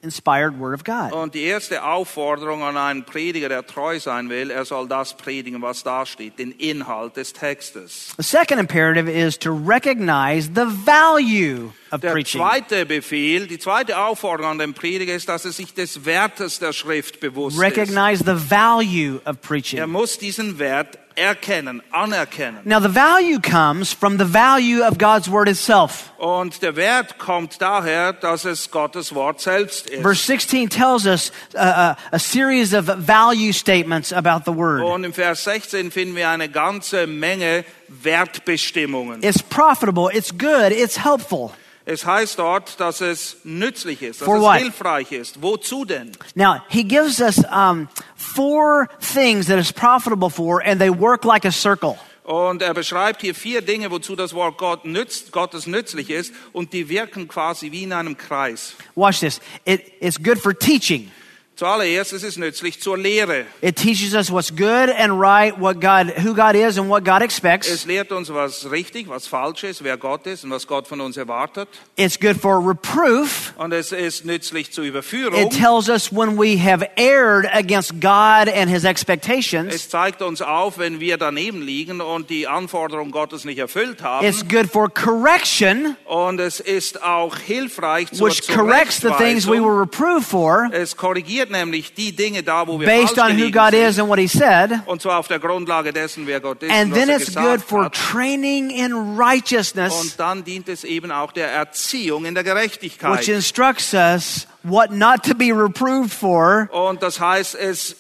inspired 0.05 0.59
word 0.61 0.75
of 0.75 0.85
God. 0.85 1.13
Und 1.13 1.35
die 1.35 1.43
erste 1.43 1.83
Aufforderung 1.83 2.63
an 2.63 2.77
einen 2.77 3.05
Prediger, 3.05 3.49
der 3.49 3.67
treu 3.67 3.99
sein 3.99 4.29
will, 4.29 4.51
er 4.51 4.65
soll 4.65 4.87
das 4.87 5.15
predigen, 5.15 5.61
was 5.63 5.83
da 5.83 6.07
steht, 6.07 6.39
den 6.39 6.53
Inhalt 6.53 7.17
des 7.17 7.33
Textes. 7.33 8.15
The 8.17 8.23
second 8.23 8.61
imperative 8.61 9.11
is 9.11 9.39
to 9.39 9.51
recognize 9.51 10.51
the 10.55 10.67
value 10.67 11.73
of 11.95 12.01
Der 12.01 12.13
preaching. 12.13 12.41
zweite 12.41 12.85
Befehl, 12.87 13.47
die 13.47 13.59
zweite 13.59 13.99
Aufforderung 13.99 14.53
an 14.53 14.59
den 14.59 14.75
Prediger 14.75 15.15
ist, 15.15 15.29
dass 15.29 15.45
er 15.45 15.53
sich 15.53 15.75
des 15.75 16.05
Wertes 16.05 16.59
der 16.59 16.73
Schrift 16.73 17.21
bewusst 17.21 17.57
ist. 17.57 17.63
Recognize 17.63 18.25
the 18.25 18.35
value 18.51 19.17
of 19.19 19.23
Er 19.27 19.35
preaching. 19.35 19.89
muss 19.91 20.19
diesen 20.19 20.59
Wert 20.59 20.99
erkennen, 21.17 21.81
anerkennen. 21.93 22.59
Now, 22.65 22.81
the 22.81 22.93
value 22.93 23.39
comes 23.41 23.93
from 23.93 24.19
the 24.19 24.25
value 24.25 24.83
of 24.83 24.99
God's 24.99 25.31
word 25.31 25.49
itself. 25.49 26.11
Und 26.19 26.61
der 26.61 26.75
Wert 26.75 27.19
kommt 27.19 27.63
daher, 27.63 28.13
dass 28.13 28.45
es 28.45 28.69
Gottes 28.73 29.15
Wort 29.15 29.41
selbst 29.41 29.89
ist. 29.89 30.03
Verse 30.03 30.25
16 30.27 30.69
tells 30.69 31.07
us 31.07 31.31
uh, 31.55 31.59
uh, 31.59 31.95
a 32.11 32.19
series 32.19 32.75
of 32.75 32.87
value 33.07 33.53
statements 33.53 34.13
about 34.13 34.43
the 34.45 34.57
word. 34.57 34.83
Und 34.83 35.05
im 35.05 35.13
Vers 35.13 35.45
16 35.45 35.93
finden 35.93 36.17
wir 36.17 36.29
eine 36.31 36.49
ganze 36.49 37.07
Menge 37.07 37.65
Wertbestimmungen. 37.89 39.23
It's 39.23 39.43
profitable, 39.43 40.11
it's 40.13 40.33
good, 40.37 40.73
it's 40.73 40.97
helpful. 41.05 41.53
Es 41.87 42.07
heißt 42.07 42.39
dort, 42.39 42.81
dass 42.81 43.03
es 43.03 43.37
nützlich 43.45 44.01
ist, 44.03 44.23
dass 44.23 44.27
For 44.27 44.37
es 44.37 44.43
what? 44.43 44.57
hilfreich 44.57 45.13
ist. 45.13 45.43
Wozu 45.43 45.85
denn? 45.85 46.13
Now, 46.35 46.63
he 46.69 46.83
gives 46.83 47.21
us 47.21 47.43
um, 47.53 47.89
four 48.17 48.89
things 49.01 49.47
that 49.47 49.59
it's 49.59 49.73
profitable 49.73 50.31
for, 50.31 50.63
and 50.65 50.81
they 50.81 50.89
work 50.89 51.25
like 51.25 51.45
a 51.45 51.53
circle. 51.53 51.99
Und 52.23 52.63
er 52.63 52.73
beschreibt 52.73 53.21
hier 53.21 53.35
vier 53.35 53.61
Dinge, 53.61 53.91
wozu 53.91 54.17
das 54.17 54.33
Wort 54.33 54.57
Gott 54.57 54.87
nützt, 54.87 55.31
Gottes 55.31 55.67
nützlich 55.67 56.09
ist, 56.09 56.33
und 56.55 56.73
die 56.73 56.89
wirken 56.89 57.29
quasi 57.29 57.71
wie 57.71 57.83
in 57.83 57.93
einem 57.93 58.17
Kreis. 58.17 58.77
Watch 58.95 59.21
this. 59.21 59.41
It, 59.67 59.93
it's 60.01 60.17
good 60.17 60.39
for 60.39 60.59
teaching. 60.59 61.11
Zuallererst 61.57 62.13
ist 62.13 62.25
es 62.25 62.37
nützlich 62.37 62.81
zur 62.81 62.99
Lehre. 62.99 63.47
It 63.61 63.77
teaches 63.77 64.13
us 64.13 64.29
what's 64.29 64.51
good 64.51 64.91
and 64.91 65.21
right, 65.21 65.55
what 65.57 65.81
God, 65.81 66.13
who 66.25 66.35
God 66.35 66.57
is 66.57 66.77
and 66.79 66.89
what 66.89 67.05
God 67.05 67.23
expects. 67.23 67.69
Es 67.69 67.85
lehrt 67.85 68.11
uns, 68.11 68.29
was 68.35 68.69
richtig, 68.73 69.09
was 69.09 69.29
falsch 69.29 69.63
ist, 69.63 69.85
wer 69.85 69.97
Gott 69.97 70.27
ist 70.27 70.43
und 70.43 70.51
was 70.51 70.67
Gott 70.67 70.89
von 70.89 71.01
uns 71.01 71.17
erwartet. 71.17 71.69
It's 71.95 72.19
good 72.19 72.37
for 72.41 72.59
reproof. 72.59 73.53
Und 73.57 73.73
es 73.73 73.93
ist 73.93 74.25
nützlich 74.25 74.73
zur 74.73 74.83
Überführung. 74.83 75.41
It 75.41 75.51
tells 75.51 75.89
us 75.89 76.11
when 76.11 76.37
we 76.37 76.59
have 76.59 76.85
erred 76.97 77.47
against 77.55 78.01
God 78.01 78.49
and 78.53 78.69
His 78.69 78.83
expectations. 78.83 79.73
Es 79.73 79.89
zeigt 79.89 80.23
uns 80.23 80.43
auf, 80.43 80.79
wenn 80.79 80.99
wir 80.99 81.19
daneben 81.19 81.63
liegen 81.63 82.01
und 82.01 82.31
die 82.31 82.49
Anforderungen 82.49 83.13
Gottes 83.13 83.45
nicht 83.45 83.59
erfüllt 83.59 84.03
haben. 84.03 84.27
It's 84.27 84.45
good 84.49 84.69
for 84.69 84.93
correction, 84.93 85.97
Und 86.05 86.41
es 86.41 86.59
ist 86.59 87.01
auch 87.01 87.39
hilfreich 87.39 88.11
zur 88.11 88.27
which 88.27 88.49
corrects 88.49 89.01
the 89.01 89.11
things 89.11 89.47
we 89.47 89.63
were 89.63 89.81
reproved 89.81 90.27
for 90.27 90.69
Es 90.73 90.97
korrigiert 90.97 91.44
nämlich 91.51 91.95
die 91.95 92.15
Dinge 92.15 92.43
da, 92.43 92.67
wo 92.67 92.79
wir 92.79 92.87
based 92.87 93.19
on 93.19 93.39
who 93.39 93.51
God 93.51 93.73
is 93.73 93.99
and 93.99 94.09
what 94.09 94.19
He 94.19 94.27
said. 94.27 94.71
Und 94.87 95.03
zwar 95.03 95.19
auf 95.19 95.29
der 95.29 95.39
Grundlage 95.39 95.93
dessen, 95.93 96.27
wer 96.27 96.41
Gott 96.41 96.63
ist 96.63 96.73
And 96.73 96.93
then 96.95 97.09
it's 97.09 97.35
good 97.35 97.61
for 97.61 97.91
training 97.91 98.71
in 98.71 98.93
righteousness, 99.19 99.95
Und 100.01 100.19
dann 100.19 100.45
dient 100.45 100.69
es 100.69 100.85
eben 100.85 101.11
auch 101.11 101.33
der 101.33 101.51
Erziehung 101.51 102.25
in 102.25 102.35
der 102.35 102.45
which 102.45 102.53
Gerechtigkeit. 102.53 103.29
instructs 103.29 103.95
us 103.95 104.47
what 104.63 104.91
not 104.93 105.23
to 105.23 105.35
be 105.35 105.53
reproved 105.53 106.13
for, 106.13 106.69
Und 106.73 107.03
das 107.03 107.21
heißt, 107.21 107.55
es 107.55 107.97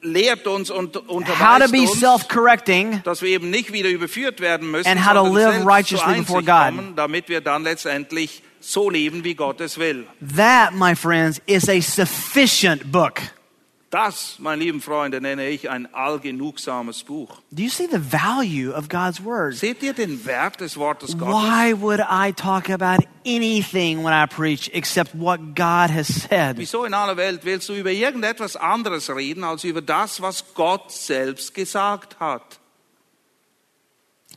lehrt 0.00 0.46
uns 0.46 0.70
und 0.70 0.94
how 0.96 1.02
to 1.02 1.12
unterweist 1.12 1.72
be 1.72 1.80
uns, 1.80 3.02
dass 3.04 3.22
wir 3.22 3.30
eben 3.30 3.50
nicht 3.50 3.72
wieder 3.72 3.88
überführt 3.88 4.40
werden 4.40 4.70
müssen, 4.70 4.88
And 4.88 5.04
how 5.04 5.14
to 5.14 5.34
live 5.34 5.66
righteously 5.66 6.18
before 6.20 6.42
God. 6.42 6.76
kommen, 6.76 6.92
damit 6.96 7.28
wir 7.28 7.40
dann 7.40 7.64
letztendlich 7.64 8.42
so 8.60 8.90
leben, 8.90 9.24
wie 9.24 9.34
Gott 9.34 9.60
es 9.60 9.78
will. 9.78 10.06
that, 10.20 10.74
my 10.74 10.94
friends, 10.94 11.40
is 11.46 11.68
a 11.68 11.80
sufficient 11.80 12.90
book. 12.90 13.20
Das, 13.90 14.36
meine 14.38 14.62
lieben 14.62 14.82
Freunde, 14.82 15.18
nenne 15.18 15.48
ich 15.48 15.70
ein 15.70 15.88
allgenugsames 15.94 17.04
Buch. 17.04 17.40
Do 17.50 17.62
you 17.62 17.70
see 17.70 17.86
the 17.86 17.98
value 17.98 18.70
of 18.70 18.90
God's 18.90 19.24
word? 19.24 19.54
Seht 19.56 19.82
ihr 19.82 19.94
den 19.94 20.26
Wert 20.26 20.60
des 20.60 20.76
Wortes 20.76 21.16
Gottes? 21.16 21.34
Why 21.34 21.72
would 21.72 22.00
I 22.00 22.32
talk 22.32 22.68
about 22.68 23.06
anything 23.24 24.04
when 24.04 24.12
I 24.12 24.26
preach 24.26 24.70
except 24.74 25.14
what 25.14 25.54
God 25.54 25.88
has 25.88 26.06
said? 26.06 26.58
Wieso 26.58 26.84
in 26.84 26.92
aller 26.92 27.16
Welt 27.16 27.46
willst 27.46 27.70
du 27.70 27.72
über 27.72 27.90
irgendetwas 27.90 28.56
anderes 28.56 29.08
reden, 29.08 29.42
als 29.42 29.64
über 29.64 29.80
das, 29.80 30.20
was 30.20 30.44
Gott 30.54 30.92
selbst 30.92 31.54
gesagt 31.54 32.20
hat? 32.20 32.58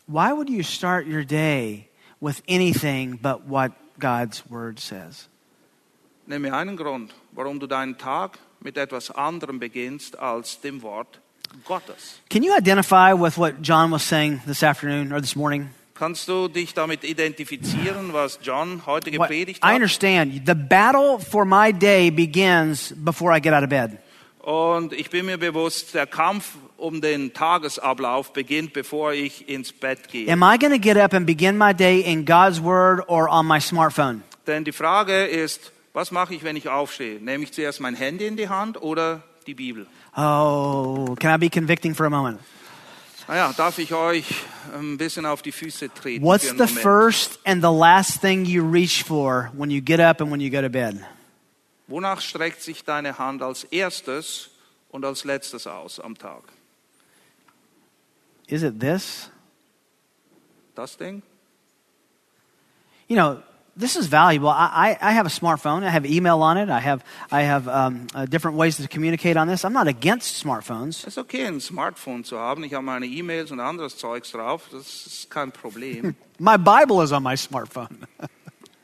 Why 0.08 0.32
would 0.32 0.50
you 0.50 0.64
start 0.64 1.08
your 1.08 1.26
day 1.26 1.90
with 2.22 2.42
anything 2.48 3.18
but 3.22 3.50
what 3.50 3.74
God's 4.02 4.44
word 4.50 4.80
says? 4.80 5.30
Mir 6.26 6.54
einen 6.54 6.76
Grund, 6.78 7.14
warum 7.32 7.60
du 7.60 7.68
deinen 7.68 7.98
Tag 7.98 8.38
mit 8.60 8.78
etwas 8.78 9.12
anderem 9.12 9.60
beginnst 9.60 10.18
als 10.20 10.60
dem 10.62 10.82
Wort 10.82 11.20
Gottes. 11.66 12.20
Can 12.30 12.44
you 12.44 12.54
identify 12.58 13.14
with 13.14 13.38
what 13.38 13.56
John 13.62 13.92
was 13.92 14.04
saying 14.08 14.42
this 14.46 14.64
afternoon 14.64 15.12
or 15.14 15.20
this 15.22 15.36
morning? 15.36 15.70
Kannst 15.96 16.28
du 16.28 16.48
dich 16.48 16.74
damit 16.74 17.04
identifizieren, 17.04 18.12
was 18.14 18.40
John 18.42 18.82
heute 18.86 19.12
What- 19.12 19.30
gepredigt 19.30 19.64
I 19.64 19.68
hat? 19.68 19.76
understand. 19.76 20.46
The 20.48 20.56
battle 20.56 21.20
for 21.20 21.46
my 21.46 21.72
day 21.74 22.10
begins 22.10 22.94
before 22.98 23.36
I 23.36 23.40
get 23.42 23.54
out 23.54 23.64
of 23.64 23.70
bed. 23.70 23.98
Und 24.40 24.94
ich 24.94 25.10
bin 25.12 25.26
mir 25.28 25.38
bewusst, 25.38 25.94
der 25.94 26.08
Kampf 26.08 26.56
um 26.82 27.00
den 27.00 27.34
Tagesablauf 27.34 28.34
beginnt, 28.34 28.74
bevor 28.74 29.14
ich 29.14 29.48
ins 29.48 29.72
Bett 29.72 30.08
gehe. 30.10 30.32
Am 30.32 30.42
I 30.42 30.58
going 30.58 30.74
to 30.74 30.80
get 30.80 30.98
up 30.98 31.14
and 31.14 31.26
begin 31.26 31.58
my 31.58 31.74
day 31.74 32.02
in 32.02 32.26
God's 32.26 32.62
word 32.62 33.02
or 33.08 33.30
on 33.30 33.46
my 33.46 33.60
smartphone? 33.60 34.24
Denn 34.48 34.64
die 34.64 34.72
Frage 34.72 35.26
ist, 35.26 35.72
was 35.94 36.12
mache 36.12 36.34
ich, 36.34 36.44
wenn 36.44 36.56
ich 36.56 36.68
aufstehe? 36.68 37.20
Nehme 37.20 37.44
ich 37.44 37.54
zuerst 37.54 37.80
mein 37.80 37.96
Handy 37.96 38.26
in 38.26 38.36
die 38.36 38.50
Hand 38.50 38.82
oder 38.82 39.22
die 39.46 39.54
Bibel? 39.54 39.86
Oh, 40.16 41.16
can 41.20 41.34
I 41.34 41.38
be 41.38 41.50
convicting 41.50 41.94
for 41.94 42.06
a 42.06 42.10
moment? 42.10 42.40
Naja, 43.28 43.54
darf 43.56 43.78
ich 43.78 43.94
euch 43.94 44.26
ein 44.74 44.98
bisschen 44.98 45.26
auf 45.26 45.42
die 45.42 45.52
Füße 45.52 45.94
treten? 45.94 46.26
What's 46.26 46.50
the 46.50 46.68
first 46.68 47.40
and 47.46 47.62
the 47.62 47.72
last 47.72 48.20
thing 48.20 48.46
you 48.46 48.64
reach 48.64 49.04
for 49.04 49.52
when 49.54 49.70
you 49.70 49.82
get 49.82 50.00
up 50.00 50.20
and 50.20 50.32
when 50.32 50.42
you 50.42 50.50
go 50.50 50.62
to 50.62 50.70
bed? 50.70 51.00
Wonach 51.88 52.22
streckt 52.22 52.62
sich 52.62 52.84
deine 52.84 53.18
Hand 53.18 53.42
als 53.42 53.64
erstes 53.66 54.50
und 54.90 55.06
als 55.06 55.24
letztes 55.24 55.68
aus 55.68 56.00
am 56.00 56.18
Tag? 56.18 56.44
Is 58.52 58.64
it 58.64 58.80
this? 58.80 59.30
Dusting? 60.76 61.24
You 63.08 63.16
know, 63.16 63.44
this 63.78 63.96
is 63.96 64.08
valuable. 64.08 64.50
I, 64.50 64.98
I, 65.02 65.10
I 65.10 65.12
have 65.14 65.26
a 65.26 65.30
smartphone. 65.30 65.84
I 65.84 65.90
have 65.90 66.06
email 66.06 66.42
on 66.42 66.58
it. 66.58 66.70
I 66.70 66.82
have, 66.82 67.04
I 67.32 67.44
have 67.44 67.70
um, 67.70 68.08
uh, 68.14 68.26
different 68.26 68.58
ways 68.58 68.76
to 68.76 68.88
communicate 68.90 69.38
on 69.38 69.48
this. 69.48 69.64
I'm 69.64 69.72
not 69.72 69.88
against 69.88 70.44
smartphones. 70.44 71.08
Es 71.08 71.16
ist 71.16 71.18
okay, 71.18 71.46
ein 71.46 71.62
Smartphone 71.62 72.26
zu 72.26 72.38
haben. 72.38 72.66
Ich 72.66 72.74
habe 72.74 72.84
meine 72.84 73.06
E-Mails 73.06 73.52
und 73.52 73.62
anderes 73.62 73.98
Zeugs 73.98 74.32
drauf. 74.32 74.68
Das 74.70 75.08
ist 75.08 75.30
kein 75.30 75.54
Problem. 75.54 76.16
My 76.40 76.58
Bible 76.58 77.02
is 77.02 77.14
on 77.14 77.24
my 77.24 77.38
smartphone. 77.38 78.06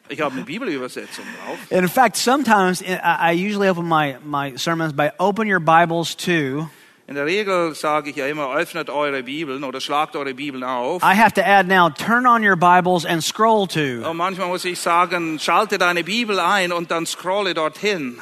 Ich 0.09 0.21
habe 0.21 0.35
eine 0.35 0.45
Bibelübersetzung 0.45 1.25
drauf. 1.25 1.57
And 1.69 1.81
in 1.81 1.89
fact, 1.89 2.15
sometimes 2.15 2.81
I, 2.81 2.95
I 3.03 3.31
usually 3.33 3.67
open 3.67 3.85
my, 3.85 4.15
my 4.23 4.55
sermons 4.55 4.93
by 4.93 5.11
open 5.19 5.51
your 5.51 5.59
Bibles 5.59 6.15
to. 6.15 6.69
In 7.07 7.15
der 7.15 7.25
Regel 7.25 7.73
sage 7.73 8.09
ich 8.09 8.17
ja 8.17 8.27
immer, 8.27 8.53
öffnet 8.53 8.89
eure 8.89 9.23
Bibeln 9.23 9.63
oder 9.63 9.79
schlagt 9.79 10.17
eure 10.17 10.33
Bibeln 10.33 10.65
auf. 10.65 11.01
I 11.01 11.15
have 11.15 11.33
to 11.35 11.41
add 11.41 11.65
now, 11.65 11.89
turn 11.89 12.27
on 12.27 12.45
your 12.45 12.57
Bibles 12.57 13.05
and 13.05 13.23
scroll 13.23 13.65
to. 13.65 14.09
Und 14.09 14.17
manchmal 14.17 14.47
muss 14.47 14.65
ich 14.65 14.77
sagen, 14.77 15.39
schalte 15.39 15.77
deine 15.77 16.03
Bibel 16.03 16.37
ein 16.37 16.73
und 16.73 16.91
dann 16.91 17.05
scrolle 17.05 17.53
dorthin. 17.53 18.19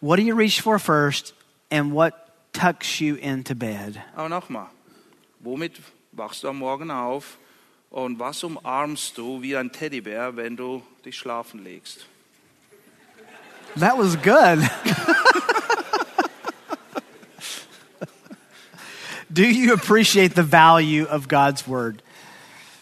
What 0.00 0.18
do 0.18 0.22
you 0.22 0.36
reach 0.36 0.62
for 0.62 0.78
first 0.78 1.34
and 1.72 1.92
what 1.92 2.14
tucks 2.52 3.00
you 3.00 3.16
into 3.16 3.56
bed? 3.56 4.00
Aber 4.14 4.28
nochmal, 4.28 4.66
womit 5.40 5.72
wachst 6.12 6.44
du 6.44 6.48
am 6.48 6.58
Morgen 6.58 6.92
auf 6.92 7.36
und 7.90 8.20
was 8.20 8.44
umarmst 8.44 9.18
du 9.18 9.42
wie 9.42 9.56
ein 9.56 9.72
Teddybär, 9.72 10.36
wenn 10.36 10.56
du 10.56 10.84
dich 11.04 11.18
schlafen 11.18 11.64
legst? 11.64 12.06
That 13.76 13.98
was 13.98 14.16
good. 14.22 14.70
Do 19.32 19.44
you 19.44 19.72
appreciate 19.72 20.34
the 20.34 20.42
value 20.42 21.04
of 21.04 21.28
God's 21.28 21.66
word? 21.66 22.02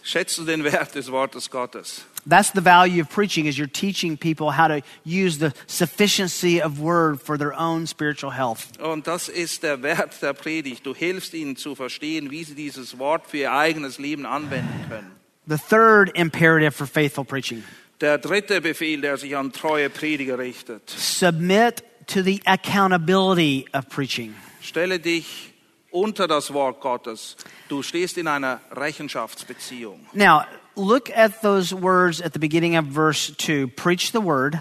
Schätzt 0.02 0.38
du 0.38 0.44
den 0.46 0.64
Wert 0.64 0.94
des 0.94 1.10
Wortes 1.10 1.50
Gottes? 1.50 2.04
That's 2.26 2.50
the 2.52 2.62
value 2.62 3.02
of 3.02 3.10
preaching 3.10 3.46
is 3.46 3.58
you're 3.58 3.66
teaching 3.66 4.16
people 4.16 4.50
how 4.50 4.68
to 4.68 4.82
use 5.04 5.38
the 5.38 5.52
sufficiency 5.66 6.62
of 6.62 6.80
word 6.80 7.20
for 7.20 7.36
their 7.36 7.52
own 7.52 7.86
spiritual 7.86 8.30
health. 8.30 8.78
Und 8.80 9.06
das 9.06 9.28
ist 9.28 9.62
der 9.62 9.82
Wert 9.82 10.22
der 10.22 10.32
Predigt. 10.32 10.86
Du 10.86 10.94
hilfst 10.94 11.34
ihnen 11.34 11.56
zu 11.56 11.74
verstehen, 11.74 12.30
wie 12.30 12.44
sie 12.44 12.54
dieses 12.54 12.98
Wort 12.98 13.26
für 13.26 13.38
ihr 13.38 13.52
eigenes 13.52 13.98
Leben 13.98 14.24
anwenden 14.24 14.86
können. 14.88 15.12
The 15.46 15.58
third 15.58 16.10
imperative 16.14 16.72
for 16.72 16.86
faithful 16.86 17.24
preaching. 17.24 17.62
Der 18.00 18.16
dritte 18.16 18.62
Befehl, 18.62 19.02
der 19.02 19.18
sich 19.18 19.36
an 19.36 19.52
treue 19.52 19.90
Prediger 19.90 20.38
richtet. 20.38 20.88
Submit 20.88 21.82
to 22.06 22.22
the 22.22 22.40
accountability 22.46 23.66
of 23.74 23.88
preaching. 23.90 24.34
Stelle 24.62 24.98
dich 24.98 25.52
unter 25.90 26.26
das 26.26 26.52
Wort 26.52 26.80
Gottes. 26.80 27.36
Du 27.68 27.82
stehst 27.82 28.18
in 28.18 28.26
einer 28.26 28.60
Rechenschaftsbeziehung. 28.70 30.00
Now, 30.12 30.44
look 30.76 31.10
at 31.10 31.42
those 31.42 31.74
words 31.74 32.20
at 32.20 32.32
the 32.32 32.38
beginning 32.38 32.76
of 32.76 32.86
verse 32.86 33.30
2. 33.36 33.68
Preach 33.68 34.12
the 34.12 34.20
word. 34.20 34.58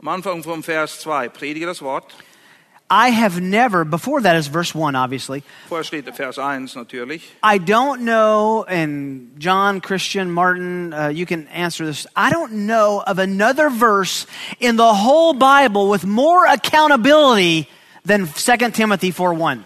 Am 0.00 0.08
Anfang 0.08 0.42
vom 0.42 0.62
Vers 0.62 1.00
2, 1.00 1.30
predige 1.30 1.66
das 1.66 1.80
Wort. 1.80 2.14
I 2.88 3.08
have 3.08 3.40
never, 3.40 3.84
before 3.84 4.20
that 4.20 4.36
is 4.36 4.46
verse 4.46 4.72
1, 4.72 4.94
obviously. 4.94 5.42
Vorher 5.68 5.82
steht 5.82 6.04
Vers 6.14 6.38
1 6.38 6.76
natürlich. 6.76 7.22
I 7.42 7.58
don't 7.58 8.02
know, 8.02 8.64
and 8.68 9.40
John, 9.40 9.80
Christian, 9.80 10.30
Martin, 10.30 10.92
uh, 10.92 11.08
you 11.08 11.26
can 11.26 11.48
answer 11.48 11.84
this. 11.84 12.06
I 12.14 12.30
don't 12.30 12.66
know 12.66 13.02
of 13.04 13.18
another 13.18 13.70
verse 13.70 14.26
in 14.60 14.76
the 14.76 14.94
whole 14.94 15.32
Bible 15.32 15.88
with 15.88 16.04
more 16.04 16.46
accountability 16.46 17.68
than 18.04 18.28
2 18.28 18.56
Timothy 18.70 19.10
4 19.10 19.34
1. 19.34 19.64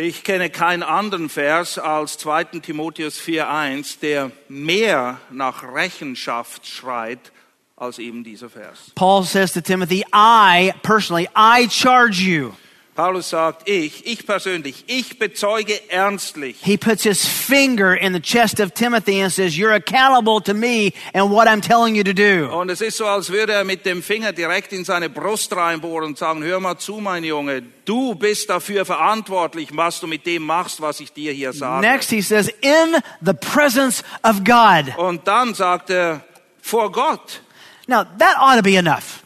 Ich 0.00 0.22
kenne 0.22 0.48
keinen 0.48 0.84
anderen 0.84 1.28
Vers 1.28 1.76
als 1.76 2.18
2. 2.18 2.60
Timotheus 2.60 3.18
4.1, 3.20 3.98
der 4.00 4.30
mehr 4.48 5.18
nach 5.32 5.64
Rechenschaft 5.64 6.64
schreit 6.68 7.32
als 7.74 7.98
eben 7.98 8.22
dieser 8.22 8.48
Vers. 8.48 8.92
Paul 8.94 9.24
says 9.24 9.52
to 9.54 9.60
Timothy, 9.60 10.04
I, 10.14 10.72
personally, 10.84 11.28
I 11.34 11.66
charge 11.68 12.22
you. 12.22 12.52
Paulus 12.98 13.30
sagt, 13.30 13.68
ich, 13.68 14.04
ich 14.06 14.26
persönlich, 14.26 14.82
ich 14.88 15.20
bezeuge 15.20 15.80
ernstlich. 15.88 16.56
He 16.62 16.76
puts 16.76 17.04
his 17.04 17.24
finger 17.24 17.96
in 17.96 18.12
the 18.12 18.18
chest 18.18 18.58
of 18.58 18.74
Timothy 18.74 19.22
and 19.22 19.32
says, 19.32 19.56
You're 19.56 19.72
accountable 19.72 20.40
to 20.40 20.52
me 20.52 20.92
and 21.14 21.30
what 21.30 21.46
I'm 21.46 21.60
telling 21.60 21.94
you 21.94 22.02
to 22.02 22.12
do. 22.12 22.52
Und 22.52 22.70
es 22.70 22.80
ist 22.80 22.96
so, 22.96 23.06
als 23.06 23.30
würde 23.30 23.52
er 23.52 23.62
mit 23.62 23.86
dem 23.86 24.02
Finger 24.02 24.32
direkt 24.32 24.72
in 24.72 24.84
seine 24.84 25.08
Brust 25.08 25.54
reinbohren 25.54 26.06
und 26.06 26.18
sagen, 26.18 26.42
hör 26.42 26.58
mal 26.58 26.76
zu, 26.78 26.94
mein 26.94 27.22
Junge, 27.22 27.62
du 27.84 28.16
bist 28.16 28.50
dafür 28.50 28.84
verantwortlich, 28.84 29.68
was 29.74 30.00
du 30.00 30.08
mit 30.08 30.26
dem 30.26 30.42
machst, 30.42 30.80
was 30.80 30.98
ich 30.98 31.12
dir 31.12 31.30
hier 31.30 31.52
sage. 31.52 31.86
Next, 31.86 32.10
he 32.10 32.20
says, 32.20 32.48
In 32.60 32.96
the 33.20 33.32
presence 33.32 34.02
of 34.24 34.42
God. 34.42 34.92
Und 34.96 35.28
dann 35.28 35.54
sagt 35.54 35.90
er, 35.90 36.24
vor 36.60 36.90
Gott. 36.90 37.42
Now, 37.86 38.02
that 38.18 38.34
ought 38.40 38.56
to 38.56 38.62
be 38.64 38.74
enough. 38.74 39.17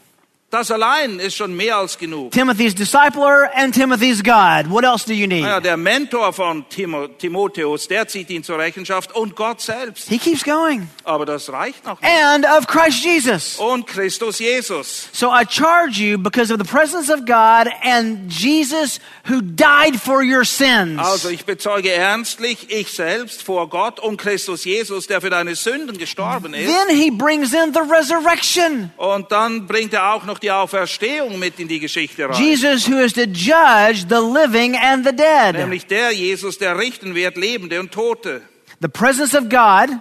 Das 0.53 0.71
allein 0.71 1.19
ist 1.19 1.35
schon 1.35 1.57
mehr 1.57 1.79
als 1.79 1.97
genug. 1.97 2.31
Timothy's 2.31 2.75
discipler 2.75 3.51
and 3.55 3.75
Timothy's 3.75 4.23
God. 4.23 4.69
What 4.69 4.85
else 4.85 5.03
do 5.07 5.15
you 5.15 5.27
need? 5.27 5.45
Naja, 5.45 5.61
der 5.61 5.79
Mentor 5.79 6.31
von 6.35 6.69
Timo, 6.69 7.09
Timotheus, 7.09 7.89
der 7.89 8.07
zieht 8.07 8.29
ihn 8.29 8.45
zur 8.45 8.59
Rechenschaft 8.59 9.17
und 9.17 9.35
Gott 9.35 9.63
selbst. 9.63 10.11
He 10.11 10.19
keeps 10.19 10.45
going. 10.45 10.91
Aber 11.05 11.25
das 11.25 11.51
reicht 11.51 11.87
noch 11.87 11.99
nicht. 12.03 12.11
And 12.13 12.45
of 12.45 12.67
Christ 12.67 13.03
Jesus. 13.03 13.57
Und 13.57 13.87
Christus 13.87 14.41
Jesus. 14.41 15.09
So 15.13 15.29
I 15.29 15.47
charge 15.49 15.99
you 15.99 16.19
because 16.19 16.53
of 16.53 16.61
the 16.61 16.71
presence 16.71 17.09
of 17.09 17.21
God 17.25 17.73
and 17.83 18.31
Jesus 18.31 19.01
who 19.31 19.41
died 19.41 19.97
for 19.99 20.23
your 20.23 20.45
sins. 20.45 20.99
Also 20.99 21.31
ich 21.31 21.47
bezeuge 21.47 21.91
ernstlich, 21.91 22.67
ich 22.69 22.93
selbst 22.93 23.43
vor 23.43 23.71
Gott 23.71 24.01
und 24.01 24.19
Christus 24.19 24.67
Jesus, 24.67 25.07
der 25.07 25.23
für 25.23 25.31
deine 25.31 25.55
Sünden 25.55 25.97
gestorben 25.97 26.53
ist. 26.53 26.71
Then 26.71 26.95
he 26.95 27.11
brings 27.11 27.55
in 27.55 27.73
the 27.73 27.81
resurrection. 27.81 28.93
Und 28.99 29.33
dann 29.33 29.67
bringt 29.67 29.95
er 29.95 30.13
auch 30.13 30.27
noch 30.27 30.42
die 30.43 30.51
Auferstehung 30.51 31.39
mit 31.39 31.59
in 31.59 31.69
die 31.69 31.81
Geschichte 31.81 32.29
rein. 32.29 32.43
Jesus 32.43 32.89
who 32.89 32.99
is 32.99 33.13
to 33.13 33.23
judge 33.23 34.05
the 34.09 34.21
living 34.21 34.77
and 34.77 35.07
the 35.07 35.15
dead. 35.15 35.55
Nämlich 35.55 35.87
der 35.87 36.11
Jesus, 36.13 36.59
der 36.59 36.79
richten 36.79 37.15
wird 37.15 37.37
Lebende 37.37 37.81
und 37.81 37.93
Tote. 37.93 38.43
The 38.81 38.89
presence 38.89 39.35
of 39.35 39.49
God, 39.49 39.99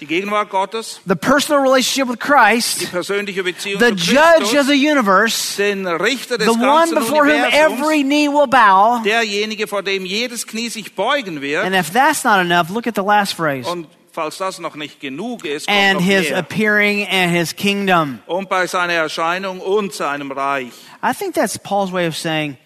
Die 0.00 0.06
Gegenwart 0.06 0.50
Gottes, 0.50 1.00
the 1.06 1.14
personal 1.14 1.62
relationship 1.62 2.06
with 2.08 2.18
die 2.18 2.26
Christ, 2.26 2.90
persönliche 2.90 3.42
Beziehung 3.42 3.80
the 3.80 3.96
zu 3.96 4.12
judge 4.12 4.42
of 4.42 4.50
Christus, 4.50 4.66
the 4.66 4.90
universe, 4.90 5.56
den 5.56 5.86
Richter 5.86 6.36
des 6.36 6.46
the 6.46 6.52
one 6.52 6.90
before 6.94 7.24
whom 7.24 7.32
Universums, 7.32 7.80
every 7.80 8.02
knee 8.02 8.28
will 8.28 8.46
bow. 8.46 9.00
derjenige, 9.04 9.66
vor 9.66 9.82
dem 9.82 10.04
jedes 10.04 10.46
Knie 10.46 10.68
sich 10.68 10.94
beugen 10.94 11.40
wird. 11.40 11.64
And 11.64 11.74
if 11.74 11.90
that's 11.92 12.24
not 12.24 12.40
enough, 12.40 12.68
look 12.68 12.86
at 12.86 12.94
the 12.94 13.02
last 13.02 13.34
phrase. 13.34 13.66
Und 13.68 13.86
falls 14.16 14.38
das 14.38 14.58
noch 14.58 14.74
nicht 14.74 14.98
genug 15.00 15.44
ist, 15.44 15.66
kommt 15.68 15.78
And 15.78 16.00
noch 16.00 16.06
his 16.06 16.30
mehr. 16.30 16.38
appearing 16.38 17.06
and 17.06 17.30
his 17.30 17.54
kingdom. 17.54 18.18
Und 18.26 18.48
bei 18.48 18.66
seiner 18.66 18.94
Erscheinung 18.94 19.60
und 19.60 19.92
seinem 19.92 20.32
Reich. 20.32 20.72
I 21.04 21.12
think 21.12 21.34
that's 21.34 21.58
Paul's 21.58 21.92
way 21.92 22.08
of 22.08 22.16
saying 22.16 22.56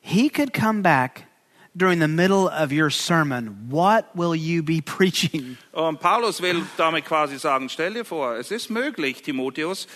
he 0.00 0.30
could 0.30 0.52
come 0.54 0.82
back 0.82 1.26
during 1.74 2.00
the 2.00 2.08
middle 2.08 2.48
of 2.48 2.72
your 2.72 2.90
sermon. 2.90 3.56
What 3.68 4.06
will 4.14 4.34
you 4.34 4.62
be 4.62 4.80
preaching? 4.84 5.56
Und 5.72 6.00
Paulus 6.00 6.40
will 6.40 6.62
damit 6.76 7.04
quasi 7.04 7.38
sagen, 7.38 7.68
stell 7.68 7.94
dir 7.94 8.04
vor, 8.04 8.36
es 8.36 8.50
ist 8.50 8.70
möglich, 8.70 9.22
Timotheus, 9.22 9.86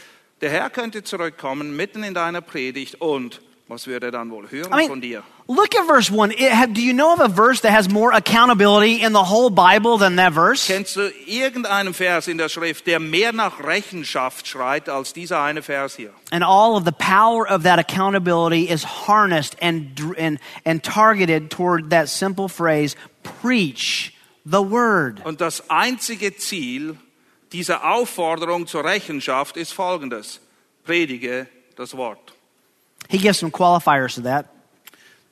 der 0.40 0.50
Herr 0.50 0.68
könnte 0.68 1.02
zurückkommen 1.04 1.76
mitten 1.76 2.02
in 2.02 2.12
deiner 2.14 2.40
Predigt 2.40 3.00
und 3.00 3.40
was 3.68 3.86
würde 3.86 4.06
er 4.06 4.12
dann 4.12 4.30
wohl 4.30 4.50
hören 4.50 4.72
I 4.72 4.88
von 4.88 4.98
mean, 4.98 5.00
dir? 5.00 5.22
Look 5.46 5.74
at 5.74 5.86
verse 5.86 6.10
1. 6.10 6.32
It 6.32 6.52
have- 6.52 6.72
do 6.72 6.80
you 6.80 6.92
know 6.92 7.12
of 7.12 7.20
a 7.20 7.28
verse 7.28 7.60
that 7.62 7.72
has 7.72 7.88
more 7.88 8.12
accountability 8.12 9.02
in 9.02 9.12
the 9.12 9.24
whole 9.24 9.50
Bible 9.50 9.98
than 9.98 10.16
that 10.16 10.32
verse? 10.32 10.66
Kennst 10.66 10.96
du 10.96 11.10
irgendeinen 11.26 11.94
Vers 11.94 12.28
in 12.28 12.38
der 12.38 12.48
Schrift, 12.48 12.86
der 12.86 13.00
mehr 13.00 13.32
nach 13.32 13.60
Rechenschaft 13.60 14.46
schreit 14.46 14.88
als 14.88 15.12
dieser 15.12 15.42
eine 15.42 15.62
Vers 15.62 15.96
hier? 15.96 16.12
And 16.30 16.42
all 16.42 16.76
of 16.76 16.84
the 16.84 16.92
power 16.92 17.46
of 17.46 17.62
that 17.64 17.78
accountability 17.78 18.68
is 18.68 18.84
harnessed 18.84 19.56
and, 19.60 19.98
and, 20.18 20.38
and 20.64 20.82
targeted 20.82 21.50
toward 21.50 21.90
that 21.90 22.08
simple 22.08 22.48
phrase 22.48 22.96
preach 23.22 24.12
the 24.44 24.62
word. 24.62 25.24
Und 25.24 25.40
das 25.40 25.68
einzige 25.68 26.36
Ziel 26.36 26.96
dieser 27.52 27.84
Aufforderung 27.84 28.66
zur 28.66 28.84
Rechenschaft 28.84 29.56
ist 29.56 29.72
folgendes. 29.72 30.40
Predige 30.84 31.46
das 31.76 31.96
Wort. 31.96 32.32
He 33.08 33.18
gives 33.18 33.38
some 33.38 33.50
qualifiers 33.50 34.14
to 34.14 34.22
that. 34.22 34.46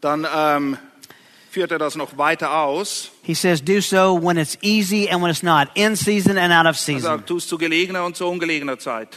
Dann 0.02 0.26
ähm, 0.34 0.76
führt 1.50 1.70
er 1.70 1.78
das 1.78 1.94
noch 1.96 2.18
weiter 2.18 2.58
aus. 2.58 3.10
He 3.22 3.34
says, 3.34 3.62
do 3.62 3.80
so 3.80 4.18
when 4.20 4.36
it's 4.36 4.58
easy 4.60 5.08
and 5.08 5.22
when 5.22 5.30
it's 5.30 5.42
not, 5.42 5.68
in 5.74 5.96
season 5.96 6.36
and 6.36 6.52
out 6.52 6.66
of 6.66 6.72
Er 6.72 6.74
season. 6.74 7.02
sagt, 7.02 7.26
tust 7.28 7.48
zu 7.48 7.56
gelegener 7.56 8.04
und 8.04 8.16
zu 8.16 8.26
ungelegener 8.26 8.78
Zeit. 8.78 9.08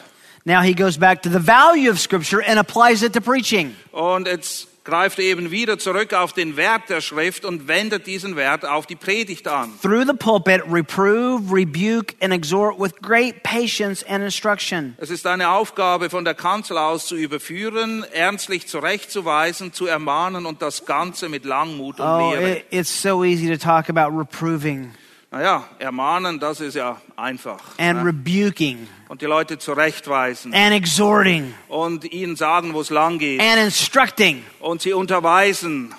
Now 0.46 0.62
he 0.62 0.76
goes 0.76 0.98
back 1.00 1.24
to 1.24 1.30
the 1.30 1.40
value 1.40 1.90
of 1.90 2.00
Scripture 2.00 2.40
and 2.48 2.60
applies 2.60 3.02
it 3.02 3.14
to 3.14 3.20
preaching. 3.20 3.76
Und 3.92 4.28
jetzt 4.28 4.68
greift 4.86 5.20
eben 5.20 5.52
wieder 5.52 5.78
zurück 5.78 6.14
auf 6.14 6.32
den 6.32 6.56
Wert 6.56 6.84
der 6.90 7.02
Schrift 7.02 7.44
und 7.44 7.68
wendet 7.68 8.08
diesen 8.08 8.36
Wert 8.38 8.66
auf 8.66 8.86
die 8.86 8.96
Predigt 8.96 9.48
an. 9.48 9.72
Through 9.82 10.06
the 10.08 10.14
pulpit, 10.14 10.62
reprove, 10.72 11.52
rebuke, 11.52 12.16
and 12.22 12.32
exhort 12.32 12.80
with 12.80 12.94
great 13.02 13.44
patience 13.44 14.06
and 14.08 14.24
instruction. 14.24 14.96
Es 14.98 15.10
ist 15.10 15.28
eine 15.28 15.50
Aufgabe 15.50 16.10
von 16.10 16.24
der 16.24 16.36
Kanzel 16.36 16.78
aus 16.78 17.08
zu 17.08 17.16
überführen, 17.16 18.06
ernstlich 18.14 18.68
zurechtzuweisen, 18.68 19.74
zu 19.74 19.88
ermahnen 19.88 20.46
und 20.46 20.62
das 20.62 20.86
Ganze 20.86 21.28
mit 21.30 21.44
Langmut 21.46 22.00
und 22.00 22.06
Oh, 22.08 22.32
Lehre. 22.32 22.58
it, 22.58 22.66
it's 22.70 23.02
so 23.02 23.24
easy 23.24 23.48
to 23.50 23.58
talk 23.58 23.90
about 23.90 24.16
reproving 24.18 24.92
Naja, 25.36 25.68
ermahnen, 25.80 26.40
das 26.40 26.62
ist 26.62 26.76
ja 26.76 27.02
einfach. 27.18 27.62
and 27.78 28.00
ne? 28.00 28.06
rebuking 28.06 28.88
Und 29.10 29.22
die 29.22 29.26
Leute 29.26 29.58
zurechtweisen 29.58 30.54
and 30.54 30.74
exhorting 30.74 31.54
und 31.68 32.06
ihnen 32.06 32.38
sagen, 32.38 32.74
wo 32.74 32.80
es 32.80 32.90
lang 32.90 33.20
geht. 33.20 33.42
and 33.42 33.60
instructing. 33.60 34.46
Und 34.62 34.82
sie 34.82 34.94
unterweisen. 34.94 35.94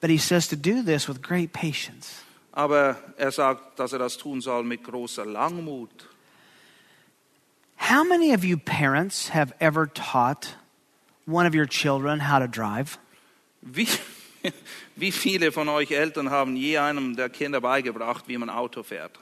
But 0.00 0.10
he 0.10 0.18
says 0.18 0.46
to 0.50 0.54
do 0.54 0.84
this 0.84 1.08
with 1.08 1.20
great 1.20 1.52
patience. 1.52 2.22
Aber 2.52 2.96
er 3.16 3.32
sagt, 3.32 3.76
dass 3.80 3.92
er 3.92 3.98
das 3.98 4.18
tun 4.18 4.40
soll 4.40 4.62
mit 4.62 4.84
großer 4.84 5.26
Langmut. 5.26 6.08
How 7.90 8.04
many 8.08 8.32
of 8.32 8.44
you 8.44 8.56
parents 8.56 9.34
have 9.34 9.52
ever 9.58 9.92
taught 9.92 10.56
one 11.26 11.44
of 11.44 11.56
your 11.56 11.66
children 11.66 12.30
how 12.30 12.38
to 12.38 12.46
drive? 12.46 12.98
Wie, 13.62 13.88
wie 14.96 15.12
viele 15.12 15.52
von 15.52 15.68
euch 15.68 15.90
Eltern 15.90 16.30
haben 16.30 16.56
je 16.56 16.78
einem 16.78 17.16
der 17.16 17.28
Kinder 17.28 17.60
beigebracht, 17.60 18.24
wie 18.26 18.38
man 18.38 18.50
Auto 18.50 18.82
fährt? 18.82 19.18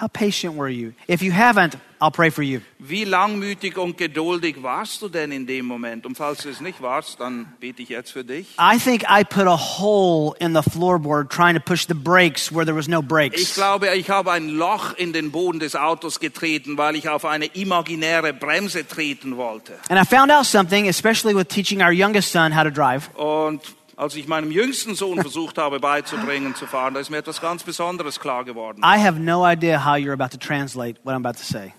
How 0.00 0.08
patient 0.12 0.56
were 0.58 0.68
you? 0.68 0.90
If 1.08 1.22
you 1.22 1.30
haven't, 1.32 1.74
I'll 2.00 2.10
pray 2.10 2.28
for 2.28 2.42
you. 2.42 2.58
Wie 2.80 3.04
langmütig 3.04 3.78
und 3.78 3.96
geduldig 3.96 4.60
warst 4.60 5.00
du 5.02 5.08
denn 5.08 5.30
in 5.30 5.46
dem 5.46 5.66
Moment? 5.66 6.04
Und 6.04 6.16
falls 6.16 6.42
du 6.42 6.48
es 6.48 6.60
nicht 6.60 6.82
warst, 6.82 7.20
dann 7.20 7.52
bete 7.60 7.80
ich 7.80 7.90
jetzt 7.90 8.10
für 8.10 8.24
dich. 8.24 8.56
I 8.58 8.76
think 8.76 9.04
I 9.08 9.22
put 9.22 9.46
a 9.46 9.56
hole 9.56 10.34
in 10.40 10.52
the 10.52 10.68
floorboard 10.68 11.30
trying 11.30 11.54
to 11.54 11.60
push 11.60 11.86
the 11.86 11.94
brakes 11.94 12.52
where 12.52 12.64
there 12.64 12.74
was 12.76 12.88
no 12.88 12.98
Ich 13.02 13.06
brakes. 13.06 13.54
glaube, 13.54 13.94
ich 13.94 14.10
habe 14.10 14.32
ein 14.32 14.48
Loch 14.48 14.94
in 14.96 15.12
den 15.12 15.30
Boden 15.30 15.60
des 15.60 15.76
Autos 15.76 16.18
getreten, 16.18 16.76
weil 16.76 16.96
ich 16.96 17.08
auf 17.08 17.24
eine 17.24 17.46
imaginäre 17.46 18.32
Bremse 18.34 18.88
treten 18.88 19.36
wollte. 19.36 19.74
And 19.90 20.00
I 20.02 20.04
found 20.04 20.32
out 20.32 20.44
something, 20.44 20.88
especially 20.88 21.36
with 21.36 21.46
teaching 21.46 21.82
our 21.82 21.92
youngest 21.92 22.32
son 22.32 22.56
how 22.56 22.64
to 22.64 22.70
drive. 22.70 23.10
Und 23.14 23.60
Als 23.96 24.16
ich 24.16 24.26
meinem 24.26 24.50
jüngsten 24.50 24.96
Sohn 24.96 25.20
versucht 25.20 25.56
habe 25.56 25.78
beizubringen 25.78 26.56
zu 26.56 26.66
fahren, 26.66 26.94
da 26.94 27.00
ist 27.00 27.10
mir 27.10 27.18
etwas 27.18 27.40
ganz 27.40 27.62
Besonderes 27.62 28.18
klar 28.18 28.44
geworden. 28.44 28.80
I 28.82 28.98
have 28.98 29.20
no 29.20 29.48
idea 29.48 29.84
how 29.84 29.96
you're 29.96 30.12
about 30.12 30.30
to 30.30 30.38
translate 30.38 30.98
what 31.04 31.14
I'm 31.14 31.24
about 31.24 31.38
to 31.38 31.44
say. 31.44 31.72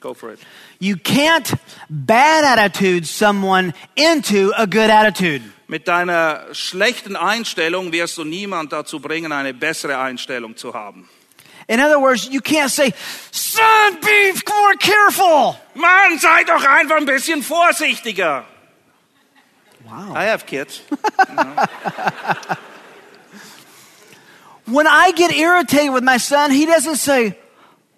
Go 0.00 0.14
for 0.14 0.32
it. 0.32 0.40
You 0.80 0.96
can't 0.96 1.54
bad 1.88 2.44
attitude 2.44 3.06
someone 3.06 3.72
into 3.94 4.52
a 4.56 4.66
good 4.66 4.90
attitude. 4.90 5.42
Mit 5.68 5.86
deiner 5.86 6.52
schlechten 6.52 7.14
Einstellung 7.14 7.92
wirst 7.92 8.18
du 8.18 8.24
niemand 8.24 8.72
dazu 8.72 8.98
bringen, 8.98 9.30
eine 9.30 9.54
bessere 9.54 9.98
Einstellung 9.98 10.56
zu 10.56 10.74
haben. 10.74 11.08
In 11.68 11.78
other 11.78 12.00
words, 12.00 12.28
you 12.28 12.40
can't 12.40 12.68
say, 12.68 12.92
son, 13.30 14.00
be 14.00 14.32
more 14.48 14.76
careful. 14.76 15.56
Mann, 15.74 16.18
sei 16.18 16.42
doch 16.44 16.64
einfach 16.64 16.96
ein 16.96 17.06
bisschen 17.06 17.42
vorsichtiger. 17.44 18.44
Wow. 19.86 20.14
I 20.14 20.24
have 20.24 20.46
kids. 20.46 20.82
When 24.66 24.86
I 24.86 25.12
get 25.12 25.32
irritated 25.32 25.92
with 25.92 26.04
my 26.04 26.18
son, 26.18 26.50
he 26.52 26.66
doesn't 26.66 26.96
say, 26.96 27.36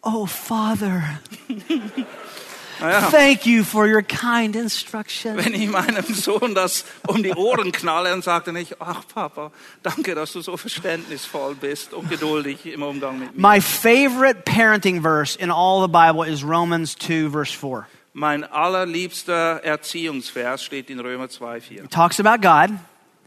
Oh, 0.02 0.26
Father, 0.26 1.20
thank 3.10 3.46
you 3.46 3.64
for 3.64 3.86
your 3.86 4.02
kind 4.02 4.54
instruction. 4.54 5.36
wenn 5.38 5.54
ich 5.54 5.68
meinem 5.68 6.04
Sohn 6.14 6.54
das 6.54 6.84
um 7.06 7.22
die 7.22 7.32
Ohren 7.32 7.72
knalle, 7.72 8.10
dann 8.10 8.20
sagt 8.20 8.46
er 8.48 8.52
nicht, 8.52 8.76
ach 8.80 9.02
Papa, 9.08 9.50
danke, 9.82 10.14
dass 10.14 10.32
du 10.32 10.42
so 10.42 10.58
verständnisvoll 10.58 11.54
bist 11.54 11.94
und 11.94 12.10
geduldig 12.10 12.66
im 12.66 12.82
Umgang 12.82 13.18
mit 13.18 13.34
mir. 13.34 13.40
My 13.40 13.60
favorite 13.62 14.42
parenting 14.44 15.00
verse 15.00 15.38
in 15.38 15.50
all 15.50 15.80
the 15.80 15.88
Bible 15.88 16.22
is 16.22 16.44
Romans 16.44 16.94
2, 16.96 17.30
verse 17.30 17.52
4. 17.52 17.86
Mein 18.16 18.44
allerliebster 18.44 19.60
Erziehungsvers 19.64 20.62
steht 20.62 20.88
in 20.88 21.00
Römer 21.00 21.24
2,4. 21.26 21.84
It 21.84 21.90
talks 21.90 22.20
about 22.20 22.40
God, 22.40 22.70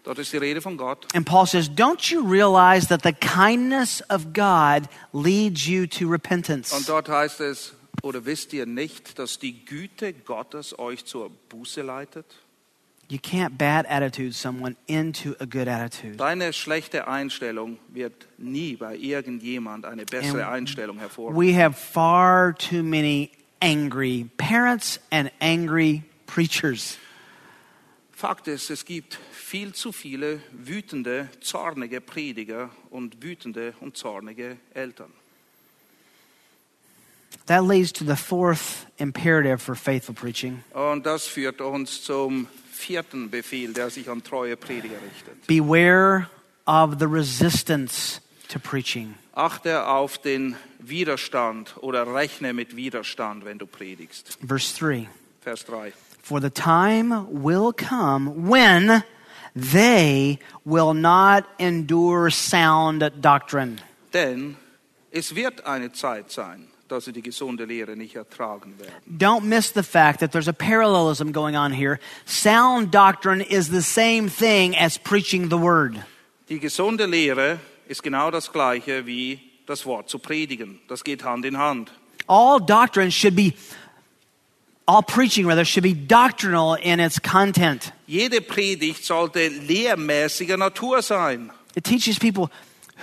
Dort 0.04 0.20
ist 0.20 0.32
die 0.32 0.38
Rede 0.38 0.62
von 0.62 0.78
Gott. 0.78 1.06
and 1.14 1.26
Paul 1.26 1.46
says, 1.46 1.70
Don't 1.70 2.10
you 2.10 2.22
realize 2.22 2.88
that 2.88 3.02
the 3.04 3.12
kindness 3.12 4.02
of 4.10 4.32
God 4.34 4.88
leads 5.12 5.68
you 5.68 5.86
to 5.88 6.06
Und 6.06 6.14
repentance? 6.14 6.86
dort 6.88 7.10
heißt 7.10 7.42
es, 7.42 7.74
oder 8.02 8.24
wisst 8.26 8.54
ihr 8.54 8.66
nicht, 8.66 9.20
dass 9.20 9.40
die 9.40 9.66
Güte 9.66 10.14
Gottes 10.14 10.80
euch 10.80 11.04
zur 11.04 11.32
Buße 11.50 11.82
leitet? 11.82 12.26
You 13.10 13.18
can't 13.20 13.58
bad 13.58 13.86
attitude 13.90 14.34
someone 14.34 14.76
into 14.86 15.34
a 15.40 15.46
good 15.46 15.68
attitude. 15.68 16.16
Deine 16.18 16.54
schlechte 16.54 17.08
Einstellung 17.08 17.78
wird 17.90 18.28
nie 18.38 18.76
bei 18.78 18.96
irgendjemand 18.96 19.86
eine 19.86 20.06
bessere 20.06 20.46
And 20.46 20.54
Einstellung 20.56 21.00
hervorrufen. 21.00 21.38
We 21.38 21.54
have 21.58 21.74
far 21.78 22.54
too 22.56 22.84
many 22.84 23.32
angry 23.62 24.30
parents 24.38 25.00
and 25.12 25.32
angry 25.40 26.04
preachers. 26.26 26.98
Fakt 28.12 28.48
ist, 28.48 28.72
es 28.72 28.84
gibt 28.84 29.18
viel 29.32 29.74
zu 29.74 29.92
viele 29.92 30.40
wütende, 30.52 31.30
zornige 31.40 32.02
Prediger 32.02 32.72
und 32.90 33.22
wütende 33.22 33.74
und 33.80 33.96
zornige 33.96 34.58
Eltern. 34.74 35.12
That 37.46 37.64
leads 37.64 37.92
to 37.94 38.04
the 38.06 38.16
fourth 38.16 38.88
imperative 38.98 39.60
for 39.62 39.76
faithful 39.76 40.14
preaching 40.16 40.64
Und 40.74 41.06
das 41.06 41.28
führt 41.28 41.62
uns 41.62 42.02
zum 42.04 42.48
vierten 42.72 43.30
Befehl, 43.30 43.74
der 43.74 43.90
sich 43.90 44.10
an 44.10 44.24
treue 44.24 44.58
Prediger 44.58 44.98
richtet. 45.02 45.48
beware 45.48 46.28
of 46.66 46.96
the 47.00 47.06
resistance 47.06 48.20
to 48.50 48.60
preaching. 48.60 49.16
Achte 49.34 49.86
auf 49.88 50.18
den 50.18 50.56
Widerstand 50.80 51.76
oder 51.82 52.14
rechne 52.14 52.54
mit 52.54 52.76
Widerstand, 52.76 53.46
wenn 53.46 53.58
du 53.58 53.66
predigst. 53.66 54.38
Verse 54.46 54.78
3 54.78 55.08
Vers 55.42 55.64
3. 55.66 55.94
For 56.22 56.42
the 56.42 56.50
time 56.50 57.26
will 57.30 57.72
come 57.72 58.50
when 58.50 59.04
they 59.56 60.40
will 60.66 60.94
not 60.94 61.46
endure 61.58 62.30
sound 62.30 63.02
doctrine. 63.22 63.78
Denn 64.14 64.58
es 65.10 65.36
wird 65.36 65.66
eine 65.66 65.94
Zeit 65.94 66.32
sein, 66.32 66.68
dass 66.90 67.06
sie 67.06 67.14
die 67.14 67.22
gesunde 67.22 67.64
Lehre 67.64 67.96
nicht 67.96 68.18
ertragen 68.18 68.78
werden. 68.78 68.94
Don't 69.08 69.46
miss 69.46 69.72
the 69.74 69.84
fact 69.84 70.20
that 70.20 70.34
there's 70.34 70.50
a 70.50 70.54
parallelism 70.54 71.32
going 71.32 71.56
on 71.56 71.72
here. 71.72 71.98
Sound 72.26 72.92
doctrine 72.92 73.42
is 73.42 73.70
the 73.70 73.82
same 73.82 74.30
thing 74.30 74.76
as 74.76 74.98
preaching 74.98 75.50
the 75.50 75.58
word. 75.58 75.96
Die 76.50 76.60
gesunde 76.60 77.06
Lehre 77.06 77.60
ist 77.88 78.04
genau 78.04 78.32
das 78.32 78.52
gleiche 78.52 79.06
wie 79.06 79.40
das 79.68 79.86
Wort 79.86 80.10
zu 80.10 80.18
predigen. 80.18 80.80
Das 80.88 81.04
geht 81.04 81.24
Hand 81.24 81.46
in 81.46 81.58
Hand. 81.58 81.92
All 82.26 82.60
doctrine 82.60 83.12
should 83.12 83.36
be, 83.36 83.54
all 84.86 85.04
preaching 85.04 85.46
rather, 85.46 85.64
should 85.64 85.84
be 85.84 85.94
doctrinal 85.94 86.76
in 86.76 87.00
its 87.00 87.22
content. 87.22 87.94
Jede 88.08 88.42
Predigt 88.42 89.06
sollte 89.06 89.48
lehrmäßiger 89.48 90.58
Natur 90.58 91.02
sein. 91.02 91.52
It 91.76 91.84
teaches 91.84 92.18
people 92.18 92.50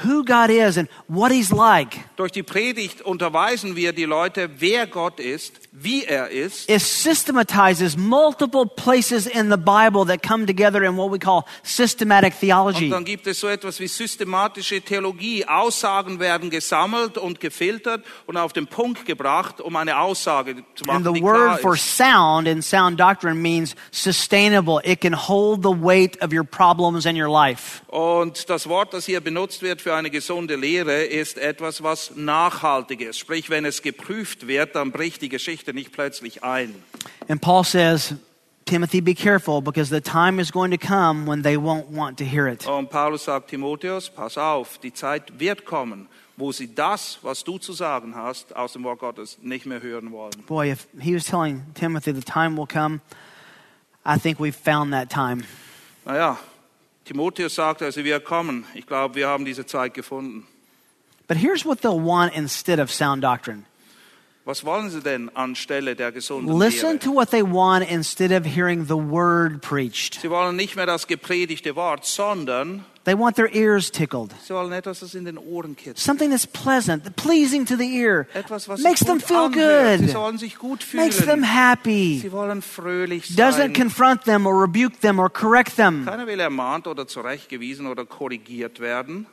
who 0.04 0.24
God 0.24 0.50
is 0.50 0.76
and 0.76 0.88
what 1.06 1.30
He's 1.30 1.52
like. 1.52 1.96
Durch 2.16 2.32
die 2.32 2.42
Predigt 2.42 3.00
unterweisen 3.02 3.76
wir 3.76 3.92
die 3.92 4.04
Leute, 4.04 4.50
wer 4.58 4.86
Gott 4.86 5.20
ist, 5.20 5.63
wie 5.76 6.04
er 6.04 6.30
ist. 6.30 6.70
It 6.70 6.80
systematizes 6.80 7.96
multiple 7.96 8.64
places 8.64 9.26
in 9.26 9.50
the 9.50 9.56
Bible 9.56 10.06
that 10.06 10.22
come 10.22 10.46
together 10.46 10.84
in 10.84 10.96
what 10.96 11.10
we 11.10 11.18
call 11.18 11.44
systematic 11.64 12.38
theology. 12.38 12.84
Und 12.84 12.90
dann 12.90 13.04
gibt 13.04 13.26
es 13.26 13.40
so 13.40 13.48
etwas 13.48 13.80
wie 13.80 13.88
systematische 13.88 14.80
Theologie. 14.80 15.44
Aussagen 15.44 16.20
werden 16.20 16.48
gesammelt 16.48 17.18
und 17.18 17.40
gefiltert 17.40 18.04
und 18.26 18.36
auf 18.36 18.52
den 18.52 18.68
Punkt 18.68 19.04
gebracht, 19.04 19.60
um 19.60 19.74
eine 19.74 19.98
Aussage 19.98 20.54
zu 20.76 20.84
And 20.88 21.04
machen, 21.04 21.04
the 21.04 21.20
die 21.20 21.22
word 21.22 21.60
for 21.60 21.76
sound 21.76 22.46
in 22.46 22.62
sound 22.62 23.00
doctrine 23.00 23.34
means 23.34 23.74
sustainable. 23.90 24.80
It 24.84 25.00
can 25.00 25.14
hold 25.14 25.64
the 25.64 25.74
weight 25.74 26.22
of 26.22 26.32
your 26.32 26.44
problems 26.44 27.04
in 27.04 27.20
your 27.20 27.30
life. 27.30 27.82
Und 27.88 28.48
das 28.48 28.68
Wort, 28.68 28.94
das 28.94 29.06
hier 29.06 29.20
benutzt 29.20 29.62
wird 29.62 29.82
für 29.82 29.94
eine 29.94 30.10
gesunde 30.10 30.54
Lehre, 30.54 31.02
ist 31.02 31.36
etwas, 31.36 31.82
was 31.82 32.12
nachhaltig 32.14 33.00
ist. 33.00 33.18
Sprich, 33.18 33.50
wenn 33.50 33.64
es 33.64 33.82
geprüft 33.82 34.46
wird, 34.46 34.76
dann 34.76 34.92
bricht 34.92 35.22
die 35.22 35.28
Geschichte 35.28 35.63
nicht 35.72 35.92
plötzlich 35.92 36.42
ein. 36.42 36.74
And 37.28 37.40
Paul 37.40 37.64
says, 37.64 38.14
Timothy, 38.66 39.00
be 39.00 39.14
careful 39.14 39.60
because 39.60 39.90
the 39.90 40.00
time 40.00 40.40
is 40.40 40.50
going 40.50 40.70
to 40.70 40.78
come 40.78 41.26
when 41.26 41.42
they 41.42 41.56
won't 41.56 41.90
want 41.90 42.18
to 42.18 42.24
hear 42.24 42.46
it. 42.46 42.66
Oh, 42.66 42.78
und 42.78 42.90
Paulus 42.90 43.24
sagt 43.24 43.48
Timotheus, 43.48 44.08
pass 44.08 44.38
auf, 44.38 44.78
die 44.78 44.92
Zeit 44.92 45.38
wird 45.38 45.64
kommen, 45.64 46.08
wo 46.36 46.50
sie 46.50 46.74
das, 46.74 47.18
was 47.22 47.44
du 47.44 47.58
zu 47.58 47.72
sagen 47.72 48.14
hast, 48.14 48.56
aus 48.56 48.72
dem 48.72 48.84
Wort 48.84 49.00
Gottes 49.00 49.38
nicht 49.42 49.66
mehr 49.66 49.82
hören 49.82 50.12
wollen. 50.12 50.32
Boy, 50.46 50.70
if 50.70 50.86
he 50.98 51.14
was 51.14 51.24
telling 51.24 51.62
Timothy 51.74 52.12
the 52.12 52.22
time 52.22 52.56
will 52.56 52.66
come, 52.66 53.00
I 54.06 54.18
think 54.18 54.38
we've 54.38 54.56
found 54.56 54.92
that 54.92 55.10
time. 55.10 55.44
Naja, 56.06 56.38
Timotheus 57.04 57.54
sagt, 57.54 57.82
also 57.82 58.02
wir 58.02 58.20
kommen. 58.20 58.64
Ich 58.74 58.86
glaube, 58.86 59.14
wir 59.14 59.28
haben 59.28 59.44
diese 59.44 59.66
Zeit 59.66 59.94
gefunden. 59.94 60.46
But 61.26 61.36
here's 61.36 61.64
what 61.64 61.82
they'll 61.82 62.00
want 62.00 62.34
instead 62.34 62.78
of 62.78 62.90
sound 62.90 63.22
doctrine. 63.22 63.64
Was 64.46 64.62
wollen 64.64 64.90
sie 64.90 65.00
denn 65.00 65.30
anstelle 65.34 65.96
der 65.96 66.12
gesunden 66.12 66.58
Listen 66.58 66.86
Lehre? 66.86 66.98
to 66.98 67.14
what 67.14 67.30
they 67.30 67.42
want 67.42 67.88
instead 67.90 68.30
of 68.30 68.44
hearing 68.44 68.84
the 68.86 68.94
word 68.94 69.62
preached. 69.62 70.20
Sie 70.20 70.28
wollen 70.28 70.54
nicht 70.56 70.76
mehr 70.76 70.84
das 70.84 71.06
gepredigte 71.06 71.74
Wort, 71.76 72.04
sondern 72.04 72.84
They 73.04 73.18
want 73.18 73.36
their 73.36 73.50
ears 73.54 73.90
tickled. 73.90 74.32
sie 74.46 74.52
wollen 74.54 74.72
etwas, 74.72 75.00
das 75.00 75.14
in 75.14 75.24
den 75.26 75.36
Ohren 75.38 75.76
kitzelt. 75.76 75.98
Something 75.98 76.30
that's 76.30 76.46
pleasant, 76.46 77.16
pleasing 77.16 77.64
to 77.66 77.76
the 77.76 77.84
ear, 77.98 78.26
Etwas, 78.34 78.66
was 78.68 78.80
makes 78.82 79.00
them 79.00 79.18
gut 79.18 79.26
feel 79.28 79.36
anhört. 79.36 79.98
Sie 80.00 80.04
good, 80.06 80.12
sollen 80.12 80.38
sich 80.38 80.58
gut 80.58 80.82
fühlen. 80.82 81.04
makes 81.06 81.18
them 81.24 81.42
happy, 81.42 82.18
Sie 82.20 82.32
wollen 82.32 82.60
fröhlich 82.62 83.34
doesn't 83.36 83.74
confront 83.74 84.24
them 84.24 84.46
or 84.46 84.54
rebuke 84.62 85.00
them 85.00 85.18
or 85.18 85.30
correct 85.30 85.76
them. 85.76 86.04
Keiner 86.06 86.26
will 86.26 86.40
ermahnt 86.40 86.86
oder 86.86 87.06
zurechtgewiesen 87.06 87.86
oder 87.86 88.04
korrigiert 88.06 88.80
werden. 88.80 89.26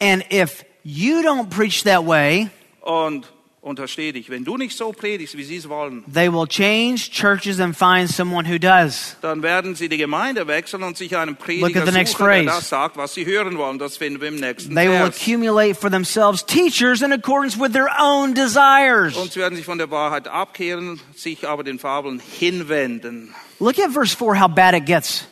And 0.00 0.24
if 0.32 0.64
you 0.84 1.20
don't 1.22 1.48
preach 1.50 1.84
that 1.84 2.06
way, 2.06 2.48
Und 2.82 3.30
untersteh 3.60 4.12
dich, 4.12 4.30
wenn 4.30 4.44
du 4.44 4.56
nicht 4.56 4.76
so 4.76 4.92
predigst, 4.92 5.36
wie 5.36 5.42
sie 5.44 5.56
es 5.56 5.68
wollen, 5.68 6.04
they 6.12 6.32
will 6.32 6.46
change 6.46 7.10
churches 7.10 7.58
and 7.60 7.76
find 7.76 8.08
someone 8.08 8.48
who 8.48 8.58
does. 8.58 9.16
dann 9.20 9.42
werden 9.42 9.74
sie 9.74 9.88
die 9.88 9.96
Gemeinde 9.98 10.46
wechseln 10.46 10.82
und 10.82 10.96
sich 10.96 11.16
einen 11.16 11.30
Look 11.30 11.38
Prediger 11.40 11.80
at 11.80 11.86
the 11.86 11.92
next 11.92 12.12
suchen, 12.12 12.26
der 12.26 12.44
phrase. 12.44 12.56
das 12.60 12.68
sagt, 12.68 12.96
was 12.96 13.14
sie 13.14 13.26
hören 13.26 13.58
wollen. 13.58 13.78
Das 13.78 13.96
finden 13.96 14.20
wir 14.20 14.28
im 14.28 14.36
nächsten 14.36 14.74
They 14.74 14.88
will 14.88 14.96
Vers. 14.98 15.16
accumulate 15.16 15.74
for 15.74 15.90
themselves 15.90 16.44
teachers 16.46 17.02
in 17.02 17.12
accordance 17.12 17.58
with 17.58 17.72
their 17.72 17.90
own 18.00 18.34
desires. 18.34 19.16
Und 19.16 19.32
sie 19.32 19.40
werden 19.40 19.56
sich 19.56 19.64
von 19.64 19.78
der 19.78 19.90
Wahrheit 19.90 20.28
abkehren, 20.28 21.00
sich 21.16 21.46
aber 21.46 21.64
den 21.64 21.78
Fabeln 21.78 22.20
hinwenden. 22.38 23.34
Look 23.60 23.78
at 23.78 23.90
verse 23.92 24.14
4, 24.16 24.40
how 24.40 24.48
bad 24.48 24.74
it 24.74 24.86
gets. 24.86 25.26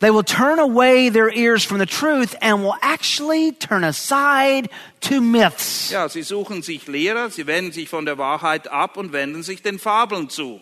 They 0.00 0.10
will 0.10 0.24
turn 0.24 0.58
away 0.58 1.08
their 1.08 1.30
ears 1.30 1.64
from 1.64 1.78
the 1.78 1.86
truth 1.86 2.36
and 2.40 2.62
will 2.62 2.76
actually 2.82 3.52
turn 3.52 3.84
aside 3.84 4.68
to 5.02 5.20
myths. 5.20 5.90
Ja, 5.90 6.08
sie 6.08 6.22
suchen 6.22 6.62
sich 6.62 6.86
Lehrer, 6.86 7.30
sie 7.30 7.46
wenden 7.46 7.72
sich 7.72 7.88
von 7.88 8.04
der 8.04 8.18
Wahrheit 8.18 8.68
ab 8.68 8.96
und 8.96 9.12
wenden 9.12 9.42
sich 9.42 9.62
den 9.62 9.78
Fabeln 9.78 10.28
zu. 10.28 10.60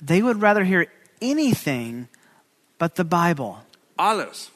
They 0.00 0.22
would 0.22 0.40
rather 0.40 0.64
hear 0.64 0.86
anything 1.20 2.08
but 2.78 2.96
the 2.96 3.04
Bible. 3.04 3.56
Alles. 3.96 4.50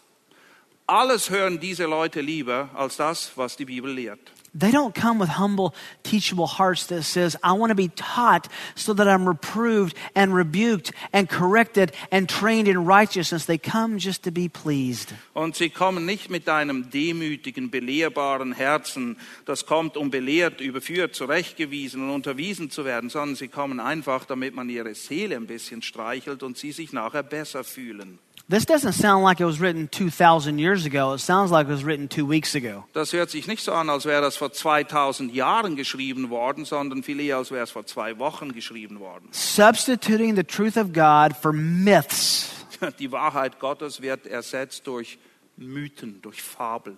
Alles 0.86 1.28
hören 1.28 1.60
diese 1.60 1.84
Leute 1.84 2.20
lieber 2.20 2.70
als 2.74 2.96
das, 2.96 3.32
was 3.36 3.56
die 3.56 3.66
Bibel 3.66 3.92
lehrt. 3.92 4.32
They 4.58 4.70
don't 4.70 4.94
come 4.94 5.18
with 5.18 5.28
humble, 5.28 5.74
teachable 6.02 6.46
hearts 6.46 6.86
that 6.86 7.04
says, 7.04 7.36
I 7.42 7.52
want 7.52 7.70
to 7.70 7.74
be 7.74 7.88
taught 7.88 8.48
so 8.74 8.92
that 8.94 9.06
I'm 9.06 9.26
reproved 9.26 9.96
and 10.14 10.34
rebuked 10.34 10.92
and 11.12 11.28
corrected 11.28 11.92
and 12.10 12.28
trained 12.28 12.68
in 12.68 12.84
righteousness. 12.84 13.46
They 13.46 13.58
come 13.58 13.98
just 13.98 14.24
to 14.24 14.30
be 14.30 14.48
pleased. 14.48 15.12
Und 15.34 15.56
sie 15.56 15.70
kommen 15.70 16.06
nicht 16.06 16.30
mit 16.30 16.48
einem 16.48 16.90
demütigen, 16.90 17.70
belehrbaren 17.70 18.52
Herzen, 18.52 19.16
das 19.44 19.66
kommt, 19.66 19.96
um 19.96 20.10
belehrt, 20.10 20.60
überführt, 20.60 21.14
zurechtgewiesen 21.14 22.02
und 22.02 22.10
unterwiesen 22.10 22.70
zu 22.70 22.84
werden, 22.84 23.10
sondern 23.10 23.36
sie 23.36 23.48
kommen 23.48 23.80
einfach, 23.80 24.24
damit 24.24 24.54
man 24.54 24.68
ihre 24.68 24.94
Seele 24.94 25.36
ein 25.36 25.46
bisschen 25.46 25.82
streichelt 25.82 26.42
und 26.42 26.56
sie 26.58 26.72
sich 26.72 26.92
nachher 26.92 27.22
besser 27.22 27.64
fühlen. 27.64 28.18
This 28.50 28.64
doesn't 28.64 28.94
sound 28.94 29.24
like 29.24 29.40
it 29.40 29.44
was 29.44 29.60
written 29.60 29.88
2,000 29.88 30.58
years 30.58 30.86
ago. 30.86 31.12
It 31.12 31.18
sounds 31.18 31.50
like 31.50 31.66
it 31.66 31.70
was 31.70 31.84
written 31.84 32.08
two 32.08 32.24
weeks 32.24 32.54
ago. 32.54 32.84
Das 32.94 33.12
hört 33.12 33.28
sich 33.28 33.46
nicht 33.46 33.62
so 33.62 33.72
an, 33.74 33.90
als 33.90 34.06
wäre 34.06 34.22
das 34.22 34.38
vor 34.38 34.50
2000 34.50 35.34
Jahren 35.34 35.76
geschrieben 35.76 36.30
worden, 36.30 36.64
sondern 36.64 37.02
viel 37.02 37.20
eher, 37.20 37.36
als 37.36 37.50
wäre 37.50 37.64
es 37.64 37.70
vor 37.70 37.84
zwei 37.84 38.18
Wochen 38.18 38.52
geschrieben 38.52 39.00
worden. 39.00 39.28
Substituting 39.32 40.34
the 40.34 40.44
truth 40.44 40.78
of 40.78 40.94
God 40.94 41.36
for 41.36 41.52
myths. 41.52 42.50
Die 42.98 43.12
Wahrheit 43.12 43.58
Gottes 43.60 44.00
wird 44.00 44.26
ersetzt 44.26 44.86
durch 44.86 45.18
Mythen, 45.58 46.22
durch 46.22 46.40
Fabeln. 46.40 46.96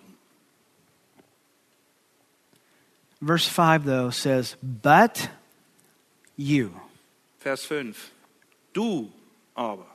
Verse 3.21 3.49
5, 3.49 3.85
though, 3.85 4.09
says, 4.09 4.55
But 4.61 5.29
you. 6.37 6.69
Vers 7.39 7.65
5. 7.65 8.09
Du 8.73 9.11
aber. 9.53 9.90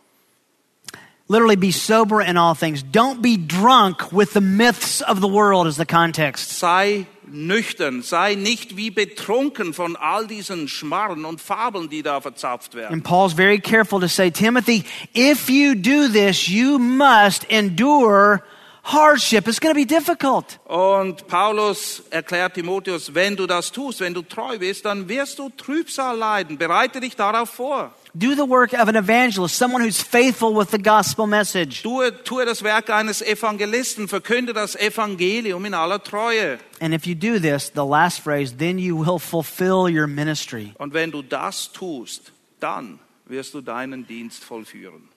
Literally, 1.29 1.57
be 1.57 1.73
sober 1.73 2.21
in 2.21 2.37
all 2.37 2.55
things. 2.55 2.85
Don't 2.85 3.21
be 3.21 3.37
drunk 3.37 4.13
with 4.13 4.33
the 4.33 4.41
myths 4.41 5.01
of 5.01 5.21
the 5.21 5.27
world, 5.27 5.67
is 5.67 5.77
the 5.77 5.85
context. 5.85 6.59
Sei 6.59 7.07
nüchtern, 7.27 8.03
sei 8.03 8.37
nicht 8.37 8.77
wie 8.77 8.91
betrunken 8.91 9.75
von 9.75 9.97
all 9.97 10.27
diesen 10.27 10.69
Schmarren 10.69 11.25
und 11.25 11.41
Fabeln, 11.41 11.89
die 11.89 12.03
da 12.03 12.21
verzapft 12.21 12.75
werden. 12.75 12.93
And 12.93 13.05
Paul's 13.05 13.33
very 13.33 13.59
careful 13.59 14.01
to 14.01 14.09
say, 14.09 14.31
Timothy, 14.31 14.85
if 15.15 15.51
you 15.51 15.75
do 15.75 16.09
this, 16.09 16.49
you 16.49 16.79
must 16.79 17.45
endure 17.51 18.43
hardship. 18.85 19.49
It's 19.49 19.59
going 19.59 19.75
to 19.75 19.79
be 19.79 19.85
difficult. 19.85 20.61
Und 20.65 21.27
Paulus 21.27 22.03
erklärt 22.11 22.55
Timotheus, 22.55 23.13
wenn 23.13 23.35
du 23.35 23.47
das 23.47 23.73
tust, 23.73 24.01
wenn 24.01 24.15
du 24.15 24.23
treu 24.23 24.59
bist, 24.59 24.85
dann 24.85 25.09
wirst 25.09 25.39
du 25.39 25.51
Trübsal 25.51 26.17
leiden. 26.17 26.57
Bereite 26.57 27.01
dich 27.01 27.17
darauf 27.17 27.51
vor. 27.51 27.93
Do 28.17 28.35
the 28.35 28.47
work 28.47 28.73
of 28.73 28.89
an 28.89 28.97
evangelist, 28.97 29.57
someone 29.57 29.83
who's 29.83 30.01
faithful 30.01 30.55
with 30.55 30.71
the 30.71 30.79
gospel 30.79 31.27
message. 31.27 31.83
Tue, 31.83 32.11
tue 32.25 32.41
er 32.41 32.47
das 32.47 32.63
Werk 32.63 32.89
eines 32.89 33.21
Evangelisten, 33.21 34.09
verkünde 34.09 34.55
das 34.55 34.75
Evangelium 34.75 35.67
in 35.67 35.75
aller 35.75 36.03
Treue. 36.03 36.59
And 36.81 36.95
if 36.95 37.07
you 37.07 37.15
do 37.15 37.39
this, 37.39 37.71
the 37.75 37.85
last 37.85 38.23
phrase, 38.23 38.57
then 38.57 38.79
you 38.79 38.97
will 38.97 39.19
fulfill 39.19 39.87
your 39.91 40.07
ministry. 40.07 40.73
Und 40.79 40.95
wenn 40.95 41.11
du 41.11 41.21
das 41.21 41.71
tust, 41.73 42.33
dann 42.59 43.01
wirst 43.27 43.53
du 43.53 43.61
deinen 43.61 44.07
Dienst 44.07 44.43
vollführen. 44.43 45.11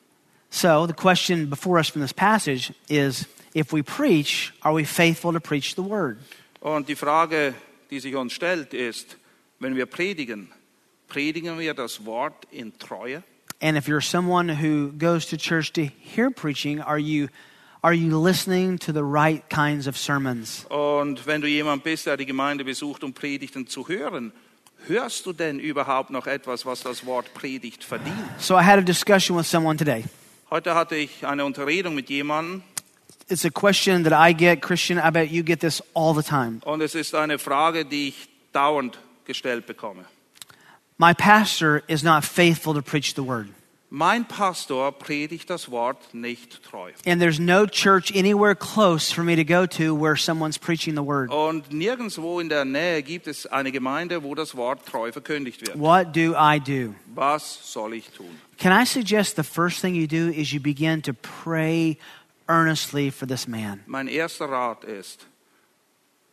So 0.50 0.86
the 0.86 0.94
question 0.94 1.50
before 1.50 1.78
us 1.78 1.88
from 1.88 2.02
this 2.02 2.12
passage 2.12 2.74
is 2.90 3.28
if 3.56 3.72
we 3.72 3.82
preach, 3.82 4.52
are 4.62 4.74
we 4.76 4.84
faithful 4.84 5.32
to 5.32 5.40
preach 5.40 5.74
the 5.76 5.84
word? 5.84 6.18
Und 6.60 6.90
die 6.90 6.98
Frage, 6.98 7.54
die 7.92 8.02
sich 8.02 8.16
uns 8.16 8.34
stellt, 8.34 8.74
ist, 8.74 9.16
wenn 9.60 9.78
wir 9.78 9.86
predigen, 9.86 10.50
predigen 11.10 11.60
wir 11.60 11.74
das 11.74 12.06
Wort 12.06 12.46
in 12.52 12.78
Treue? 12.78 13.24
And 13.62 13.78
if 13.78 13.88
you're 13.88 14.02
someone 14.02 14.48
who 14.48 14.94
goes 14.98 15.26
to 15.28 15.36
church 15.38 15.74
to 15.74 15.82
hear 16.00 16.30
preaching, 16.32 16.80
are 16.82 17.00
you 17.00 17.28
are 17.82 17.94
you 17.94 18.18
listening 18.18 18.78
to 18.80 18.94
the 18.94 19.04
right 19.04 19.44
kinds 19.50 19.88
of 19.88 19.98
sermons? 19.98 20.66
Und 20.70 21.26
wenn 21.26 21.42
du 21.42 21.48
jemand 21.48 21.84
bist, 21.84 22.06
der 22.06 22.16
die 22.18 22.26
Gemeinde 22.26 22.64
besucht, 22.64 23.04
um 23.04 23.14
Predigten 23.14 23.68
zu 23.68 23.88
hören, 23.88 24.32
hörst 24.88 25.26
du 25.26 25.34
denn 25.34 25.60
überhaupt 25.60 26.10
noch 26.10 26.28
etwas, 26.28 26.66
was 26.66 26.82
das 26.84 27.06
Wort 27.06 27.34
Predigt 27.34 27.84
verdient? 27.84 28.16
So 28.38 28.56
I 28.56 28.64
had 28.64 28.80
a 28.80 28.82
discussion 28.82 29.38
with 29.38 29.46
someone 29.50 29.78
today. 29.78 30.06
Heute 30.50 30.74
hatte 30.74 30.96
ich 30.96 31.26
eine 31.28 31.44
Unterredung 31.46 31.96
mit 31.96 32.10
jemandem 32.10 32.64
It's 33.32 33.46
a 33.46 33.50
question 33.52 34.04
that 34.06 34.14
I 34.14 34.34
get, 34.34 34.62
Christian. 34.62 34.98
I 34.98 35.12
bet 35.12 35.30
you 35.30 35.44
get 35.44 35.60
this 35.60 35.84
all 35.94 36.16
the 36.16 36.24
time. 36.24 36.62
und 36.66 36.82
es 36.82 36.96
ist 36.96 37.14
eine 37.14 37.38
Frage, 37.38 37.86
die 37.86 38.08
ich 38.10 38.30
dauernd 38.54 38.98
gestellt 39.26 39.68
bekomme. 39.68 40.06
My 41.00 41.14
pastor 41.14 41.82
is 41.88 42.04
not 42.04 42.26
faithful 42.26 42.74
to 42.74 42.82
preach 42.82 43.14
the 43.14 43.24
word. 43.24 43.48
Mein 43.90 44.26
Pastor 44.26 44.92
predigt 44.92 45.50
das 45.50 45.72
Wort 45.72 46.14
nicht 46.14 46.62
treu. 46.62 46.92
And 47.08 47.22
there's 47.22 47.40
no 47.40 47.66
church 47.66 48.12
anywhere 48.16 48.54
close 48.54 49.10
for 49.10 49.24
me 49.24 49.36
to 49.38 49.46
go 49.46 49.66
to 49.66 49.96
where 49.96 50.16
someone's 50.18 50.60
preaching 50.60 50.96
the 50.96 51.02
word. 51.02 51.32
Und 51.32 51.72
nirgendwo 51.72 52.40
in 52.40 52.50
der 52.50 52.66
Nähe 52.66 53.02
gibt 53.02 53.28
es 53.28 53.48
eine 53.48 53.72
Gemeinde, 53.72 54.24
wo 54.24 54.36
das 54.36 54.56
Wort 54.56 54.86
treu 54.86 55.12
verkündigt 55.12 55.66
wird. 55.66 55.80
What 55.80 56.14
do 56.14 56.36
I 56.36 56.60
do? 56.60 56.94
Was 57.16 57.60
soll 57.64 57.94
ich 57.94 58.10
tun? 58.10 58.38
Can 58.58 58.74
I 58.74 58.86
suggest 58.86 59.38
the 59.38 59.44
first 59.44 59.80
thing 59.80 59.96
you 59.96 60.06
do 60.06 60.30
is 60.30 60.52
you 60.52 60.60
begin 60.60 61.02
to 61.04 61.14
pray 61.14 61.98
earnestly 62.48 63.10
for 63.10 63.26
this 63.26 63.48
man? 63.48 63.80
Mein 63.88 64.10
erster 64.10 64.50
Rat 64.50 64.84
ist, 64.84 65.26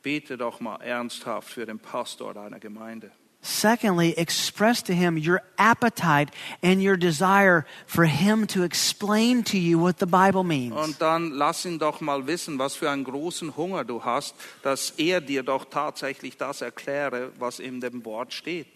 bete 0.03 0.37
doch 0.37 0.61
mal 0.61 0.83
ernsthaft 0.83 1.49
für 1.49 1.65
den 1.65 1.79
Pastor 1.79 2.35
deiner 2.35 2.59
Gemeinde. 2.59 3.13
Secondly, 3.47 4.13
express 4.19 4.83
to 4.83 4.93
him 4.93 5.17
your 5.17 5.41
appetite 5.57 6.31
and 6.65 6.83
your 6.83 6.97
desire 6.97 7.65
for 7.87 8.05
him 8.05 8.45
to 8.49 8.65
explain 8.65 9.45
to 9.45 9.57
you 9.57 9.79
what 9.79 9.99
the 10.01 10.07
Bible 10.07 10.43
means. 10.43 10.75
Und 10.75 11.01
dann 11.01 11.31
lass 11.31 11.65
ihn 11.65 11.79
doch 11.79 12.01
mal 12.01 12.27
wissen, 12.27 12.59
was 12.59 12.75
für 12.75 12.91
einen 12.91 13.05
großen 13.05 13.57
Hunger 13.57 13.85
du 13.85 14.05
hast, 14.05 14.35
dass 14.65 14.91
er 14.99 15.21
dir 15.21 15.45
doch 15.45 15.65
tatsächlich 15.65 16.37
das 16.37 16.61
erkläre, 16.61 17.31
was 17.39 17.61
in 17.61 17.81
dem 17.81 18.05
Wort 18.05 18.33
steht. 18.33 18.67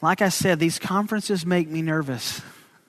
Like 0.00 0.20
I 0.20 0.30
said, 0.30 0.60
these 0.60 0.78
conferences 0.78 1.44
make 1.44 1.68
me 1.68 1.82
nervous. 1.82 2.42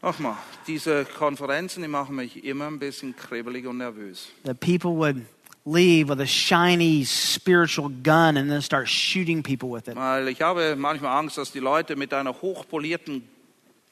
Ach 0.03 0.19
mal, 0.19 0.37
diese 0.67 1.05
Konferenzen, 1.05 1.81
die 1.81 1.87
machen 1.87 2.17
mich 2.17 2.43
immer 2.43 2.67
ein 2.67 2.77
bisschen 2.77 3.15
kribbelig 3.15 3.65
und 3.65 3.77
nervös. 3.77 4.27
That 4.43 4.59
people 4.59 4.91
would 4.91 5.25
leave 5.65 6.09
with 6.09 6.19
a 6.19 6.27
shiny 6.27 7.03
spiritual 7.05 7.89
gun 7.89 8.37
and 8.37 8.49
then 8.49 8.61
start 8.61 8.87
shooting 8.87 9.43
people 9.43 9.69
with 9.69 9.87
it. 9.87 9.95
Weil 9.95 10.27
ich 10.27 10.41
habe 10.41 10.75
manchmal 10.75 11.17
Angst, 11.17 11.37
dass 11.37 11.51
die 11.51 11.59
Leute 11.59 11.95
mit 11.95 12.13
einer 12.13 12.41
hochpolierten 12.41 13.23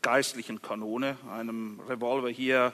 geistlichen 0.02 0.62
Kanone, 0.62 1.18
einem 1.32 1.80
Revolver 1.88 2.30
hier, 2.30 2.74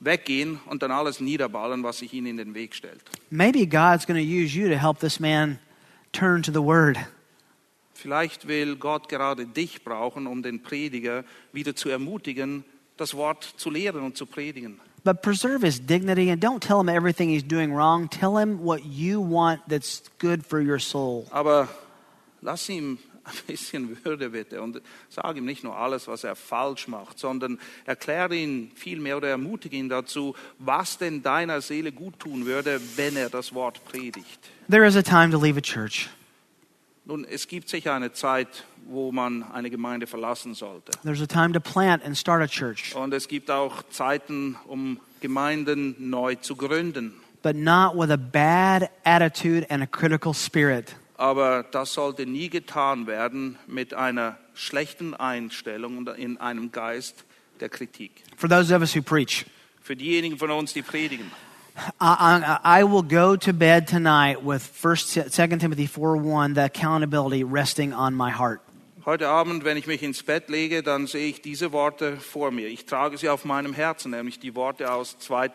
weggehen 0.00 0.60
und 0.66 0.82
dann 0.82 0.90
alles 0.90 1.20
niederballen, 1.20 1.82
was 1.82 1.98
sich 1.98 2.12
ihnen 2.12 2.26
in 2.26 2.36
den 2.36 2.54
Weg 2.54 2.74
stellt. 2.74 3.00
Maybe 3.30 3.66
God's 3.66 4.06
going 4.06 4.18
to 4.18 4.26
use 4.26 4.56
you 4.56 4.68
to 4.68 4.76
help 4.76 4.98
this 4.98 5.18
man 5.18 5.58
turn 6.12 6.42
to 6.42 6.52
the 6.52 6.62
Word. 6.62 6.98
Vielleicht 7.94 8.48
will 8.48 8.76
Gott 8.76 9.08
gerade 9.08 9.46
dich 9.46 9.82
brauchen, 9.82 10.26
um 10.26 10.42
den 10.42 10.62
Prediger 10.62 11.24
wieder 11.52 11.74
zu 11.74 11.88
ermutigen, 11.88 12.64
das 12.96 13.14
Wort 13.14 13.44
zu 13.56 13.70
lehren 13.70 14.02
und 14.02 14.16
zu 14.16 14.26
predigen. 14.26 14.80
But 15.04 15.22
preserve 15.22 15.60
his 15.60 15.78
dignity 15.78 16.30
and 16.30 16.40
don't 16.40 16.62
tell 16.62 16.80
him 16.80 16.88
everything 16.88 17.28
he's 17.28 17.42
doing 17.42 17.74
wrong. 17.74 18.08
Tell 18.08 18.38
him 18.38 18.64
what 18.64 18.86
you 18.86 19.20
want 19.20 19.60
that's 19.68 20.02
good 20.18 20.46
for 20.46 20.60
your 20.60 20.78
soul. 20.78 21.26
Aber 21.30 21.68
lass 22.40 22.68
ihm 22.70 22.98
ein 23.24 23.34
bisschen 23.46 24.04
Würde 24.04 24.30
bitte 24.30 24.60
und 24.62 24.80
sag 25.08 25.36
ihm 25.36 25.44
nicht 25.44 25.64
nur 25.64 25.76
alles, 25.76 26.08
was 26.08 26.24
er 26.24 26.36
falsch 26.36 26.88
macht, 26.88 27.18
sondern 27.18 27.58
erkläre 27.84 28.34
ihn 28.34 28.70
vielmehr 28.74 29.16
oder 29.16 29.28
ermutige 29.28 29.76
ihn 29.76 29.88
dazu, 29.88 30.34
was 30.58 30.98
denn 30.98 31.22
deiner 31.22 31.60
Seele 31.60 31.92
gut 31.92 32.18
tun 32.18 32.46
würde, 32.46 32.80
wenn 32.96 33.16
er 33.16 33.30
das 33.30 33.54
Wort 33.54 33.84
predigt. 33.84 34.40
There 34.68 34.86
is 34.86 34.96
a 34.96 35.02
time 35.02 35.30
to 35.30 35.38
leave 35.38 35.58
a 35.58 35.62
church. 35.62 36.08
Nun, 37.06 37.24
es 37.24 37.48
gibt 37.48 37.68
sicher 37.68 37.92
eine 37.92 38.12
Zeit, 38.12 38.64
wo 38.86 39.12
man 39.12 39.42
eine 39.52 39.70
Gemeinde 39.70 40.06
verlassen 40.06 40.54
sollte. 40.54 40.92
There's 41.02 41.20
a 41.22 41.26
time 41.26 41.52
to 41.52 41.60
plant 41.60 42.04
and 42.04 42.16
start 42.16 42.42
a 42.42 42.46
church, 42.46 42.94
Und 42.94 43.12
es 43.14 43.28
gibt 43.28 43.50
auch 43.50 43.82
Zeiten, 43.90 44.56
um 44.66 45.00
Gemeinden 45.20 45.94
neu 45.98 46.34
zu 46.36 46.54
gründen. 46.56 47.14
but 47.42 47.56
not 47.56 47.94
with 47.96 48.10
a 48.10 48.16
bad 48.16 48.88
attitude 49.04 49.66
and 49.70 49.82
a 49.82 49.86
critical 49.86 50.32
spirit. 50.34 50.94
Aber 51.16 51.62
das 51.70 51.92
sollte 51.94 52.26
nie 52.26 52.48
getan 52.48 53.06
werden 53.06 53.56
mit 53.66 53.94
einer 53.94 54.36
schlechten 54.54 55.14
Einstellung 55.14 55.98
und 55.98 56.08
in 56.08 56.38
einem 56.38 56.72
Geist 56.72 57.24
der 57.60 57.68
Kritik. 57.68 58.10
For 58.36 58.48
those 58.48 58.74
of 58.74 58.80
us 58.80 58.94
who 58.96 59.02
preach, 59.02 59.44
Für 59.82 59.94
diejenigen 59.96 60.38
von 60.38 60.50
uns, 60.50 60.72
die 60.72 60.82
predigen. 60.82 61.30
I, 62.00 62.14
I, 62.60 62.80
I 62.80 62.84
will 62.84 63.02
go 63.02 63.36
to 63.36 63.52
bed 63.52 63.86
tonight 63.88 64.38
with 64.44 64.62
1, 64.82 65.30
2 65.30 65.58
Timothy 65.58 65.86
4 65.86 66.16
1, 66.16 66.54
the 66.54 66.62
accountability 66.64 67.44
resting 67.44 67.92
on 67.92 68.14
my 68.14 68.30
heart. 68.30 68.60
Heute 69.06 69.28
Abend, 69.28 69.64
wenn 69.64 69.76
ich 69.76 69.86
mich 69.86 70.02
ins 70.02 70.22
Bett 70.22 70.48
lege, 70.48 70.82
dann 70.82 71.06
sehe 71.06 71.28
ich 71.28 71.42
diese 71.42 71.72
Worte 71.72 72.16
vor 72.16 72.50
mir. 72.50 72.68
Ich 72.68 72.86
trage 72.86 73.18
sie 73.18 73.28
auf 73.28 73.44
meinem 73.44 73.74
Herzen, 73.74 74.12
nämlich 74.12 74.38
die 74.38 74.54
Worte 74.54 74.90
aus 74.90 75.18
2. 75.18 75.50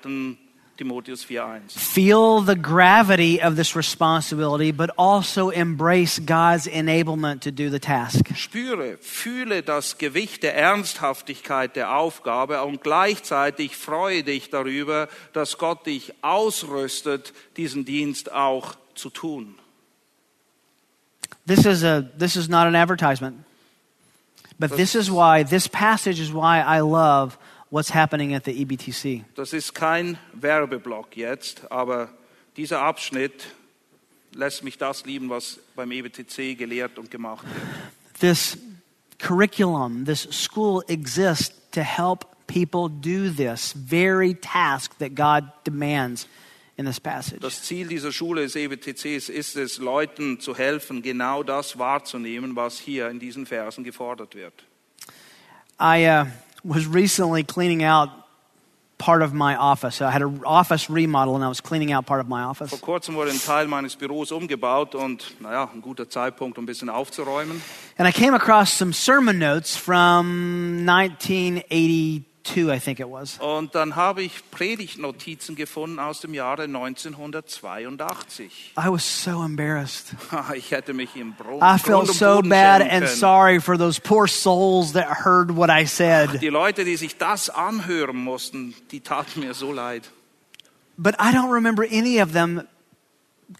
Timotheus 0.78 1.26
4.1. 1.26 1.76
Feel 1.76 2.43
the 2.45 2.56
gravity 2.56 3.41
of 3.43 3.56
this 3.56 3.76
responsibility, 3.76 4.72
but 4.72 4.91
also 5.00 5.50
embrace 5.50 6.20
God's 6.24 6.68
enablement 6.68 7.41
to 7.41 7.50
do 7.50 7.72
the 7.72 7.80
task. 7.80 8.30
Spüre, 8.36 9.00
fühle 9.02 9.64
das 9.64 9.97
Gewicht 9.97 10.43
der 10.43 10.56
Ernsthaftigkeit 10.56 11.76
der 11.76 11.95
Aufgabe 11.95 12.62
und 12.62 12.84
gleichzeitig 12.84 13.76
freue 13.76 14.24
dich 14.24 14.52
darüber, 14.52 15.10
dass 15.34 15.58
Gott 15.58 15.88
dich 15.88 16.14
ausrüstet, 16.22 17.34
diesen 17.58 17.84
Dienst 17.84 18.32
auch 18.32 18.76
zu 18.93 19.10
tun. 19.10 19.56
This 21.50 21.66
is 21.66 21.84
a 21.84 22.08
this 22.16 22.36
is 22.36 22.47
not 22.47 22.68
an 22.68 22.76
advertisement. 22.76 23.43
But 24.60 24.78
this 24.78 24.93
is 24.93 25.10
why 25.10 25.41
this 25.41 25.68
passage 25.68 26.20
is 26.20 26.32
why 26.32 26.60
I 26.60 26.82
love 26.82 27.39
what's 27.72 27.89
happening 27.89 28.36
at 28.36 28.43
the 28.43 28.54
EBTC. 28.54 29.24
Das 29.36 29.54
ist 29.54 29.74
kein 29.74 30.20
Werbeblock 30.34 31.18
jetzt, 31.18 31.72
aber 31.72 32.10
dieser 32.56 32.82
Abschnitt 32.82 33.47
lässt 34.36 34.64
mich 34.64 34.78
das 34.78 35.06
lieben, 35.06 35.30
was 35.30 35.60
beim 35.76 35.91
EBTC 35.91 36.56
gelehrt 36.56 37.00
und 37.00 37.10
gemacht 37.10 37.43
wird. 37.43 38.20
This 38.20 38.56
curriculum, 39.18 40.06
this 40.06 40.28
school 40.30 40.84
exists 40.88 41.52
to 41.72 41.82
help 41.82 42.26
people 42.45 42.89
do 42.89 43.32
this 43.32 43.74
very 43.74 44.36
task 44.36 44.95
that 45.00 45.16
God 45.16 45.52
demands 45.64 46.28
in 46.80 46.86
this 46.86 47.00
passage. 47.00 47.42
Das 47.42 47.62
Ziel 47.64 47.88
dieser 47.88 48.14
Schule 48.14 48.42
des 48.42 48.56
EBTCs 48.56 49.28
ist 49.28 49.58
es, 49.58 49.80
Leuten 49.80 50.40
zu 50.40 50.56
helfen, 50.56 51.02
genau 51.02 51.44
das 51.44 51.78
wahrzunehmen, 51.78 52.56
was 52.56 52.80
hier 52.80 53.10
in 53.10 53.20
diesen 53.20 53.46
Versen 53.46 53.84
gefordert 53.84 54.34
wird. 54.34 54.54
I 55.78 56.08
uh, 56.08 56.26
was 56.64 56.88
recently 56.88 57.44
cleaning 57.44 57.84
out 57.84 58.10
part 58.98 59.22
of 59.22 59.34
my 59.34 59.58
office. 59.58 60.02
I 60.02 60.10
had 60.12 60.22
an 60.22 60.42
office 60.46 60.90
remodel 60.90 61.36
and 61.36 61.44
I 61.44 61.50
was 61.50 61.62
cleaning 61.62 61.92
out 61.92 62.06
part 62.06 62.22
of 62.22 62.30
my 62.30 62.44
office. 62.44 62.70
Vor 62.70 62.80
kurzem 62.80 63.16
wurde 63.16 63.32
ein 63.32 63.42
Teil 63.42 63.68
meines 63.68 63.98
Büros 63.98 64.32
umgebaut 64.32 64.96
und, 64.96 65.36
naja, 65.42 65.70
ein 65.74 65.82
guter 65.82 66.10
Zeitpunkt, 66.10 66.58
um 66.58 66.64
ein 66.64 66.68
bisschen 66.68 66.90
aufzuräumen. 66.90 67.62
And 67.98 68.08
I 68.08 68.14
came 68.14 68.34
across 68.34 68.72
some 68.72 68.94
sermon 68.94 69.38
notes 69.38 69.76
from 69.76 70.86
1982, 70.86 72.24
I 72.58 72.80
think 72.80 73.00
it 73.00 73.08
was. 73.10 73.38
Und 73.39 73.76
dann 73.76 73.95
habe 73.95 74.24
ich 74.24 74.50
Predigtnotizen 74.52 75.56
gefunden 75.56 76.00
aus 76.00 76.22
dem 76.22 76.34
Jahre 76.34 76.64
1982. 76.64 78.74
I 78.78 78.89
was 78.89 79.24
so 79.24 79.43
embarrassed. 79.43 80.14
Ich 80.56 80.72
hätte 80.72 80.93
mich 80.93 81.16
im 81.16 81.34
Brot 81.34 81.62
I 81.62 81.78
felt 81.78 82.08
so 82.08 82.41
bad 82.41 82.82
and 82.82 83.08
sorry 83.08 83.60
for 83.60 83.78
those 83.78 84.00
poor 84.00 84.28
souls 84.28 84.93
that 84.93 85.26
heard 85.26 85.56
what 85.56 85.70
I 85.70 85.86
said. 85.86 86.41
Die 86.41 86.47
Leute, 86.47 86.86
die 86.86 86.97
sich 86.97 87.18
das 87.18 87.50
anhören 87.50 88.18
mussten, 88.18 88.74
die 88.91 89.02
taten 89.02 89.41
mir 89.41 89.54
so 89.54 89.72
leid. 89.72 90.10
But 90.97 91.16
I 91.16 91.32
don't 91.32 91.52
remember 91.52 91.84
any 91.84 92.22
of 92.22 92.34
them 92.34 92.64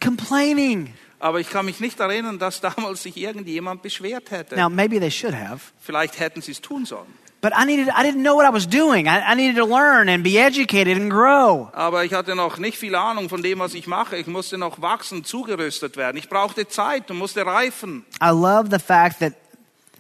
complaining. 0.02 0.94
Aber 1.20 1.40
ich 1.40 1.50
kann 1.50 1.66
mich 1.66 1.80
nicht 1.80 2.00
erinnern, 2.00 2.40
dass 2.40 2.62
damals 2.62 3.04
sich 3.04 3.18
irgendjemand 3.18 3.82
beschwert 3.82 4.32
hätte. 4.32 4.56
Now, 4.56 4.70
maybe 4.70 5.00
they 5.00 5.12
should 5.12 5.36
have. 5.36 5.72
Vielleicht 5.80 6.20
hätten 6.20 6.42
sie 6.42 6.52
es 6.52 6.62
tun 6.62 6.86
sollen. 6.86 7.14
But 7.42 7.54
I 7.56 7.64
needed, 7.66 7.88
I 7.90 8.04
didn't 8.04 8.22
know 8.22 8.36
what 8.36 8.46
I 8.46 8.50
was 8.50 8.68
doing. 8.68 9.08
I, 9.08 9.32
I 9.32 9.34
needed 9.34 9.56
to 9.56 9.66
learn 9.66 10.10
and 10.10 10.24
be 10.24 10.38
educated 10.38 10.98
and 10.98 11.10
grow. 11.10 11.70
Aber 11.74 12.04
ich 12.04 12.14
hatte 12.14 12.36
noch 12.36 12.58
nicht 12.58 12.78
viel 12.78 12.96
Ahnung 12.96 13.30
von 13.30 13.42
dem, 13.42 13.60
was 13.60 13.74
ich 13.74 13.88
mache. 13.88 14.18
Ich 14.18 14.28
musste 14.28 14.58
noch 14.58 14.82
wachsen, 14.82 15.24
zugerüstet 15.24 15.96
werden. 15.96 16.18
Ich 16.18 16.28
brauchte 16.28 16.68
Zeit 16.68 17.10
und 17.10 17.18
musste 17.18 17.46
reifen. 17.46 18.06
I 18.22 18.32
love 18.32 18.70
the 18.70 18.80
fact 18.80 19.20
that 19.20 19.34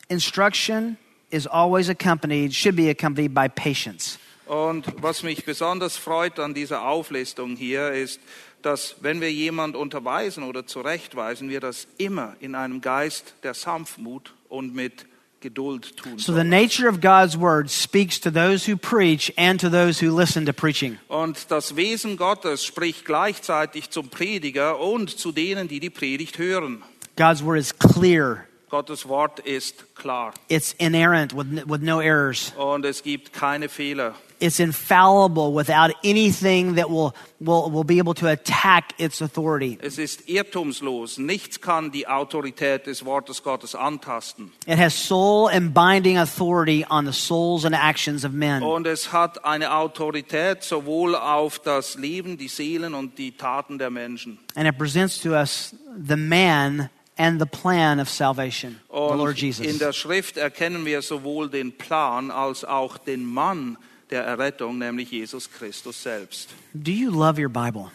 instruction 0.09 0.97
is 1.29 1.47
always 1.47 1.89
accompanied, 1.89 2.53
should 2.53 2.75
be 2.75 2.89
accompanied 2.89 3.33
by 3.33 3.47
patience. 3.47 4.19
Und 4.45 4.85
was 5.01 5.23
mich 5.23 5.45
besonders 5.45 5.95
freut 5.95 6.39
an 6.39 6.53
dieser 6.53 6.81
Auflistung 6.81 7.55
hier 7.55 7.91
ist, 7.91 8.19
dass 8.63 8.95
wenn 8.99 9.21
wir 9.21 9.31
jemand 9.31 9.75
unterweisen 9.75 10.43
oder 10.43 10.65
zurechtweisen, 10.65 11.49
wir 11.49 11.59
das 11.59 11.87
immer 11.97 12.35
in 12.39 12.55
einem 12.55 12.81
Geist 12.81 13.35
der 13.43 13.53
Sanftmut 13.53 14.33
und 14.49 14.73
mit 14.75 15.05
Geduld 15.41 15.95
tun. 15.95 16.19
So 16.19 16.33
the 16.33 16.43
nature 16.43 16.89
of 16.89 16.99
God's 16.99 17.37
word 17.37 17.69
speaks 17.69 18.19
to 18.19 18.29
those 18.31 18.65
who 18.69 18.75
preach 18.75 19.31
and 19.37 19.57
to 19.61 19.69
those 19.69 19.99
who 20.05 20.11
listen 20.13 20.45
to 20.45 20.53
preaching. 20.53 20.97
Und 21.07 21.49
das 21.49 21.75
Wesen 21.77 22.17
Gottes 22.17 22.65
spricht 22.65 23.05
gleichzeitig 23.05 23.89
zum 23.89 24.09
Prediger 24.09 24.79
und 24.79 25.09
zu 25.17 25.31
denen, 25.31 25.67
die 25.69 25.79
die 25.79 25.89
Predigt 25.89 26.37
hören. 26.37 26.83
God's 27.15 27.41
word 27.43 27.59
is 27.59 27.71
clear. 27.77 28.45
Gottes 28.69 29.07
Wort 29.07 29.39
ist 29.39 29.95
klar 29.95 30.31
It's 30.47 30.73
inerrant 30.77 31.33
with, 31.33 31.47
with 31.65 31.81
no 31.81 31.99
errors. 32.01 32.53
und 32.55 32.85
es 32.85 33.01
gibt 33.01 33.33
keine 33.33 33.67
Fehler. 33.67 34.13
It's 34.41 34.61
infallible 34.61 35.53
without 35.53 35.91
anything 36.01 36.75
that 36.75 36.89
will, 36.89 37.13
will, 37.41 37.69
will 37.69 37.83
be 37.83 37.97
able 37.97 38.13
to 38.15 38.27
attack 38.27 38.93
its 38.97 39.21
authority. 39.21 39.77
Es 39.81 39.97
ist 39.97 40.29
irrtumslos. 40.29 41.17
Nichts 41.17 41.59
kann 41.59 41.91
die 41.91 42.07
Autorität 42.07 42.87
des 42.87 43.03
Wortes 43.03 43.43
Gottes 43.43 43.75
antasten. 43.75 44.53
It 44.65 44.79
has 44.79 44.93
soul 44.93 45.49
and 45.49 45.73
binding 45.73 46.17
authority 46.17 46.85
on 46.89 47.05
the 47.05 47.11
souls 47.11 47.65
and 47.65 47.75
actions 47.75 48.23
of 48.23 48.31
men. 48.31 48.63
Und 48.63 48.87
es 48.87 49.11
hat 49.11 49.43
eine 49.43 49.73
Autorität 49.73 50.63
sowohl 50.63 51.15
auf 51.15 51.59
das 51.59 51.95
Leben, 51.95 52.37
die 52.37 52.47
Seelen 52.47 52.93
und 52.93 53.17
die 53.17 53.33
Taten 53.33 53.77
der 53.77 53.89
Menschen. 53.89 54.39
And 54.55 54.65
it 54.65 54.77
presents 54.77 55.21
to 55.21 55.31
us 55.31 55.75
the 56.07 56.15
man 56.15 56.89
and 57.17 57.41
the 57.41 57.45
plan 57.45 57.99
of 57.99 58.09
salvation, 58.09 58.79
the 58.89 58.95
Und 58.95 59.17
Lord 59.17 59.37
in 59.37 59.47
Jesus. 59.47 59.77
der 59.79 59.91
Schrift 59.91 60.37
erkennen 60.37 60.85
wir 60.85 61.01
sowohl 61.01 61.49
den 61.49 61.77
Plan 61.77 62.31
als 62.31 62.63
auch 62.63 62.97
den 62.97 63.25
Mann 63.25 63.77
der 64.09 64.23
Errettung, 64.23 64.77
nämlich 64.77 65.11
Jesus 65.11 65.49
Christus 65.49 66.01
selbst. 66.01 66.49
Do 66.73 66.91
you 66.91 67.11
love 67.11 67.39
your 67.39 67.49
Bible? 67.49 67.91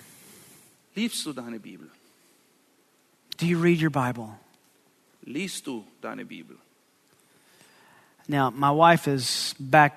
Liebst 0.95 1.27
du 1.27 1.33
deine 1.33 1.59
Bibel? 1.59 1.91
Do 3.39 3.47
you 3.47 3.61
read 3.61 3.83
your 3.83 3.91
Bible? 3.91 4.39
Liest 5.25 5.67
du 5.67 5.85
deine 6.01 6.25
Bibel? 6.25 6.57
Now, 8.29 8.51
my 8.51 8.71
wife 8.71 9.07
is 9.09 9.55
back 9.59 9.93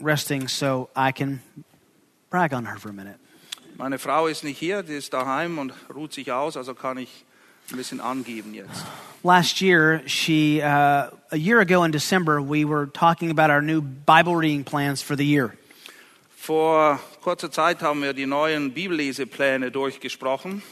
resting, 0.00 0.48
so 0.48 0.90
I 0.94 1.12
can 1.12 1.40
brag 2.30 2.52
on 2.52 2.66
her 2.66 2.78
for 2.78 2.90
a 2.90 2.92
minute. 2.92 3.18
Meine 3.76 3.98
Frau 3.98 4.28
ist 4.28 4.44
nicht 4.44 4.58
hier, 4.58 4.82
die 4.82 4.94
ist 4.94 5.12
daheim 5.12 5.58
und 5.58 5.72
ruht 5.92 6.12
sich 6.12 6.30
aus, 6.30 6.56
also 6.56 6.74
kann 6.74 6.98
ich 6.98 7.24
ein 7.70 7.76
bisschen 7.76 8.00
angeben 8.00 8.54
jetzt. 8.54 8.84
Last 9.22 9.62
year, 9.62 10.02
she, 10.06 10.60
uh, 10.60 11.10
a 11.30 11.36
year 11.36 11.60
ago 11.60 11.82
in 11.84 11.92
December, 11.92 12.42
we 12.42 12.66
were 12.66 12.86
talking 12.86 13.30
about 13.30 13.50
our 13.50 13.62
new 13.62 13.80
Bible 13.80 14.36
reading 14.36 14.64
plans 14.64 15.00
for 15.00 15.16
the 15.16 15.24
year. 15.24 15.56
Vor 16.36 17.00
kurzer 17.22 17.50
Zeit 17.50 17.80
haben 17.80 18.02
wir 18.02 18.12
die 18.12 18.26
neuen 18.26 18.72
Bibellesepläne 18.72 19.70
durchgesprochen. 19.70 20.62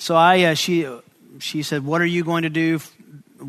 So 0.00 0.16
I, 0.16 0.44
uh, 0.44 0.54
she, 0.54 0.88
she 1.38 1.62
said, 1.62 1.84
"What 1.84 2.00
are 2.00 2.06
you 2.06 2.24
going 2.24 2.42
to 2.42 2.50
do?" 2.50 2.80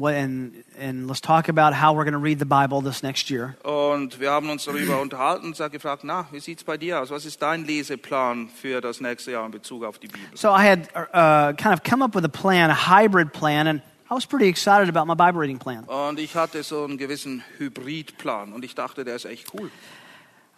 And 0.06 0.64
and 0.80 1.08
let's 1.08 1.22
talk 1.22 1.50
about 1.50 1.74
how 1.74 1.94
we're 1.94 2.04
going 2.04 2.14
to 2.14 2.20
read 2.20 2.40
the 2.40 2.46
Bible 2.46 2.82
this 2.82 3.04
next 3.04 3.30
year. 3.30 3.56
Und 3.64 4.20
wir 4.20 4.32
haben 4.32 4.50
uns 4.50 4.66
darüber 4.66 5.02
unterhalten 5.02 5.48
und 5.48 5.72
gefragt, 5.72 6.04
na, 6.04 6.28
wie 6.32 6.40
sieht's 6.40 6.64
bei 6.64 6.78
dir 6.78 7.02
aus? 7.02 7.10
Was 7.10 7.26
ist 7.26 7.42
dein 7.42 7.66
Leseplan 7.66 8.50
für 8.50 8.82
das 8.82 9.02
nächste 9.02 9.32
Jahr 9.32 9.46
in 9.46 9.52
Bezug 9.52 9.84
auf 9.84 10.00
die 10.00 10.08
Bibel? 10.08 10.28
So 10.36 10.50
I 10.50 10.62
had 10.62 10.88
uh, 10.96 11.54
kind 11.56 11.74
of 11.74 11.84
come 11.84 12.04
up 12.04 12.16
with 12.16 12.24
a 12.26 12.30
plan, 12.30 12.70
a 12.70 12.76
hybrid 12.76 13.34
plan, 13.34 13.68
and 13.68 13.82
I 14.10 14.14
was 14.14 14.26
pretty 14.26 14.48
excited 14.48 14.88
about 14.88 15.06
my 15.06 15.16
Bible 15.16 15.42
reading 15.42 15.60
plan. 15.60 15.84
Und 15.86 16.20
ich 16.20 16.36
hatte 16.36 16.64
so 16.64 16.84
einen 16.84 16.98
gewissen 16.98 17.44
Hybridplan 17.58 18.54
und 18.54 18.64
ich 18.64 18.76
dachte, 18.76 19.04
der 19.04 19.16
ist 19.16 19.26
echt 19.26 19.54
cool. 19.54 19.70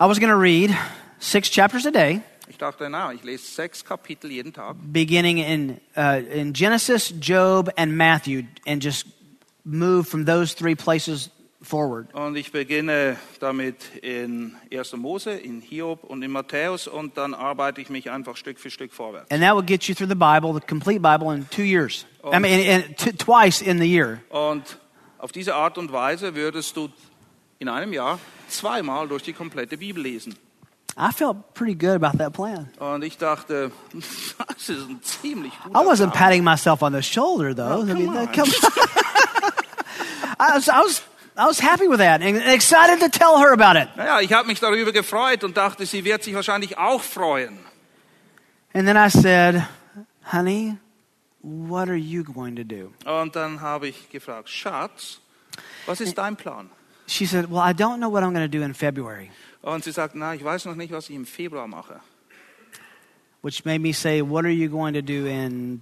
I 0.02 0.08
was 0.08 0.20
going 0.20 0.32
to 0.32 0.38
read 0.40 0.72
six 1.20 1.50
chapters 1.50 1.86
a 1.86 1.92
day, 1.92 2.22
Ich 2.48 2.58
dachte, 2.58 2.90
na, 2.90 3.12
ich 3.14 3.24
lese 3.24 3.46
sechs 3.46 3.84
Kapitel 3.86 4.32
jeden 4.32 4.54
Tag. 4.54 4.76
beginning 4.92 5.38
in 5.38 5.80
uh, 5.96 6.20
in 6.32 6.54
Genesis, 6.54 7.14
Job, 7.20 7.70
and 7.78 7.96
Matthew, 7.96 8.44
and 8.66 8.82
just 8.84 9.06
move 9.72 10.06
from 10.08 10.26
those 10.26 10.56
three 10.56 10.76
places 10.76 11.30
forward. 11.62 12.14
Und 12.14 12.36
ich 12.38 12.52
beginne 12.54 13.18
damit 13.42 13.76
in 14.02 14.56
1. 14.74 14.94
Mose, 14.94 15.32
in 15.32 15.60
Hiob 15.62 16.04
und 16.06 16.24
in 16.24 16.32
Matthäus 16.32 16.88
und 16.88 17.18
dann 17.18 17.34
arbeite 17.34 17.82
ich 17.82 17.90
mich 17.90 18.10
einfach 18.10 18.38
Stück 18.38 18.60
für 18.60 18.70
Stück 18.72 18.94
vorwärts. 18.94 19.30
And 19.32 19.42
that 19.42 19.56
will 19.56 19.64
get 19.66 19.84
you 19.84 19.94
through 19.96 20.08
the 20.10 20.16
Bible, 20.16 20.54
the 20.54 20.66
complete 20.66 21.02
Bible, 21.02 21.34
in 21.36 21.48
two 21.50 21.64
years. 21.64 22.06
I 22.24 22.40
mean, 22.40 22.46
in, 22.46 22.82
in, 22.84 22.96
t- 22.96 23.12
twice 23.12 23.62
in 23.62 23.78
the 23.80 23.86
year. 23.86 24.22
Und 24.30 24.64
auf 25.18 25.32
diese 25.34 25.54
Art 25.56 25.78
und 25.78 25.92
Weise 25.92 26.34
würdest 26.34 26.78
du 26.78 26.90
in 27.60 27.68
einem 27.68 27.92
Jahr 27.92 28.20
zweimal 28.48 29.08
durch 29.10 29.24
die 29.24 29.34
komplette 29.34 29.78
Bibel 29.78 30.02
lesen. 30.02 30.36
I 30.98 31.12
felt 31.14 31.54
pretty 31.54 31.76
good 31.76 32.02
about 32.02 32.18
that 32.18 32.32
plan. 32.34 32.70
Und 32.80 33.04
ich 33.04 33.18
dachte, 33.18 33.72
das 33.94 34.70
ist 34.70 34.90
ein 34.90 35.02
ziemlich 35.04 35.52
guter 35.62 35.78
I 35.82 35.86
wasn't 35.86 36.12
Plan. 36.12 36.12
patting 36.12 36.44
myself 36.46 36.82
on 36.82 36.94
the 36.94 37.02
shoulder, 37.04 37.54
though. 37.54 37.80
Oh, 37.82 37.84
I 37.84 37.88
come 37.88 37.94
mean, 38.00 38.16
uh, 38.16 38.20
on. 38.22 38.32
come- 38.32 38.52
I, 40.40 40.56
was, 40.56 40.70
I, 40.70 40.80
was, 40.82 41.02
I 41.38 41.46
was 41.48 41.60
happy 41.60 41.88
with 41.88 42.00
that 42.00 42.22
and 42.22 42.38
excited 42.38 43.00
to 43.02 43.10
tell 43.10 43.40
her 43.40 43.52
about 43.54 43.76
it. 43.76 43.90
Naja, 43.98 44.22
ich 44.22 44.32
habe 44.32 44.48
mich 44.48 44.60
darüber 44.60 44.92
gefreut 44.92 45.44
und 45.44 45.58
dachte, 45.58 45.86
sie 45.86 46.04
wird 46.06 46.24
sich 46.24 46.34
wahrscheinlich 46.34 46.78
auch 46.78 47.02
freuen. 47.02 47.60
And 48.74 48.88
then 48.88 48.98
I 48.98 49.10
said, 49.10 49.64
honey, 50.32 50.78
what 51.42 51.90
are 51.90 51.98
you 51.98 52.24
going 52.24 52.56
to 52.56 52.64
do? 52.64 52.94
Und 53.06 53.36
dann 53.36 53.62
habe 53.62 53.88
ich 53.88 54.10
gefragt, 54.10 54.50
Schatz, 54.50 55.20
was 55.86 56.00
ist 56.02 56.18
dein 56.18 56.36
Plan? 56.36 56.70
She 57.08 57.26
said, 57.26 57.50
well, 57.50 57.62
I 57.62 57.74
don't 57.74 57.98
know 57.98 58.10
what 58.12 58.24
I'm 58.24 58.34
going 58.34 58.50
to 58.50 58.58
do 58.58 58.64
in 58.64 58.74
February, 58.74 59.32
Und 59.62 59.84
sie 59.84 59.92
sagt, 59.92 60.16
na, 60.16 60.36
ich 60.36 60.44
weiß 60.44 60.66
noch 60.66 60.76
nicht, 60.76 60.94
was 60.94 61.10
ich 61.10 61.16
im 61.16 61.26
Februar 61.26 61.68
mache. 61.68 62.00
which 63.42 63.66
made 63.66 63.82
me 63.82 63.94
say, 63.94 64.22
what 64.22 64.46
are 64.46 64.52
you 64.52 64.70
going 64.70 64.94
to 64.94 65.02
do 65.02 65.26
in 65.26 65.82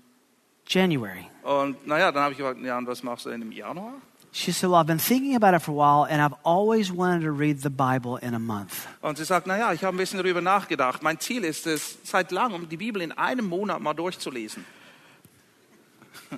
January? 0.66 1.28
Und 1.44 1.86
naja, 1.88 2.12
dann 2.12 2.24
habe 2.24 2.32
ich 2.34 2.38
gefragt, 2.38 2.60
ja, 2.62 2.78
und 2.78 2.88
was 2.88 3.04
machst 3.04 3.26
du 3.26 3.30
denn 3.30 3.42
im 3.42 3.52
Januar? 3.52 3.94
She 4.40 4.52
said, 4.52 4.70
well, 4.70 4.80
I've 4.80 4.86
been 4.86 5.00
thinking 5.00 5.34
about 5.36 5.56
it 5.56 5.64
for 5.64 5.72
a 5.72 5.74
while, 5.74 6.06
and 6.08 6.22
I've 6.22 6.36
always 6.46 6.92
wanted 6.92 7.22
to 7.24 7.32
read 7.32 7.62
the 7.64 7.72
Bible 7.72 8.18
in 8.18 8.36
a 8.36 8.40
month. 8.40 8.86
Und 9.02 9.18
sie 9.18 9.26
sagt, 9.26 9.48
naja, 9.48 9.74
ich 9.74 9.84
habe 9.84 9.96
ein 9.96 9.98
bisschen 9.98 10.20
darüber 10.22 10.42
nachgedacht. 10.42 11.02
Mein 11.02 11.20
Ziel 11.20 11.44
ist 11.44 11.66
es, 11.66 11.98
seit 12.04 12.32
langem 12.32 12.70
die 12.70 12.78
Bibel 12.78 13.02
in 13.02 13.12
einem 13.14 13.48
Monat 13.50 13.82
mal 13.82 13.96
durchzulesen. 13.96 14.64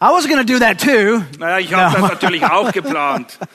I 0.00 0.12
was 0.12 0.26
going 0.26 0.38
to 0.38 0.44
do 0.50 0.60
that 0.60 0.78
too. 0.78 1.22
Naja, 1.38 1.58
ich 1.58 1.72
habe 1.74 1.92
No. 1.92 2.00
das 2.00 2.10
natürlich 2.12 2.42
auch 2.44 2.72
geplant. 2.72 3.38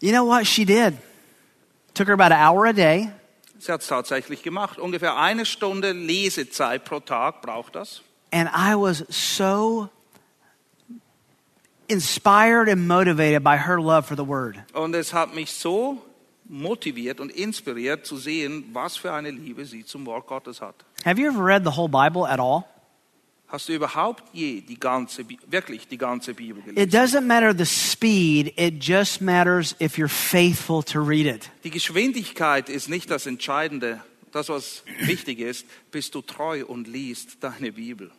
You 0.00 0.12
know 0.12 0.24
what? 0.26 0.46
She 0.46 0.64
did. 0.64 0.96
Took 1.94 2.06
her 2.06 2.14
about 2.14 2.30
an 2.32 2.38
hour 2.40 2.66
a 2.66 2.72
day. 2.72 3.10
Sie 3.58 3.72
hat 3.72 3.80
es 3.80 3.88
tatsächlich 3.88 4.44
gemacht. 4.44 4.78
Ungefähr 4.78 5.16
eine 5.16 5.44
Stunde 5.44 5.90
Lesezeit 5.90 6.84
pro 6.84 7.00
Tag 7.00 7.42
braucht 7.42 7.74
das. 7.74 8.02
And 8.30 8.48
I 8.48 8.74
was 8.74 9.04
so 9.08 9.88
inspired 11.88 12.68
and 12.68 12.86
motivated 12.86 13.42
by 13.42 13.56
her 13.56 13.80
love 13.80 14.06
for 14.06 14.16
the 14.16 14.24
word. 14.24 14.58
Und 14.74 14.94
es 14.94 15.12
hat 15.12 15.34
mich 15.34 15.50
so 15.52 16.02
motiviert 16.48 17.20
und 17.20 17.30
inspiriert 17.30 18.06
zu 18.06 18.16
sehen, 18.16 18.64
was 18.72 18.96
für 18.96 19.12
eine 19.12 19.30
Liebe 19.30 19.64
sie 19.64 19.84
zum 19.84 20.06
Wort 20.06 20.26
Gottes 20.26 20.60
hat. 20.60 20.74
Have 21.04 21.20
you 21.20 21.28
ever 21.28 21.44
read 21.44 21.64
the 21.64 21.76
whole 21.76 21.88
Bible 21.88 22.26
at 22.26 22.40
all? 22.40 22.64
Hast 23.48 23.70
du 23.70 23.72
überhaupt 23.72 24.24
je 24.34 24.60
die 24.60 24.78
ganze, 24.78 25.24
wirklich 25.46 25.88
die 25.88 25.96
ganze 25.96 26.34
Bibel 26.34 26.62
gelesen? 26.62 26.82
It 26.82 26.92
doesn't 26.92 27.26
matter 27.26 27.54
the 27.56 27.64
speed, 27.64 28.52
it 28.58 28.82
just 28.82 29.22
matters 29.22 29.74
if 29.80 29.96
you're 29.96 30.08
faithful 30.08 30.82
to 30.82 31.00
read 31.00 31.26
it. 31.26 31.50
Die 31.64 31.70
Geschwindigkeit 31.70 32.68
ist 32.68 32.90
nicht 32.90 33.10
das 33.10 33.26
Entscheidende. 33.26 34.02
Das, 34.32 34.50
was 34.50 34.82
wichtig 35.00 35.38
ist, 35.38 35.64
bist 35.90 36.14
du 36.14 36.20
treu 36.20 36.66
und 36.66 36.86
liest 36.86 37.38
deine 37.40 37.72
Bibel. 37.72 38.10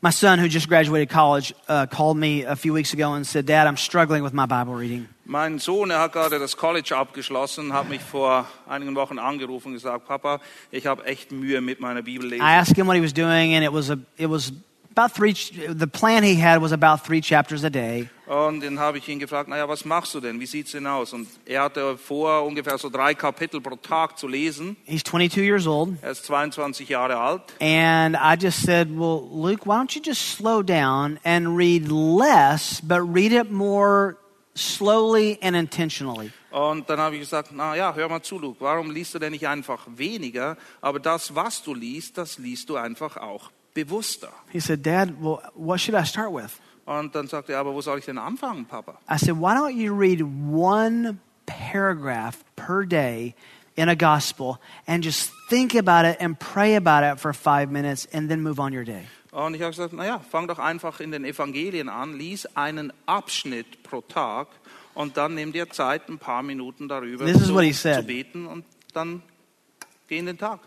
My 0.00 0.10
son, 0.10 0.38
who 0.38 0.48
just 0.48 0.68
graduated 0.68 1.08
college, 1.08 1.52
uh, 1.68 1.86
called 1.86 2.16
me 2.16 2.44
a 2.44 2.54
few 2.54 2.72
weeks 2.72 2.92
ago 2.92 3.14
and 3.14 3.26
said, 3.26 3.46
Dad, 3.46 3.66
I'm 3.66 3.76
struggling 3.76 4.22
with 4.22 4.32
my 4.32 4.46
Bible 4.46 4.74
reading. 4.74 5.08
Mein 5.24 5.58
Sohn, 5.58 5.90
er 5.90 6.00
hat 6.00 6.12
gerade 6.12 6.38
das 6.38 6.56
College 6.56 6.96
abgeschlossen, 6.96 7.72
hat 7.72 7.88
mich 7.88 8.00
vor 8.00 8.46
einigen 8.68 8.94
Wochen 8.94 9.18
angerufen 9.18 9.68
und 9.68 9.74
gesagt, 9.74 10.06
Papa, 10.06 10.40
ich 10.70 10.86
habe 10.86 11.04
echt 11.04 11.32
Mühe 11.32 11.60
mit 11.60 11.80
meiner 11.80 12.02
Bibellesung. 12.02 12.40
I 12.40 12.54
asked 12.54 12.76
him 12.76 12.86
what 12.86 12.96
he 12.96 13.02
was 13.02 13.12
doing, 13.12 13.54
and 13.54 13.64
it 13.64 13.72
was, 13.72 13.90
a, 13.90 13.98
it 14.16 14.30
was 14.30 14.52
about 14.90 15.14
three, 15.14 15.32
the 15.32 15.86
plan 15.86 16.22
he 16.22 16.34
had 16.34 16.60
was 16.60 16.72
about 16.72 17.04
three 17.04 17.20
chapters 17.20 17.64
a 17.64 17.70
day. 17.70 18.08
Und 18.26 18.62
dann 18.62 18.78
habe 18.78 18.98
ich 18.98 19.08
ihn 19.08 19.18
gefragt, 19.18 19.48
naja, 19.48 19.66
was 19.68 19.86
machst 19.86 20.14
du 20.14 20.20
denn? 20.20 20.38
Wie 20.38 20.46
sieht's 20.46 20.72
denn 20.72 20.86
aus? 20.86 21.14
Und 21.14 21.28
er 21.46 21.62
hatte 21.62 21.96
vor, 21.96 22.44
ungefähr 22.44 22.76
so 22.76 22.90
drei 22.90 23.14
Kapitel 23.14 23.60
pro 23.60 23.76
Tag 23.76 24.18
zu 24.18 24.28
lesen. 24.28 24.76
He's 24.84 25.02
22 25.02 25.44
years 25.44 25.66
old. 25.66 25.96
Er 26.02 26.10
ist 26.10 26.26
22 26.26 26.88
Jahre 26.90 27.16
alt. 27.16 27.42
And 27.60 28.16
I 28.16 28.36
just 28.38 28.62
said, 28.62 28.90
Well, 28.90 29.26
Luke, 29.32 29.64
why 29.64 29.76
don't 29.76 29.94
you 29.94 30.02
just 30.04 30.36
slow 30.36 30.62
down 30.62 31.18
and 31.24 31.56
read 31.56 31.88
less, 31.88 32.82
but 32.82 33.00
read 33.00 33.32
it 33.32 33.50
more 33.50 34.16
slowly 34.54 35.38
and 35.40 35.56
intentionally? 35.56 36.30
Und 36.50 36.88
dann 36.88 36.98
habe 36.98 37.14
ich 37.14 37.20
gesagt, 37.20 37.50
na 37.52 37.76
ja, 37.76 37.94
hör 37.94 38.08
mal 38.08 38.22
zu, 38.22 38.38
Luke, 38.38 38.56
warum 38.60 38.90
liest 38.90 39.14
du 39.14 39.18
denn 39.18 39.32
nicht 39.32 39.46
einfach 39.46 39.86
weniger? 39.86 40.56
Aber 40.80 40.98
das, 40.98 41.34
was 41.34 41.62
du 41.62 41.74
liest, 41.74 42.16
das 42.16 42.38
liest 42.38 42.68
du 42.70 42.76
einfach 42.76 43.16
auch 43.16 43.50
bewusster. 43.74 44.30
He 44.50 44.60
said, 44.60 44.82
Dad, 44.82 45.20
well, 45.20 45.40
what 45.54 45.80
should 45.80 45.94
I 45.94 46.04
start 46.04 46.32
with? 46.32 46.58
Und 46.86 47.14
dann 47.14 47.26
sagte 47.26 47.52
er, 47.52 47.60
aber 47.60 47.74
wo 47.74 47.80
soll 47.82 47.98
ich 47.98 48.06
denn 48.06 48.18
anfangen, 48.18 48.64
Papa? 48.64 48.98
I 49.10 49.18
said, 49.18 49.36
Why 49.38 49.54
don't 49.54 49.74
you 49.76 49.94
read 49.94 50.22
one 50.22 51.18
paragraph 51.46 52.42
per 52.56 52.84
day 52.86 53.34
in 53.76 53.88
a 53.88 53.94
gospel 53.94 54.58
and 54.86 55.04
just 55.04 55.30
think 55.50 55.74
about 55.74 56.06
it 56.06 56.16
and 56.20 56.38
pray 56.38 56.76
about 56.76 57.04
it 57.04 57.20
for 57.20 57.32
five 57.34 57.70
minutes 57.70 58.06
and 58.12 58.30
then 58.30 58.42
move 58.42 58.58
on 58.58 58.72
your 58.72 58.84
day? 58.84 59.06
Und 59.30 59.54
ich 59.54 59.60
habe 59.60 59.70
gesagt, 59.72 59.92
naja, 59.92 60.20
fang 60.30 60.48
doch 60.48 60.58
einfach 60.58 61.00
in 61.00 61.10
den 61.12 61.24
Evangelien 61.26 61.90
an, 61.90 62.16
lies 62.18 62.46
einen 62.56 62.90
Abschnitt 63.04 63.82
pro 63.82 64.00
Tag 64.00 64.48
und 64.94 65.18
dann 65.18 65.34
nimm 65.34 65.52
dir 65.52 65.68
Zeit, 65.68 66.08
ein 66.08 66.18
paar 66.18 66.42
Minuten 66.42 66.88
darüber 66.88 67.26
This 67.26 67.36
is 67.42 67.48
zu, 67.48 67.54
what 67.54 67.62
he 67.64 67.72
said. 67.74 67.96
zu 68.00 68.02
beten 68.04 68.46
und 68.46 68.64
dann 68.94 69.22
geh 70.08 70.16
in 70.18 70.24
den 70.26 70.38
Tag. 70.38 70.60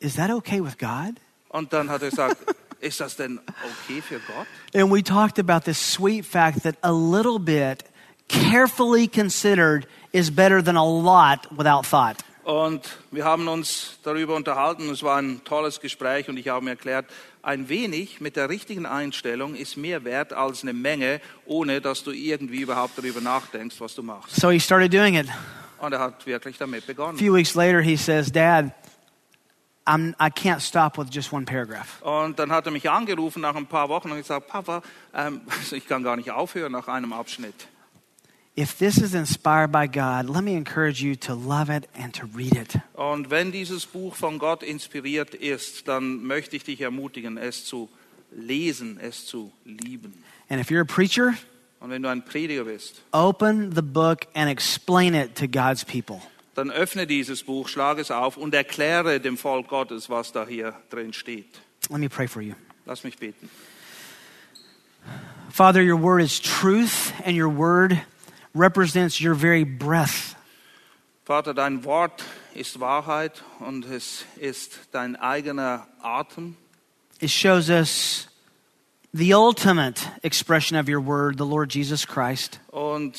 Is 0.00 0.16
that 0.16 0.30
okay 0.30 0.62
with 0.62 0.76
God? 0.76 1.18
Und 1.52 1.72
dann 1.72 1.88
hat 1.88 2.02
er 2.02 2.10
gesagt, 2.10 2.36
ist 2.80 3.00
das 3.00 3.16
denn 3.16 3.38
okay 3.46 4.02
für 4.02 4.18
Gott? 4.18 4.46
And 4.74 4.90
we 4.90 5.02
talked 5.02 5.38
about 5.38 5.60
this 5.64 5.78
sweet 5.78 6.26
fact 6.26 6.62
that 6.64 6.76
a 6.82 6.90
little 6.90 7.38
bit, 7.38 7.84
carefully 8.28 9.06
considered, 9.06 9.86
is 10.12 10.30
better 10.30 10.62
than 10.62 10.76
a 10.76 10.84
lot 10.84 11.46
without 11.56 11.86
thought. 11.88 12.16
Und 12.44 12.98
wir 13.12 13.24
haben 13.24 13.46
uns 13.46 13.98
darüber 14.02 14.34
unterhalten. 14.34 14.90
Es 14.90 15.04
war 15.04 15.18
ein 15.18 15.42
tolles 15.44 15.80
Gespräch 15.80 16.28
und 16.28 16.36
ich 16.36 16.48
habe 16.48 16.64
mir 16.64 16.72
erklärt, 16.72 17.06
ein 17.42 17.68
wenig 17.68 18.20
mit 18.20 18.34
der 18.34 18.48
richtigen 18.48 18.84
Einstellung 18.84 19.54
ist 19.54 19.76
mehr 19.76 20.04
wert 20.04 20.32
als 20.32 20.62
eine 20.62 20.72
Menge, 20.72 21.20
ohne 21.46 21.80
dass 21.80 22.02
du 22.02 22.10
irgendwie 22.10 22.60
überhaupt 22.60 22.98
darüber 22.98 23.20
nachdenkst, 23.20 23.80
was 23.80 23.94
du 23.94 24.02
machst. 24.02 24.40
So 24.40 24.50
he 24.50 24.58
started 24.58 24.92
doing 24.92 25.14
it. 25.14 25.26
Und 25.78 25.92
er 25.92 26.00
hat 26.00 26.26
wirklich 26.26 26.58
damit 26.58 26.84
A 26.98 27.12
few 27.14 27.34
weeks 27.34 27.54
later, 27.54 27.80
he 27.80 27.96
says, 27.96 28.30
Dad, 28.30 28.72
I'm, 29.84 30.14
I 30.20 30.30
can't 30.30 30.60
stop 30.60 30.96
with 30.96 31.08
just 31.10 31.32
one 31.32 31.44
paragraph. 31.44 32.00
Und 32.02 32.38
dann 32.38 32.52
hat 32.52 32.66
er 32.66 32.72
mich 32.72 32.88
angerufen 32.88 33.42
nach 33.42 33.56
ein 33.56 33.66
paar 33.66 33.88
Wochen 33.88 34.10
und 34.10 34.18
gesagt, 34.18 34.46
Papa, 34.46 34.82
ähm, 35.14 35.40
ich 35.72 35.86
kann 35.86 36.02
gar 36.02 36.16
nicht 36.16 36.30
aufhören 36.30 36.72
nach 36.72 36.88
einem 36.88 37.12
Abschnitt. 37.12 37.68
If 38.54 38.74
this 38.74 38.98
is 38.98 39.14
inspired 39.14 39.72
by 39.72 39.86
God, 39.88 40.28
let 40.28 40.44
me 40.44 40.54
encourage 40.54 41.02
you 41.02 41.16
to 41.16 41.34
love 41.34 41.70
it 41.70 41.88
and 41.98 42.14
to 42.14 42.26
read 42.36 42.54
it. 42.54 42.78
Und 42.92 43.30
wenn 43.30 43.50
dieses 43.50 43.86
Buch 43.86 44.14
von 44.14 44.38
Gott 44.38 44.62
inspiriert 44.62 45.34
ist, 45.34 45.88
dann 45.88 46.22
möchte 46.22 46.56
ich 46.56 46.64
dich 46.64 46.82
ermutigen, 46.82 47.38
es 47.38 47.64
zu 47.64 47.88
lesen, 48.30 49.00
es 49.00 49.24
zu 49.24 49.52
lieben. 49.64 50.22
And 50.50 50.60
if 50.60 50.68
you're 50.68 50.82
a 50.82 50.84
preacher, 50.84 51.32
Und 51.80 51.90
wenn 51.90 52.02
du 52.02 52.10
ein 52.10 52.24
Prediger 52.24 52.64
bist, 52.64 53.02
open 53.12 53.72
the 53.74 53.82
book 53.82 54.26
and 54.34 54.50
explain 54.50 55.14
it 55.14 55.34
to 55.34 55.48
God's 55.48 55.84
people. 55.84 56.20
Dann 56.54 56.70
öffne 56.70 57.06
dieses 57.06 57.42
Buch, 57.42 57.68
schlage 57.68 58.00
es 58.00 58.10
auf 58.10 58.36
und 58.36 58.54
erkläre 58.54 59.20
dem 59.20 59.38
Volk 59.38 59.68
Gottes, 59.68 60.10
was 60.10 60.32
da 60.32 60.46
hier 60.46 60.74
drin 60.90 61.12
steht. 61.12 61.60
Let 61.90 61.98
me 61.98 62.08
pray 62.08 62.28
for 62.28 62.42
you. 62.42 62.54
Lass 62.86 63.04
mich 63.04 63.18
beten. 63.18 63.48
Father, 65.50 65.82
your 65.82 66.00
word 66.00 66.22
is 66.22 66.40
truth, 66.40 67.12
and 67.24 67.36
your 67.36 67.50
word 67.50 68.00
represents 68.54 69.20
your 69.20 69.34
very 69.34 69.64
breath. 69.64 70.36
Vater, 71.24 71.54
dein 71.54 71.84
Wort 71.84 72.22
ist 72.54 72.80
Wahrheit 72.80 73.42
und 73.60 73.86
es 73.86 74.24
ist 74.36 74.80
dein 74.92 75.16
eigener 75.16 75.86
Atem. 76.02 76.56
It 77.20 77.30
shows 77.30 77.70
us 77.70 78.28
the 79.12 79.32
ultimate 79.34 80.00
expression 80.22 80.76
of 80.76 80.88
your 80.88 81.00
word, 81.00 81.38
the 81.38 81.46
Lord 81.46 81.72
Jesus 81.72 82.06
Christ. 82.06 82.60
Und 82.68 83.16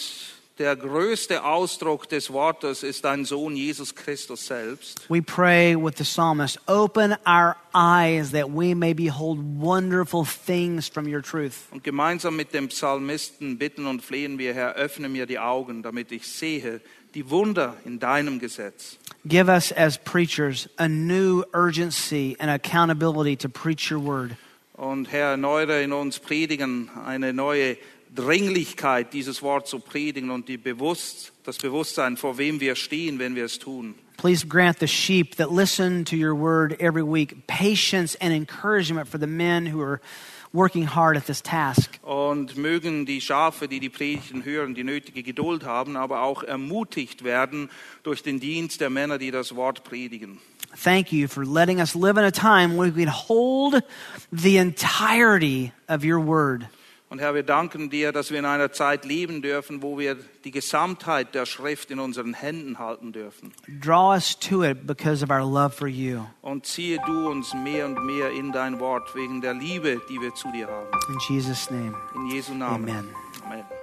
der 0.59 0.75
größte 0.75 1.43
Ausdruck 1.43 2.07
des 2.07 2.31
Wortes 2.31 2.83
ist 2.83 3.05
dein 3.05 3.25
Sohn 3.25 3.55
Jesus 3.55 3.95
Christus 3.95 4.45
selbst. 4.45 5.09
We 5.09 5.21
pray 5.21 5.75
with 5.75 5.97
the 5.97 6.03
psalmist, 6.03 6.59
open 6.67 7.15
our 7.25 7.55
eyes 7.73 8.31
that 8.31 8.49
we 8.49 8.75
may 8.75 8.93
behold 8.93 9.39
wonderful 9.59 10.25
things 10.25 10.87
from 10.87 11.07
your 11.07 11.21
truth. 11.21 11.67
Und 11.71 11.83
gemeinsam 11.83 12.35
mit 12.35 12.53
dem 12.53 12.67
Psalmisten 12.67 13.57
bitten 13.57 13.87
und 13.87 14.03
flehen 14.03 14.37
wir, 14.37 14.53
Herr, 14.53 14.75
öffne 14.75 15.09
mir 15.09 15.25
die 15.25 15.39
Augen, 15.39 15.81
damit 15.81 16.11
ich 16.11 16.27
sehe 16.27 16.81
die 17.15 17.29
Wunder 17.29 17.75
in 17.85 17.99
deinem 17.99 18.39
Gesetz. 18.39 18.97
Give 19.25 19.49
us 19.49 19.71
as 19.71 19.97
preachers 19.97 20.69
a 20.77 20.87
new 20.87 21.43
urgency 21.53 22.35
and 22.39 22.49
accountability 22.51 23.35
to 23.37 23.49
preach 23.49 23.91
your 23.91 24.03
word. 24.03 24.35
Und 24.75 25.11
Herr, 25.11 25.31
erneuere 25.31 25.83
in 25.83 25.93
uns 25.93 26.19
Predigen 26.19 26.89
eine 27.05 27.31
neue 27.31 27.77
Dringlichkeit, 28.15 29.13
dieses 29.13 29.41
Wort 29.41 29.67
zu 29.67 29.79
predigen 29.79 30.29
und 30.29 30.47
die 30.47 30.57
Bewusst, 30.57 31.33
das 31.43 31.57
Bewusstsein, 31.57 32.17
vor 32.17 32.37
wem 32.37 32.59
wir 32.59 32.75
stehen, 32.75 33.19
wenn 33.19 33.35
wir 33.35 33.45
es 33.45 33.59
tun. 33.59 33.95
Please 34.17 34.45
grant 34.47 34.79
the 34.79 34.87
sheep 34.87 35.35
that 35.37 35.51
listen 35.51 36.05
to 36.05 36.15
your 36.15 36.35
word 36.35 36.79
every 36.79 37.03
week 37.03 37.47
patience 37.47 38.15
and 38.21 38.31
encouragement 38.31 39.07
for 39.07 39.19
the 39.19 39.27
men 39.27 39.73
who 39.73 39.81
are 39.81 39.99
working 40.53 40.85
hard 40.85 41.17
at 41.17 41.25
this 41.25 41.41
task. 41.41 41.99
Und 42.03 42.55
mögen 42.55 43.05
die 43.05 43.19
Schafe, 43.19 43.67
die 43.67 43.79
die 43.79 43.89
Predigten 43.89 44.45
hören, 44.45 44.75
die 44.75 44.83
nötige 44.83 45.23
Geduld 45.23 45.65
haben, 45.65 45.97
aber 45.97 46.21
auch 46.21 46.43
ermutigt 46.43 47.23
werden 47.23 47.69
durch 48.03 48.21
den 48.21 48.39
Dienst 48.39 48.79
der 48.79 48.89
Männer, 48.89 49.17
die 49.17 49.31
das 49.31 49.55
Wort 49.55 49.83
predigen. 49.83 50.39
Thank 50.81 51.11
you 51.11 51.27
for 51.27 51.43
letting 51.45 51.79
us 51.79 51.93
live 51.93 52.17
in 52.17 52.23
a 52.23 52.31
time 52.31 52.77
when 52.77 52.95
we 52.95 53.03
can 53.03 53.11
hold 53.11 53.83
the 54.31 54.57
entirety 54.57 55.71
of 55.87 56.03
your 56.03 56.19
word. 56.19 56.67
Und 57.13 57.19
Herr, 57.19 57.35
wir 57.35 57.43
danken 57.43 57.91
dir, 57.91 58.11
dass 58.11 58.31
wir 58.31 58.39
in 58.39 58.45
einer 58.45 58.71
Zeit 58.71 59.05
leben 59.05 59.43
dürfen, 59.43 59.83
wo 59.83 59.99
wir 59.99 60.17
die 60.45 60.49
Gesamtheit 60.49 61.35
der 61.35 61.45
Schrift 61.45 61.91
in 61.91 61.99
unseren 61.99 62.33
Händen 62.33 62.79
halten 62.79 63.13
dürfen. 63.13 63.53
Draw 63.67 64.15
us 64.15 64.35
to 64.39 64.63
it 64.63 64.87
because 64.87 65.23
of 65.23 65.29
our 65.29 65.45
love 65.45 65.75
for 65.75 65.87
you. 65.87 66.21
Und 66.41 66.65
ziehe 66.65 66.97
du 67.05 67.29
uns 67.29 67.53
mehr 67.53 67.85
und 67.85 68.03
mehr 68.03 68.31
in 68.31 68.51
dein 68.51 68.79
Wort 68.79 69.13
wegen 69.13 69.41
der 69.41 69.53
Liebe, 69.53 70.01
die 70.09 70.19
wir 70.19 70.33
zu 70.33 70.51
dir 70.53 70.65
haben. 70.65 70.89
In 71.07 71.19
Jesus' 71.29 71.69
name. 71.69 71.93
In 72.15 72.31
Jesu 72.31 72.55
Namen. 72.55 72.89
Amen. 72.89 73.05
Amen. 73.45 73.82